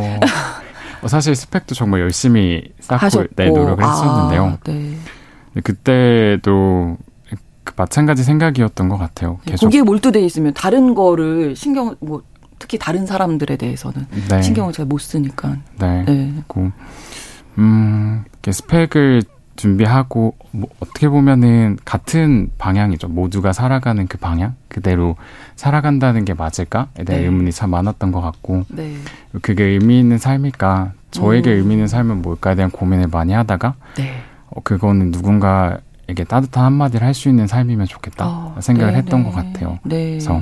어 1.02 1.08
사실 1.08 1.38
스펙도 1.38 1.74
정말 1.74 2.02
열심히 2.02 2.74
쌓고 2.82 3.28
네, 3.38 3.48
노력을 3.50 3.82
했었는데요. 3.82 4.44
아, 4.44 4.58
네. 4.66 4.98
그때도 5.64 6.98
그 7.00 7.05
마찬가지 7.76 8.24
생각이었던 8.24 8.90
것 8.90 8.98
같아요. 8.98 9.40
네, 9.46 9.52
계속. 9.52 9.68
거기에 9.68 9.82
몰두돼 9.82 10.22
있으면 10.22 10.54
다른 10.54 10.94
거를 10.94 11.56
신경 11.56 11.96
뭐 12.00 12.22
특히 12.60 12.78
다른 12.78 13.06
사람들에 13.06 13.58
대해서는 13.58 14.08
네. 14.30 14.42
신경을 14.42 14.74
잘 14.74 14.86
못 14.86 15.00
쓰니까. 15.00 15.58
네. 15.80 16.06
네. 16.06 16.34
그, 16.48 16.72
음, 17.58 18.24
스펙을 18.50 19.24
준비하고 19.56 20.36
뭐 20.52 20.70
어떻게 20.80 21.08
보면은 21.08 21.78
같은 21.86 22.52
방향이죠. 22.58 23.08
모두가 23.08 23.54
살아가는 23.54 24.06
그 24.08 24.18
방향 24.18 24.56
그대로 24.68 25.16
살아간다는 25.56 26.26
게 26.26 26.34
맞을까에 26.34 27.04
대한 27.06 27.22
네. 27.22 27.26
의문이 27.26 27.52
참 27.52 27.70
많았던 27.72 28.12
것 28.12 28.22
같고 28.22 28.66
네. 28.70 28.96
그게 29.42 29.64
의미 29.64 30.00
있는 30.00 30.18
삶일까 30.18 30.94
저에게 31.12 31.54
음. 31.54 31.58
의미 31.58 31.74
있는 31.76 31.88
삶은 31.88 32.22
뭘까에 32.22 32.56
대한 32.56 32.70
고민을 32.70 33.08
많이 33.08 33.32
하다가 33.34 33.76
네. 33.96 34.22
어, 34.50 34.60
그거는 34.62 35.12
누군가 35.12 35.78
에게 36.08 36.24
따뜻한 36.24 36.64
한마디를 36.66 37.06
할 37.06 37.14
수 37.14 37.30
있는 37.30 37.48
삶이면 37.48 37.88
좋겠다 37.88 38.28
어, 38.28 38.56
생각을 38.60 38.94
네, 38.94 39.00
했던 39.00 39.24
네. 39.24 39.30
것 39.30 39.36
같아요. 39.36 39.80
네. 39.84 40.10
그래서 40.12 40.40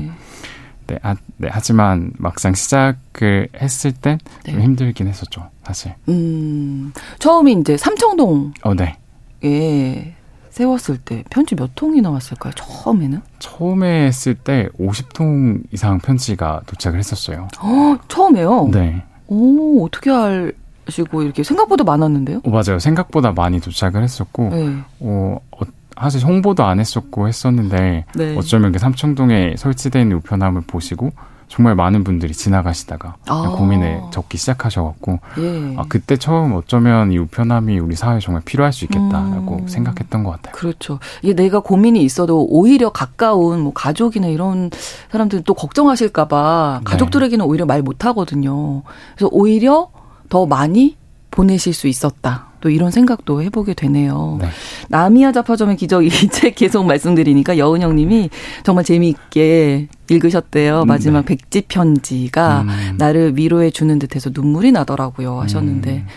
네, 0.88 1.00
하, 1.02 1.16
네, 1.38 1.48
하지만 1.52 2.12
막상 2.18 2.54
시작을 2.54 3.48
했을 3.62 3.92
땐좀 3.94 4.20
네. 4.46 4.54
힘들긴 4.62 5.08
했었죠, 5.08 5.50
사실. 5.64 5.94
음, 6.10 6.92
처음에 7.20 7.52
이제 7.54 7.78
삼청동. 7.78 8.54
어, 8.64 8.74
네. 8.74 8.98
예. 9.46 10.16
세웠을 10.50 10.98
때 11.00 11.24
편지 11.32 11.56
몇 11.56 11.72
통이 11.74 12.02
나 12.02 12.12
왔을까요? 12.12 12.54
처음에는? 12.56 13.22
처음에 13.40 14.06
했을 14.08 14.36
때 14.36 14.68
50통 14.80 15.64
이상 15.72 15.98
편지가 16.00 16.62
도착을 16.68 17.00
했었어요. 17.00 17.48
어, 17.60 17.98
처음에요? 18.08 18.70
네. 18.72 19.04
오, 19.28 19.84
어떻게 19.86 20.12
알, 20.12 20.54
시고 20.90 21.24
이렇게 21.24 21.44
생각보다 21.44 21.84
많았는데요? 21.84 22.42
어, 22.44 22.50
맞아요. 22.50 22.80
생각보다 22.80 23.32
많이 23.32 23.60
도착을 23.60 24.04
했었고, 24.04 24.50
네. 24.50 24.78
어, 25.00 25.38
어, 25.52 25.60
사실 26.00 26.26
홍보도 26.26 26.64
안 26.64 26.80
했었고 26.80 27.28
했었는데, 27.28 28.06
네. 28.16 28.38
어쩌면 28.38 28.72
그 28.72 28.80
삼청동에 28.80 29.56
설치된 29.58 30.12
우편함을 30.12 30.62
보시고 30.68 31.12
정말 31.54 31.76
많은 31.76 32.04
분들이 32.04 32.34
지나가시다가 32.34 33.18
아. 33.28 33.54
고민을 33.56 34.02
적기 34.12 34.40
시작하셔갖고 34.40 35.20
예. 35.38 35.76
아, 35.78 35.84
그때 35.88 36.18
처음 36.18 36.54
어쩌면 36.54 37.12
이 37.12 37.20
우편함이 37.20 37.78
우리 37.78 37.96
사회에 37.96 38.20
정말 38.20 38.42
필요할 38.44 38.74
수 38.74 38.86
있겠다라고 38.86 39.58
음. 39.58 39.68
생각했던 39.68 40.24
것 40.24 40.32
같아요. 40.32 40.54
그렇죠. 40.56 40.98
이게 41.22 41.36
내가 41.36 41.60
고민이 41.60 42.04
있어도 42.04 42.44
오히려 42.50 42.90
가까운 42.90 43.60
뭐 43.60 43.72
가족이나 43.72 44.28
이런 44.30 44.72
사람들은 45.12 45.44
또 45.44 45.54
걱정하실까봐 45.54 46.80
네. 46.80 46.84
가족들에게는 46.86 47.46
오히려 47.46 47.68
말 47.68 47.84
못하거든요. 47.84 48.82
그래서 49.16 49.30
오히려 49.32 49.90
더 50.34 50.48
많이 50.48 50.98
보내실 51.30 51.74
수 51.76 51.88
있었다. 51.88 52.48
또 52.60 52.72
이런 52.72 52.90
생각도 52.90 53.44
해보게 53.44 53.76
되네요. 53.76 54.40
네. 54.42 54.48
나미야 54.90 55.32
자파점의 55.32 55.78
기적 55.78 56.04
이 56.04 56.10
책 56.10 56.56
계속 56.56 56.86
말씀드리니까 56.88 57.60
여은영 57.60 57.96
님이 57.96 58.32
정말 58.64 58.84
재미있게 58.84 59.90
읽으셨대요. 60.10 60.82
음, 60.82 60.88
마지막 60.88 61.26
네. 61.26 61.36
백지 61.36 61.66
편지가 61.68 62.62
음. 62.62 62.96
나를 62.98 63.38
위로해 63.38 63.70
주는 63.70 64.00
듯해서 64.00 64.32
눈물이 64.34 64.72
나더라고요 64.72 65.40
하셨는데 65.42 65.92
음. 65.98 66.08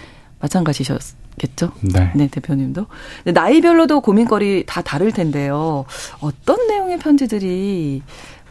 마찬가지셨겠죠? 0.40 1.72
네. 1.92 2.12
네, 2.14 2.28
대표님도. 2.28 2.86
나이별로도 3.26 4.00
고민거리 4.00 4.64
다 4.66 4.80
다를 4.80 5.12
텐데요. 5.12 5.84
어떤 6.20 6.66
내용의 6.68 7.00
편지들이 7.00 8.00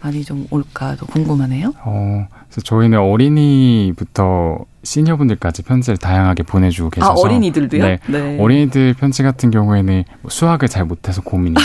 많이 0.06 0.24
좀 0.24 0.46
올까도 0.52 1.08
궁금하네요. 1.08 1.74
어, 1.84 2.28
그래서 2.48 2.62
저희는 2.62 3.00
어린이부터 3.00 4.60
시니어분들까지 4.84 5.64
편지를 5.64 5.98
다양하게 5.98 6.44
보내주고 6.44 6.88
아, 6.88 6.90
계셔서 6.92 7.12
아, 7.12 7.16
어린이들도요? 7.18 7.84
네, 7.84 7.98
네. 8.06 8.38
어린이들 8.40 8.94
편지 8.94 9.24
같은 9.24 9.50
경우에는 9.50 10.04
뭐 10.22 10.30
수학을 10.30 10.68
잘 10.68 10.86
못해서 10.86 11.24
고민이다 11.24 11.62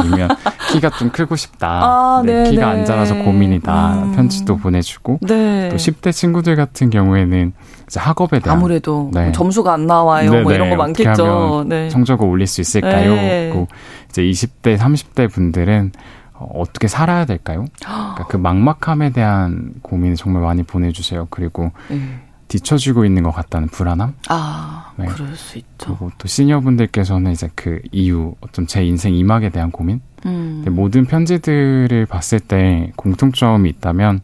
아니면 0.00 0.28
키가 0.72 0.90
좀 0.98 1.10
크고 1.10 1.36
싶다 1.36 1.68
아, 1.68 2.22
네, 2.26 2.42
네 2.42 2.50
키가 2.50 2.68
안 2.68 2.84
자라서 2.84 3.14
고민이다 3.14 4.02
음. 4.02 4.12
편지도 4.16 4.56
보내주고 4.56 5.20
네. 5.22 5.68
또 5.68 5.76
10대 5.76 6.12
친구들 6.12 6.56
같은 6.56 6.90
경우에는 6.90 7.52
이제 7.86 8.00
학업에 8.00 8.40
대한 8.40 8.58
아무래도 8.58 9.12
네. 9.14 9.30
점수가 9.30 9.72
안 9.72 9.86
나와요 9.86 10.42
뭐 10.42 10.52
이런 10.52 10.70
거 10.70 10.74
많겠죠 10.76 11.66
네. 11.68 11.88
성적을 11.88 12.26
올릴 12.26 12.48
수 12.48 12.60
있을까요? 12.60 13.14
그리고 13.14 13.68
이제 14.08 14.22
20대 14.22 14.76
30대 14.76 15.30
분들은 15.30 15.92
어, 16.38 16.50
어떻게 16.60 16.88
살아야 16.88 17.24
될까요? 17.24 17.64
그러니까 17.80 18.26
그 18.28 18.36
막막함에 18.36 19.10
대한 19.10 19.74
고민을 19.82 20.16
정말 20.16 20.42
많이 20.42 20.62
보내주세요. 20.62 21.28
그리고 21.30 21.72
네. 21.88 22.20
뒤처지고 22.48 23.04
있는 23.04 23.22
것 23.22 23.32
같다는 23.32 23.68
불안함? 23.68 24.14
아, 24.28 24.92
네. 24.96 25.06
그럴 25.06 25.34
수 25.34 25.58
있죠. 25.58 25.68
그리고 25.78 26.10
또 26.18 26.28
시니어분들께서는 26.28 27.32
이제 27.32 27.48
그 27.54 27.80
이유, 27.90 28.34
어떤 28.40 28.66
제 28.66 28.84
인생 28.84 29.14
이막에 29.14 29.48
대한 29.48 29.70
고민? 29.70 30.00
음. 30.26 30.64
모든 30.70 31.06
편지들을 31.06 32.06
봤을 32.06 32.38
때 32.38 32.92
공통점이 32.96 33.68
있다면, 33.70 34.20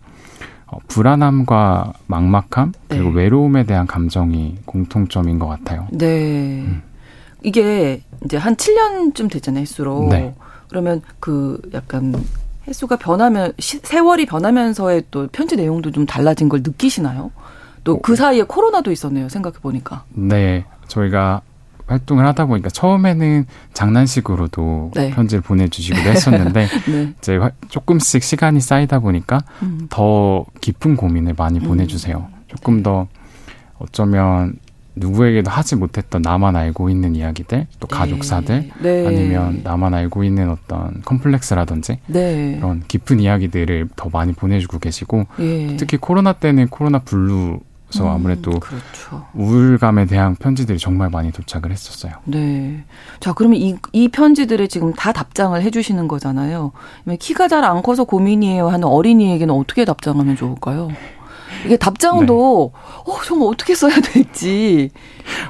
어, 0.67 0.79
불안함과 0.89 1.93
막막함, 2.07 2.73
그리고 2.89 3.11
네. 3.11 3.17
외로움에 3.17 3.65
대한 3.65 3.87
감정이 3.87 4.59
공통점인 4.67 5.39
것 5.39 5.49
같아요. 5.49 5.89
네. 5.91 6.63
음. 6.63 6.83
이게 7.43 8.03
이제 8.25 8.37
한 8.37 8.55
7년쯤 8.55 9.31
됐잖아요, 9.33 9.63
횟수로. 9.63 10.09
네. 10.11 10.35
그러면 10.73 11.03
그 11.21 11.61
약간 11.75 12.15
횟수가 12.67 12.97
변하면, 12.97 13.53
시, 13.59 13.79
세월이 13.83 14.25
변하면서의 14.25 15.05
또 15.11 15.29
편지 15.31 15.55
내용도 15.55 15.91
좀 15.91 16.07
달라진 16.07 16.49
걸 16.49 16.61
느끼시나요? 16.65 17.31
또 17.85 17.99
그 18.01 18.17
사이에 18.17 18.43
코로나도 18.45 18.91
있었네요. 18.91 19.29
생각해 19.29 19.57
보니까. 19.61 20.05
네, 20.15 20.65
저희가 20.89 21.43
활동을 21.87 22.25
하다 22.25 22.47
보니까 22.47 22.71
처음에는 22.71 23.45
장난식으로도 23.75 24.93
네. 24.95 25.11
편지를 25.11 25.43
보내주시기도 25.43 26.09
했었는데 26.09 26.67
네. 26.91 27.15
이제 27.19 27.39
조금씩 27.69 28.23
시간이 28.23 28.61
쌓이다 28.61 29.01
보니까 29.01 29.41
음. 29.63 29.89
더 29.91 30.47
깊은 30.63 30.97
고민을 30.97 31.35
많이 31.37 31.59
음. 31.59 31.65
보내주세요. 31.65 32.29
조금 32.47 32.83
더 32.83 33.09
어쩌면 33.79 34.55
누구에게도 34.95 35.51
하지 35.51 35.77
못했던 35.77 36.23
나만 36.23 36.55
알고 36.57 36.89
있는 36.91 37.17
이야기들, 37.17 37.67
또 37.81 37.87
네. 37.89 37.97
가족사들, 37.97 38.71
네. 38.81 39.07
아니면 39.07 39.61
나만 39.65 39.95
알고 39.95 40.25
있는 40.25 40.51
어떤 40.51 41.01
컴플렉스라든지 41.03 41.99
네. 42.07 42.57
그런 42.61 42.83
깊은 42.87 43.21
이야기들을 43.21 43.89
더 43.97 44.09
많이 44.13 44.33
보내주고 44.33 44.79
계시고 44.79 45.27
예. 45.41 45.77
특히 45.77 45.97
코로나 45.97 46.33
때는 46.35 46.69
코로나 46.69 46.99
블루 46.99 47.61
그래서 47.89 48.07
음, 48.07 48.11
아무래도 48.11 48.51
그렇죠. 48.53 49.27
우울감에 49.35 50.07
대한 50.07 50.35
편지들이 50.35 50.79
정말 50.79 51.11
많이 51.11 51.31
도착을 51.31 51.71
했었어요. 51.71 52.13
네. 52.25 52.85
자, 53.21 53.35
그러면 53.35 53.61
이, 53.61 53.77
이 53.93 54.09
편지들에 54.09 54.67
지금 54.67 54.95
다 54.95 55.13
답장을 55.13 55.61
해주시는 55.61 56.09
거잖아요. 56.09 56.73
키가 57.19 57.49
잘 57.49 57.65
안 57.65 57.83
커서 57.83 58.05
고민이에요 58.05 58.69
하는 58.69 58.89
어린이에게는 58.89 59.55
어떻게 59.55 59.85
답장하면 59.85 60.37
좋을까요? 60.37 60.89
이게 61.65 61.77
답장도 61.77 62.73
네. 62.75 62.81
어 63.07 63.23
정말 63.25 63.49
어떻게 63.49 63.75
써야 63.75 63.95
될지. 64.01 64.91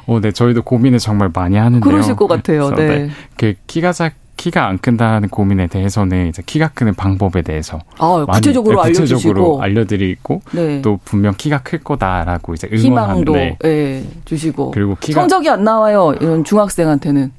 어, 0.06 0.20
네, 0.20 0.32
저희도 0.32 0.62
고민을 0.62 0.98
정말 0.98 1.30
많이 1.32 1.56
하는데요. 1.56 1.80
그러실 1.80 2.16
것 2.16 2.26
같아요. 2.28 2.70
네. 2.74 2.86
네. 2.86 3.10
그 3.36 3.54
키가 3.66 3.92
작 3.92 4.14
키가 4.36 4.66
안 4.66 4.78
큰다는 4.78 5.28
고민에 5.28 5.68
대해서는 5.68 6.28
이제 6.28 6.42
키가 6.44 6.70
크는 6.74 6.94
방법에 6.94 7.42
대해서 7.42 7.78
아, 7.98 8.24
구체적으로 8.32 8.78
많이, 8.78 8.92
구체적으로 8.92 9.62
알려드리고 9.62 10.42
네. 10.52 10.82
또 10.82 10.98
분명 11.04 11.34
키가 11.36 11.62
클 11.62 11.78
거다라고 11.78 12.54
이제 12.54 12.68
응원하는 12.72 13.24
네. 13.26 13.56
네, 13.62 14.04
주시고 14.24 14.72
그리고 14.72 14.96
키가 14.98 15.20
성적이 15.20 15.50
안 15.50 15.62
나와요 15.62 16.14
이런 16.20 16.42
중학생한테는 16.42 17.30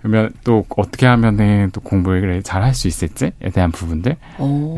그러면 0.00 0.30
또 0.42 0.64
어떻게 0.76 1.06
하면은 1.06 1.70
또 1.72 1.80
공부를 1.80 2.42
잘 2.42 2.62
할 2.64 2.74
수 2.74 2.88
있을지에 2.88 3.30
대한 3.52 3.70
부분들에 3.70 4.16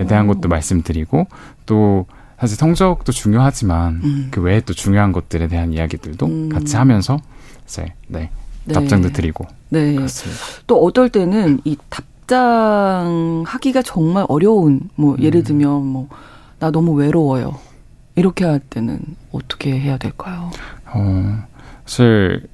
대한 0.06 0.26
것도 0.26 0.48
말씀드리고 0.50 1.28
또 1.64 2.04
사실 2.40 2.56
성적도 2.56 3.12
중요하지만 3.12 4.00
음. 4.02 4.28
그 4.30 4.40
외에 4.40 4.60
또 4.60 4.72
중요한 4.72 5.12
것들에 5.12 5.46
대한 5.48 5.72
이야기들도 5.72 6.26
음. 6.26 6.48
같이 6.48 6.76
하면서 6.76 7.18
이제 7.66 7.92
네 8.08 8.30
네. 8.64 8.74
답장도 8.74 9.10
드리고 9.12 9.46
네. 9.68 9.94
그렇습니다. 9.94 10.40
또 10.66 10.82
어떨 10.82 11.10
때는 11.10 11.60
이 11.64 11.76
답장하기가 11.90 13.82
정말 13.82 14.24
어려운 14.28 14.88
뭐 14.96 15.14
음. 15.14 15.22
예를 15.22 15.44
들면 15.44 15.86
뭐 15.86 16.08
나 16.60 16.70
너무 16.70 16.92
외로워요. 16.92 17.58
이렇게 18.14 18.44
할 18.44 18.60
때는 18.60 19.00
어떻게 19.32 19.80
해야 19.80 19.96
될까요? 19.96 20.50
어, 20.92 21.42
사실 21.86 22.46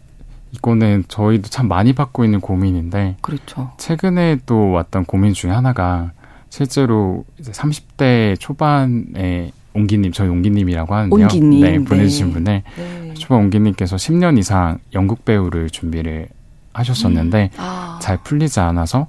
이거는 0.52 1.04
저희도 1.08 1.48
참 1.48 1.66
많이 1.66 1.92
받고 1.92 2.24
있는 2.24 2.40
고민인데 2.40 3.16
그렇죠. 3.20 3.72
최근에 3.78 4.38
또 4.46 4.70
왔던 4.70 5.06
고민 5.06 5.34
중에 5.34 5.50
하나가 5.50 6.12
실제로 6.50 7.24
이제 7.38 7.50
30대 7.50 8.38
초반에 8.38 9.50
옹기님, 9.76 10.12
저희 10.12 10.28
옹기님이라고 10.28 10.94
하는데요. 10.94 11.24
옹기님. 11.24 11.60
네, 11.60 11.78
보내주신 11.84 12.28
네. 12.28 12.32
분의 12.32 12.62
네. 12.76 13.14
초반 13.14 13.40
옹기님께서 13.40 13.96
10년 13.96 14.38
이상 14.38 14.78
연극 14.94 15.24
배우를 15.24 15.70
준비를 15.70 16.28
하셨었는데 16.72 17.50
음. 17.52 17.58
아. 17.58 17.98
잘 18.02 18.18
풀리지 18.22 18.60
않아서 18.60 19.08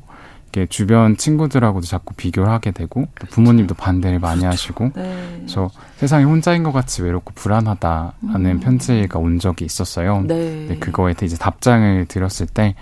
이게 0.49 0.65
주변 0.65 1.17
친구들하고도 1.17 1.85
자꾸 1.85 2.13
비교를 2.15 2.49
하게 2.49 2.71
되고 2.71 3.05
그렇죠. 3.13 3.33
부모님도 3.33 3.75
반대를 3.75 4.19
많이 4.19 4.41
그렇죠. 4.41 4.53
하시고 4.53 4.91
네. 4.95 5.35
그래서 5.39 5.69
세상에 5.97 6.23
혼자인 6.23 6.63
것 6.63 6.71
같이 6.71 7.03
외롭고 7.03 7.33
불안하다라는 7.35 8.45
음. 8.51 8.59
편지가 8.59 9.19
온 9.19 9.39
적이 9.39 9.65
있었어요. 9.65 10.23
네. 10.25 10.77
그거에 10.79 11.13
이제 11.21 11.37
답장을 11.37 12.05
드렸을 12.05 12.47
때 12.47 12.75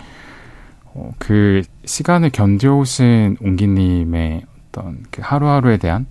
어, 0.93 1.11
그 1.17 1.63
시간을 1.85 2.29
견뎌오신 2.29 3.37
옹기님의 3.41 4.43
어떤 4.69 5.03
그 5.09 5.21
하루하루에 5.23 5.77
대한 5.77 6.05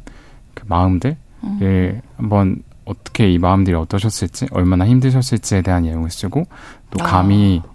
그 0.55 0.65
마음들 0.67 1.17
예, 1.63 2.01
한번 2.17 2.63
어떻게 2.85 3.31
이 3.31 3.39
마음들이 3.39 3.75
어떠셨을지, 3.77 4.47
얼마나 4.51 4.87
힘드셨을지에 4.87 5.63
대한 5.63 5.85
내용을 5.85 6.11
쓰고 6.11 6.45
또 6.91 7.05
감히 7.05 7.63
아. 7.65 7.75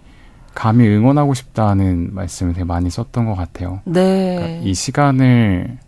감히 0.54 0.88
응원하고 0.88 1.34
싶다는 1.34 2.14
말씀을 2.14 2.52
되게 2.52 2.64
많이 2.64 2.90
썼던 2.90 3.26
것 3.26 3.34
같아요. 3.34 3.80
네. 3.84 4.36
그러니까 4.36 4.68
이 4.68 4.74
시간을 4.74 5.78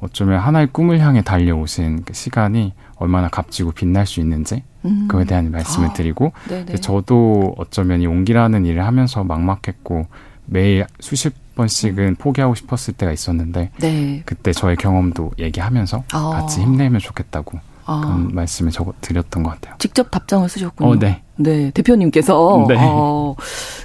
어쩌면 0.00 0.40
하나의 0.40 0.68
꿈을 0.72 1.00
향해 1.00 1.22
달려오신 1.22 2.04
그 2.04 2.14
시간이 2.14 2.72
얼마나 2.96 3.28
값지고 3.28 3.72
빛날 3.72 4.06
수 4.06 4.20
있는지 4.20 4.62
음. 4.84 5.06
그거에 5.08 5.24
대한 5.24 5.50
말씀을 5.50 5.88
아. 5.88 5.92
드리고 5.92 6.32
저도 6.80 7.54
어쩌면 7.58 8.00
이 8.00 8.06
온기라는 8.06 8.64
일을 8.64 8.86
하면서 8.86 9.24
막막했고 9.24 10.06
매일 10.46 10.86
수십 11.00 11.34
번씩은 11.60 11.98
음. 11.98 12.16
포기하고 12.16 12.54
싶었을 12.54 12.94
때가 12.94 13.12
있었는데 13.12 13.70
네. 13.78 14.22
그때 14.24 14.52
저의 14.52 14.76
경험도 14.76 15.32
얘기하면서 15.38 16.04
아. 16.12 16.30
같이 16.30 16.60
힘내면 16.60 17.00
좋겠다고 17.00 17.58
아. 17.84 18.00
그런 18.00 18.34
말씀을 18.34 18.72
적어 18.72 18.94
드렸던 19.00 19.42
것 19.42 19.50
같아요. 19.50 19.74
직접 19.78 20.10
답장을 20.10 20.48
쓰셨군요. 20.48 20.90
어, 20.90 20.98
네. 20.98 21.22
네, 21.36 21.70
대표님께서 21.72 22.66
네. 22.68 22.76
어, 22.78 23.34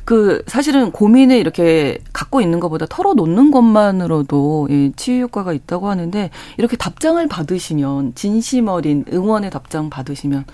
그 0.03 0.43
사실은 0.47 0.91
고민을 0.91 1.37
이렇게 1.37 1.99
갖고 2.13 2.41
있는 2.41 2.59
것보다 2.59 2.85
털어놓는 2.85 3.51
것만으로도 3.51 4.67
예, 4.71 4.91
치유 4.95 5.23
효과가 5.23 5.53
있다고 5.53 5.89
하는데 5.89 6.29
이렇게 6.57 6.77
답장을 6.77 7.25
받으시면 7.27 8.15
진심 8.15 8.67
어린 8.67 9.05
응원의 9.11 9.51
답장 9.51 9.89
받으시면 9.89 10.45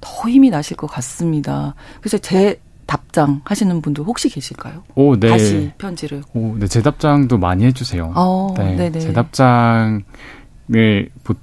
더 0.00 0.28
힘이 0.28 0.50
나실 0.50 0.76
것 0.76 0.86
같습니다. 0.86 1.74
그래서 2.00 2.18
제 2.18 2.60
답장 2.86 3.40
하시는 3.44 3.80
분도 3.80 4.04
혹시 4.04 4.28
계실까요? 4.28 4.82
오, 4.94 5.18
네. 5.18 5.28
다시 5.28 5.72
편지를. 5.78 6.22
오, 6.34 6.56
네. 6.58 6.66
제 6.66 6.82
답장도 6.82 7.38
많이 7.38 7.64
해주세요. 7.64 8.12
어, 8.14 8.54
네. 8.56 8.76
네네. 8.76 8.98
제 9.00 9.12
답장 9.12 10.02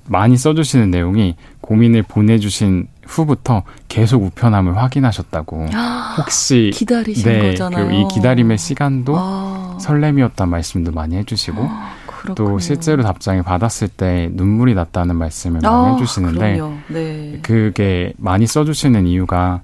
많이 0.08 0.38
써주시는 0.38 0.92
내용이 0.92 1.36
고민을 1.62 2.04
보내주신 2.04 2.88
후부터 3.06 3.64
계속 3.88 4.24
우편함을 4.24 4.78
확인하셨다고. 4.78 5.68
혹시 6.18 6.72
기다리신 6.74 7.32
네, 7.32 7.50
거잖아요. 7.52 7.92
이 7.92 8.08
기다림의 8.14 8.58
시간도 8.58 9.14
아. 9.18 9.78
설렘이었단 9.80 10.50
말씀도 10.50 10.92
많이 10.92 11.16
해주시고 11.18 11.62
아, 11.70 11.94
또 12.36 12.60
실제로 12.60 13.04
답장을 13.04 13.42
받았을 13.44 13.88
때 13.88 14.30
눈물이 14.34 14.76
났다는 14.76 15.16
말씀을 15.16 15.66
아, 15.66 15.72
많이 15.72 15.96
해주시는데 15.96 16.62
네. 16.88 17.40
그게 17.42 18.14
많이 18.18 18.48
써주시는 18.48 19.08
이유가 19.08 19.62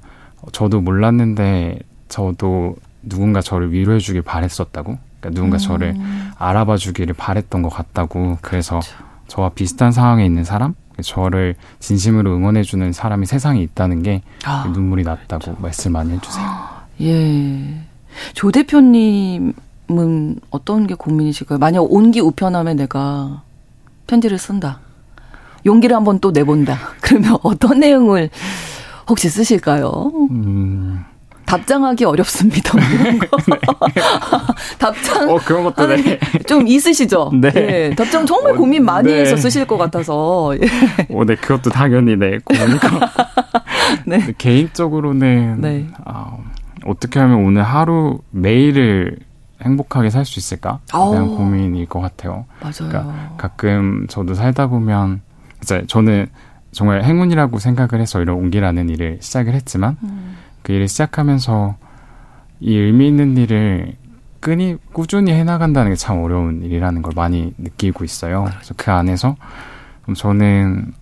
저도 0.51 0.81
몰랐는데 0.81 1.79
저도 2.09 2.75
누군가 3.03 3.41
저를 3.41 3.71
위로해 3.71 3.99
주길 3.99 4.21
바랬었다고. 4.21 4.97
그러니까 5.19 5.29
누군가 5.35 5.57
음. 5.57 5.59
저를 5.59 5.95
알아봐 6.37 6.77
주기를 6.77 7.13
바랬던 7.13 7.61
것 7.61 7.69
같다고. 7.69 8.37
그래서 8.41 8.79
그렇죠. 8.79 9.03
저와 9.27 9.49
비슷한 9.49 9.91
상황에 9.91 10.25
있는 10.25 10.43
사람, 10.43 10.75
저를 11.03 11.55
진심으로 11.79 12.35
응원해 12.35 12.63
주는 12.63 12.91
사람이 12.91 13.25
세상에 13.25 13.61
있다는 13.61 14.03
게 14.03 14.21
아, 14.45 14.65
눈물이 14.73 15.03
났다고 15.03 15.43
그렇죠. 15.43 15.61
말씀 15.61 15.91
많이 15.91 16.13
해주세요. 16.13 16.45
예. 17.01 17.81
조 18.33 18.51
대표님은 18.51 19.53
어떤 20.49 20.87
게 20.87 20.95
고민이실까요? 20.95 21.59
만약 21.59 21.81
온기 21.81 22.19
우편함에 22.19 22.73
내가 22.73 23.43
편지를 24.07 24.37
쓴다. 24.37 24.79
용기를 25.65 25.95
한번 25.95 26.19
또 26.19 26.31
내본다. 26.31 26.77
그러면 27.01 27.37
어떤 27.43 27.79
내용을 27.79 28.29
혹시 29.09 29.29
쓰실까요? 29.29 30.11
음. 30.31 31.03
답장하기 31.45 32.03
어렵습니다. 32.03 32.73
뭐 32.77 33.19
거. 33.19 33.37
네. 33.47 34.01
답장. 34.77 35.29
어, 35.29 35.37
그런 35.37 35.63
것도 35.63 35.87
네. 35.87 36.19
좀 36.45 36.67
있으시죠? 36.67 37.31
네. 37.33 37.49
네. 37.51 37.95
답장 37.95 38.25
정말 38.25 38.51
어, 38.53 38.55
고민 38.57 38.83
많이 38.83 39.09
네. 39.09 39.21
해서 39.21 39.37
쓰실 39.37 39.65
것 39.65 39.77
같아서. 39.77 40.53
예. 40.61 40.67
어, 41.15 41.23
네. 41.23 41.35
그것도 41.35 41.69
당연히 41.69 42.17
네. 42.17 42.37
고민이고. 42.43 42.87
네. 44.07 44.33
개인적으로는 44.37 45.61
네. 45.61 45.87
어, 46.05 46.43
어떻게 46.85 47.19
하면 47.21 47.45
오늘 47.45 47.63
하루 47.63 48.19
매일을 48.31 49.17
행복하게 49.61 50.09
살 50.09 50.25
수 50.25 50.39
있을까? 50.39 50.79
그냥 50.91 51.29
고민일 51.35 51.87
것 51.87 52.01
같아요. 52.01 52.45
맞아요. 52.59 52.89
그러니까 52.89 53.33
가끔 53.37 54.05
저도 54.09 54.33
살다 54.33 54.67
보면 54.67 55.21
이제 55.63 55.83
저는 55.87 56.27
정말 56.77 57.03
행운이라고 57.03 57.57
생각을 57.57 57.99
해서 57.99 58.21
이런 58.21 58.37
온기라는 58.37 58.89
일을 58.89 59.17
시작을 59.19 59.53
했지만 59.55 59.97
음. 60.03 60.37
그 60.61 60.73
일을 60.73 60.87
시작하면서 60.87 61.75
이 62.59 62.77
의미 62.77 63.07
있는 63.07 63.35
일을 63.35 63.95
끈이 64.41 64.77
꾸준히 64.93 65.31
해나간다는 65.31 65.91
게 65.91 65.95
참 65.95 66.21
어려운 66.21 66.61
일이라는 66.63 67.01
걸 67.01 67.13
많이 67.15 67.51
느끼고 67.57 68.03
있어요. 68.03 68.45
그래서 68.47 68.75
그 68.77 68.91
안에서 68.91 69.35
저는 70.15 70.93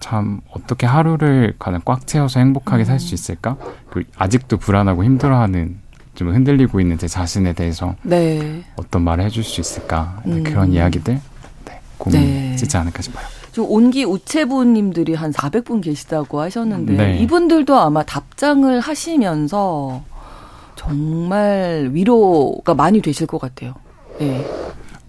참 0.00 0.40
어떻게 0.50 0.84
하루를 0.84 1.54
가장 1.60 1.80
꽉 1.84 2.06
채워서 2.08 2.40
행복하게 2.40 2.84
살 2.84 2.98
수 2.98 3.14
있을까? 3.14 3.56
그 3.90 4.02
아직도 4.16 4.56
불안하고 4.56 5.04
힘들어하는 5.04 5.76
좀 6.16 6.34
흔들리고 6.34 6.80
있는 6.80 6.98
제 6.98 7.06
자신에 7.06 7.52
대해서 7.52 7.94
네. 8.02 8.64
어떤 8.76 9.02
말을 9.02 9.24
해줄 9.24 9.44
수 9.44 9.60
있을까? 9.60 10.20
음. 10.26 10.42
그런 10.42 10.72
이야기들 10.72 11.20
네, 11.66 11.80
고민이지 11.98 12.66
네. 12.68 12.78
않을까 12.78 13.00
싶어요. 13.00 13.24
좀 13.54 13.70
온기 13.70 14.04
우체부님들이 14.04 15.14
한 15.14 15.30
400분 15.30 15.80
계시다고 15.80 16.40
하셨는데 16.40 16.96
네. 16.96 17.18
이분들도 17.20 17.78
아마 17.78 18.02
답장을 18.02 18.80
하시면서 18.80 20.02
정말 20.74 21.88
위로가 21.92 22.74
많이 22.74 23.00
되실 23.00 23.28
것 23.28 23.40
같아요. 23.40 23.74
네. 24.18 24.44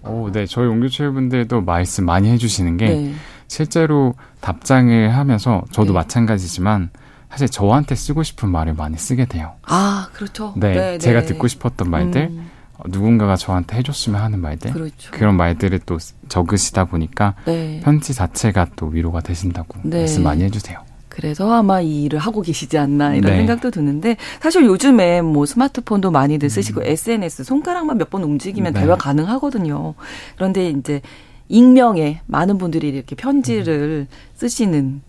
오, 0.04 0.30
네. 0.30 0.46
저희 0.46 0.68
온기우체분들도 0.68 1.62
말씀 1.62 2.04
많이 2.04 2.30
해주시는 2.30 2.76
게 2.76 2.86
네. 2.86 3.14
실제로 3.48 4.14
답장을 4.40 5.12
하면서 5.12 5.64
저도 5.72 5.88
네. 5.88 5.94
마찬가지지만 5.94 6.90
사실 7.28 7.48
저한테 7.48 7.96
쓰고 7.96 8.22
싶은 8.22 8.48
말을 8.48 8.74
많이 8.74 8.96
쓰게 8.96 9.24
돼요. 9.24 9.54
아, 9.62 10.08
그렇죠. 10.12 10.52
네, 10.54 10.72
네 10.72 10.98
제가 10.98 11.22
네. 11.22 11.26
듣고 11.26 11.48
싶었던 11.48 11.90
말들, 11.90 12.28
음. 12.30 12.48
누군가가 12.86 13.36
저한테 13.36 13.78
해줬으면 13.78 14.20
하는 14.20 14.40
말들 14.40 14.72
그렇죠. 14.72 15.10
그런 15.10 15.36
말들을 15.36 15.78
또 15.86 15.98
적으시다 16.28 16.84
보니까 16.86 17.34
네. 17.46 17.80
편지 17.82 18.12
자체가 18.14 18.68
또 18.76 18.86
위로가 18.86 19.20
되신다고 19.20 19.78
네. 19.84 19.98
말씀 20.00 20.22
많이 20.22 20.42
해주세요. 20.44 20.78
그래서 21.08 21.50
아마 21.50 21.80
이 21.80 22.02
일을 22.04 22.18
하고 22.18 22.42
계시지 22.42 22.76
않나 22.76 23.14
이런 23.14 23.32
네. 23.32 23.38
생각도 23.38 23.70
드는데 23.70 24.16
사실 24.42 24.66
요즘에 24.66 25.22
뭐 25.22 25.46
스마트폰도 25.46 26.10
많이들 26.10 26.50
쓰시고 26.50 26.80
음. 26.82 26.86
SNS 26.86 27.44
손가락만 27.44 27.96
몇 27.96 28.10
번 28.10 28.22
움직이면 28.22 28.74
네. 28.74 28.80
대화 28.82 28.96
가능하거든요. 28.96 29.94
그런데 30.36 30.68
이제 30.68 31.00
익명에 31.48 32.20
많은 32.26 32.58
분들이 32.58 32.88
이렇게 32.88 33.16
편지를 33.16 34.06
음. 34.10 34.14
쓰시는 34.34 35.00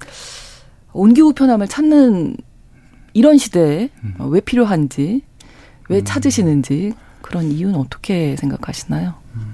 온기후 0.93 1.33
편함을 1.33 1.67
찾는 1.67 2.37
이런 3.13 3.37
시대에 3.37 3.89
음. 4.03 4.13
왜 4.31 4.39
필요한지 4.39 5.21
왜 5.89 5.97
음. 5.99 6.05
찾으시는지 6.05 6.93
그런 7.21 7.51
이유는 7.51 7.75
어떻게 7.75 8.35
생각하시나요? 8.35 9.13
음, 9.35 9.53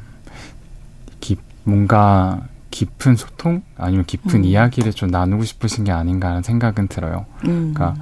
깊, 1.20 1.40
뭔가 1.64 2.42
깊은 2.72 3.16
소통 3.16 3.62
아니면 3.78 4.06
깊은 4.06 4.42
음. 4.42 4.46
이야기를 4.46 4.94
좀 4.94 5.10
나누고 5.10 5.44
싶으신 5.44 5.84
게 5.84 5.92
아닌가 5.92 6.30
하는 6.30 6.42
생각은 6.42 6.88
들어요. 6.88 7.26
음. 7.46 7.74
그러니까 7.74 7.96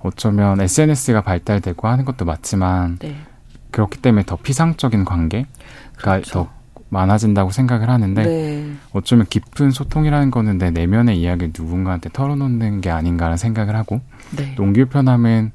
어쩌면 0.00 0.60
SNS가 0.60 1.22
발달되고 1.22 1.86
하는 1.86 2.04
것도 2.04 2.24
맞지만 2.24 2.98
네. 2.98 3.16
그렇기 3.70 3.98
때문에 3.98 4.24
더 4.24 4.36
피상적인 4.36 5.04
관계가 5.04 5.46
그렇죠. 5.96 6.30
더 6.32 6.56
많아진다고 6.88 7.50
생각을 7.50 7.90
하는데 7.90 8.22
네. 8.22 8.72
어쩌면 8.92 9.26
깊은 9.28 9.70
소통이라는 9.70 10.30
거는 10.30 10.58
내 10.58 10.70
내면의 10.70 11.20
이야기를 11.20 11.52
누군가한테 11.56 12.10
털어놓는 12.12 12.80
게 12.80 12.90
아닌가라는 12.90 13.36
생각을 13.36 13.76
하고 13.76 14.00
네. 14.36 14.54
농기편함은 14.56 15.52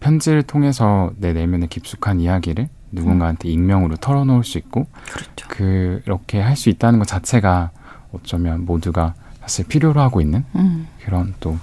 편지를 0.00 0.42
통해서 0.42 1.10
내 1.18 1.32
내면의 1.32 1.68
깊숙한 1.68 2.20
이야기를 2.20 2.68
누군가한테 2.92 3.48
익명으로 3.48 3.96
털어놓을 3.96 4.44
수 4.44 4.58
있고 4.58 4.86
그렇죠. 5.10 5.48
그렇게 5.48 6.40
할 6.40 6.56
수 6.56 6.68
있다는 6.68 6.98
것 6.98 7.08
자체가 7.08 7.70
어쩌면 8.12 8.64
모두가 8.66 9.14
사실 9.40 9.66
필요로 9.66 10.00
하고 10.00 10.20
있는 10.20 10.44
음. 10.54 10.86
그런 11.04 11.34
또 11.40 11.56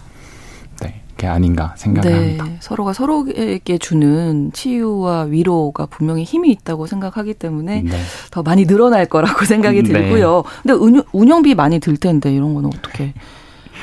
네, 0.82 1.01
게 1.17 1.28
아닌가 1.28 1.74
생각을 1.78 2.11
네, 2.11 2.38
합니다. 2.38 2.57
서로가 2.61 2.93
서로에게 2.93 3.78
주는 3.78 4.51
치유와 4.53 5.24
위로가 5.24 5.86
분명히 5.86 6.24
힘이 6.24 6.51
있다고 6.51 6.88
생각하기 6.88 7.36
때문에 7.36 7.84
네. 7.84 7.97
더 8.32 8.41
많이 8.43 8.65
늘어날 8.65 9.05
거라고 9.05 9.45
생각이 9.45 9.84
네. 9.84 9.89
들고요. 9.89 10.43
근데 10.63 10.74
운영, 10.74 11.03
운영비 11.13 11.55
많이 11.55 11.80
들 11.80 11.95
텐데 11.97 12.34
이런 12.34 12.53
거는 12.55 12.70
어떻게 12.74 13.13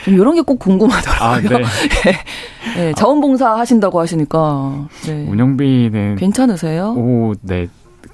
이런 0.07 0.35
게 0.35 0.43
꼭 0.43 0.59
궁금하더라고요. 0.59 1.27
아, 1.27 1.41
네. 1.41 2.15
네, 2.77 2.93
자원봉사 2.97 3.59
하신다고 3.59 4.01
하시니까. 4.01 4.87
네. 5.07 5.27
운영비는. 5.29 6.17
괜찮으세요? 6.17 6.93
오, 6.97 7.35
네. 7.43 7.69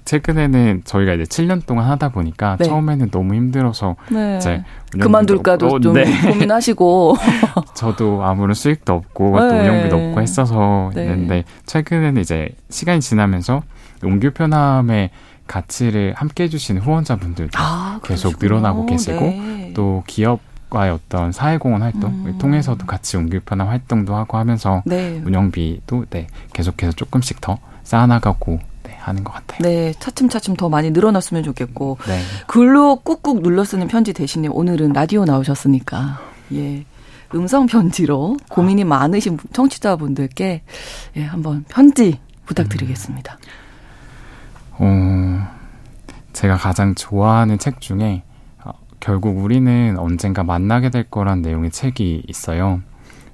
최근에는 0.05 0.83
저희가 0.85 1.13
이제 1.15 1.23
7년 1.25 1.65
동안 1.65 1.89
하다 1.89 2.09
보니까 2.09 2.57
네. 2.59 2.65
처음에는 2.65 3.11
너무 3.11 3.35
힘들어서 3.35 3.95
네. 4.11 4.37
이제 4.39 4.65
그만둘까도 4.99 5.67
없고, 5.67 5.81
좀 5.81 5.93
네. 5.95 6.05
고민하시고 6.29 7.17
저도 7.75 8.25
아무런 8.25 8.55
수익도 8.55 8.93
없고 8.95 9.39
또 9.39 9.47
네. 9.47 9.61
운영비도 9.61 9.97
없고 9.97 10.21
했어서 10.21 10.91
네. 10.95 11.05
있는데 11.05 11.45
최근에는 11.67 12.21
이제 12.21 12.49
시간이 12.69 13.01
지나면서 13.01 13.63
옹규 14.03 14.33
편함의 14.33 15.11
가치를 15.47 16.15
함께 16.17 16.45
해주시는 16.45 16.83
후원자분들도 16.83 17.57
아, 17.61 18.01
계속 18.03 18.37
늘어나고 18.41 18.87
계시고 18.87 19.21
네. 19.21 19.73
또 19.75 20.03
기업 20.09 20.41
과의 20.73 20.91
어떤 20.91 21.33
사회공헌 21.33 21.83
활동을 21.83 22.31
음. 22.31 22.39
통해서도 22.39 22.87
같이 22.87 23.19
옮길 23.19 23.41
편한 23.41 23.69
활동도 23.69 24.17
하고 24.17 24.39
하면서 24.39 24.83
네. 24.87 25.21
운영비도 25.23 26.07
네, 26.09 26.29
계속해서 26.55 26.93
조금씩 26.93 27.43
더 27.43 27.59
쌓아나가고 27.83 28.59
네, 28.85 28.97
하는 28.99 29.23
것 29.23 29.35
같아요. 29.35 29.59
네, 29.61 29.93
차츰차츰 29.99 30.57
더 30.57 30.71
많이 30.71 30.91
늘어났으면 30.91 31.43
좋겠고 31.43 31.99
네. 32.07 32.21
글로 32.47 32.97
꾹꾹 32.97 33.43
눌러 33.43 33.65
쓰는 33.65 33.87
편지 33.87 34.15
대신에 34.15 34.49
오늘은 34.49 34.95
라디오 34.95 35.27
나오셨으니까 35.27 36.21
예. 36.55 36.87
음성 37.35 37.67
편지로 37.67 38.39
고민이 38.49 38.85
많으신 38.85 39.39
청취자분들께 39.53 40.63
예, 41.17 41.23
한번 41.23 41.65
편지 41.69 42.19
부탁드리겠습니다. 42.47 43.39
음. 44.81 45.43
어, 45.45 45.49
제가 46.33 46.57
가장 46.57 46.95
좋아하는 46.95 47.59
책 47.59 47.83
중에 47.83 48.23
결국 49.03 49.37
우리는 49.37 49.99
언젠가 49.99 50.45
만나게 50.45 50.89
될 50.89 51.03
거란 51.03 51.43
내용의 51.43 51.73
책이 51.73 52.23
있어요. 52.29 52.81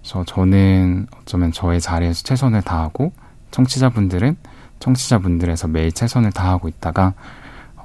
그래서 0.01 0.25
저는 0.25 1.07
어쩌면 1.21 1.53
저의 1.53 1.79
자리에서 1.79 2.23
최선을 2.23 2.63
다하고 2.63 3.13
청취자분들은 3.51 4.39
청취자분들에서 4.81 5.69
매일 5.69 5.93
최선을 5.93 6.33
다하고 6.33 6.69
있다가 6.69 7.13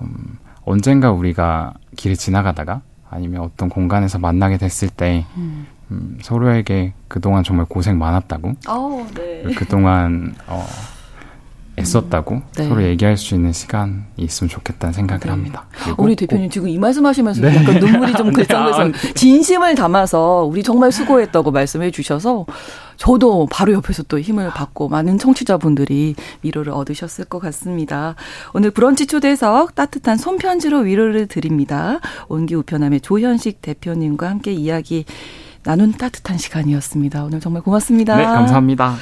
음, 0.01 0.37
언젠가 0.63 1.11
우리가 1.11 1.73
길을 1.97 2.15
지나가다가 2.15 2.81
아니면 3.09 3.41
어떤 3.41 3.67
공간에서 3.67 4.17
만나게 4.17 4.57
됐을 4.57 4.87
때 4.87 5.25
음. 5.35 5.67
음, 5.91 6.17
서로에게 6.21 6.93
그동안 7.09 7.43
정말 7.43 7.65
고생 7.65 7.97
많았다고 7.97 8.53
오, 8.69 9.05
네. 9.13 9.43
그동안 9.57 10.33
어, 10.47 10.65
애썼다고 11.77 12.41
네. 12.57 12.67
서로 12.67 12.83
얘기할 12.83 13.17
수 13.17 13.33
있는 13.33 13.51
시간이 13.51 13.93
있으면 14.17 14.49
좋겠다는 14.49 14.93
생각을 14.93 15.21
네. 15.21 15.29
합니다. 15.29 15.65
우리 15.97 16.15
대표님 16.15 16.49
지금 16.49 16.69
이 16.69 16.77
말씀하시면서 16.77 17.41
네. 17.41 17.55
약간 17.55 17.79
눈물이 17.79 18.13
좀 18.13 18.31
글썽글썽 18.33 18.91
네. 18.91 19.13
진심을 19.13 19.75
담아서 19.75 20.47
우리 20.49 20.61
정말 20.61 20.91
수고했다고 20.91 21.51
말씀해 21.51 21.89
주셔서 21.91 22.45
저도 22.97 23.47
바로 23.51 23.73
옆에서 23.73 24.03
또 24.03 24.19
힘을 24.19 24.49
받고 24.51 24.87
많은 24.87 25.17
청취자분들이 25.17 26.15
위로를 26.43 26.73
얻으셨을 26.73 27.25
것 27.25 27.39
같습니다. 27.39 28.15
오늘 28.53 28.69
브런치 28.69 29.07
초대석 29.07 29.73
따뜻한 29.73 30.17
손편지로 30.17 30.79
위로를 30.79 31.27
드립니다. 31.27 31.99
온기 32.27 32.53
우편함의 32.53 33.01
조현식 33.01 33.61
대표님과 33.61 34.29
함께 34.29 34.53
이야기 34.53 35.05
나눈 35.63 35.93
따뜻한 35.93 36.37
시간이었습니다. 36.37 37.23
오늘 37.23 37.39
정말 37.39 37.63
고맙습니다. 37.63 38.17
네, 38.17 38.23
감사합니다. 38.23 38.95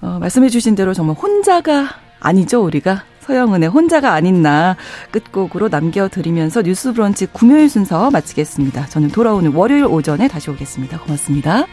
어, 0.00 0.18
말씀해 0.20 0.48
주신 0.48 0.74
대로 0.74 0.94
정말 0.94 1.16
혼자가 1.16 1.88
아니죠, 2.20 2.62
우리가. 2.64 3.04
서영은의 3.20 3.68
혼자가 3.68 4.12
아닌 4.12 4.40
나 4.40 4.76
끝곡으로 5.10 5.68
남겨드리면서 5.68 6.62
뉴스 6.62 6.92
브런치 6.92 7.26
금요일 7.26 7.68
순서 7.68 8.10
마치겠습니다. 8.10 8.86
저는 8.86 9.08
돌아오는 9.08 9.52
월요일 9.52 9.86
오전에 9.86 10.28
다시 10.28 10.48
오겠습니다. 10.50 11.00
고맙습니다. 11.00 11.66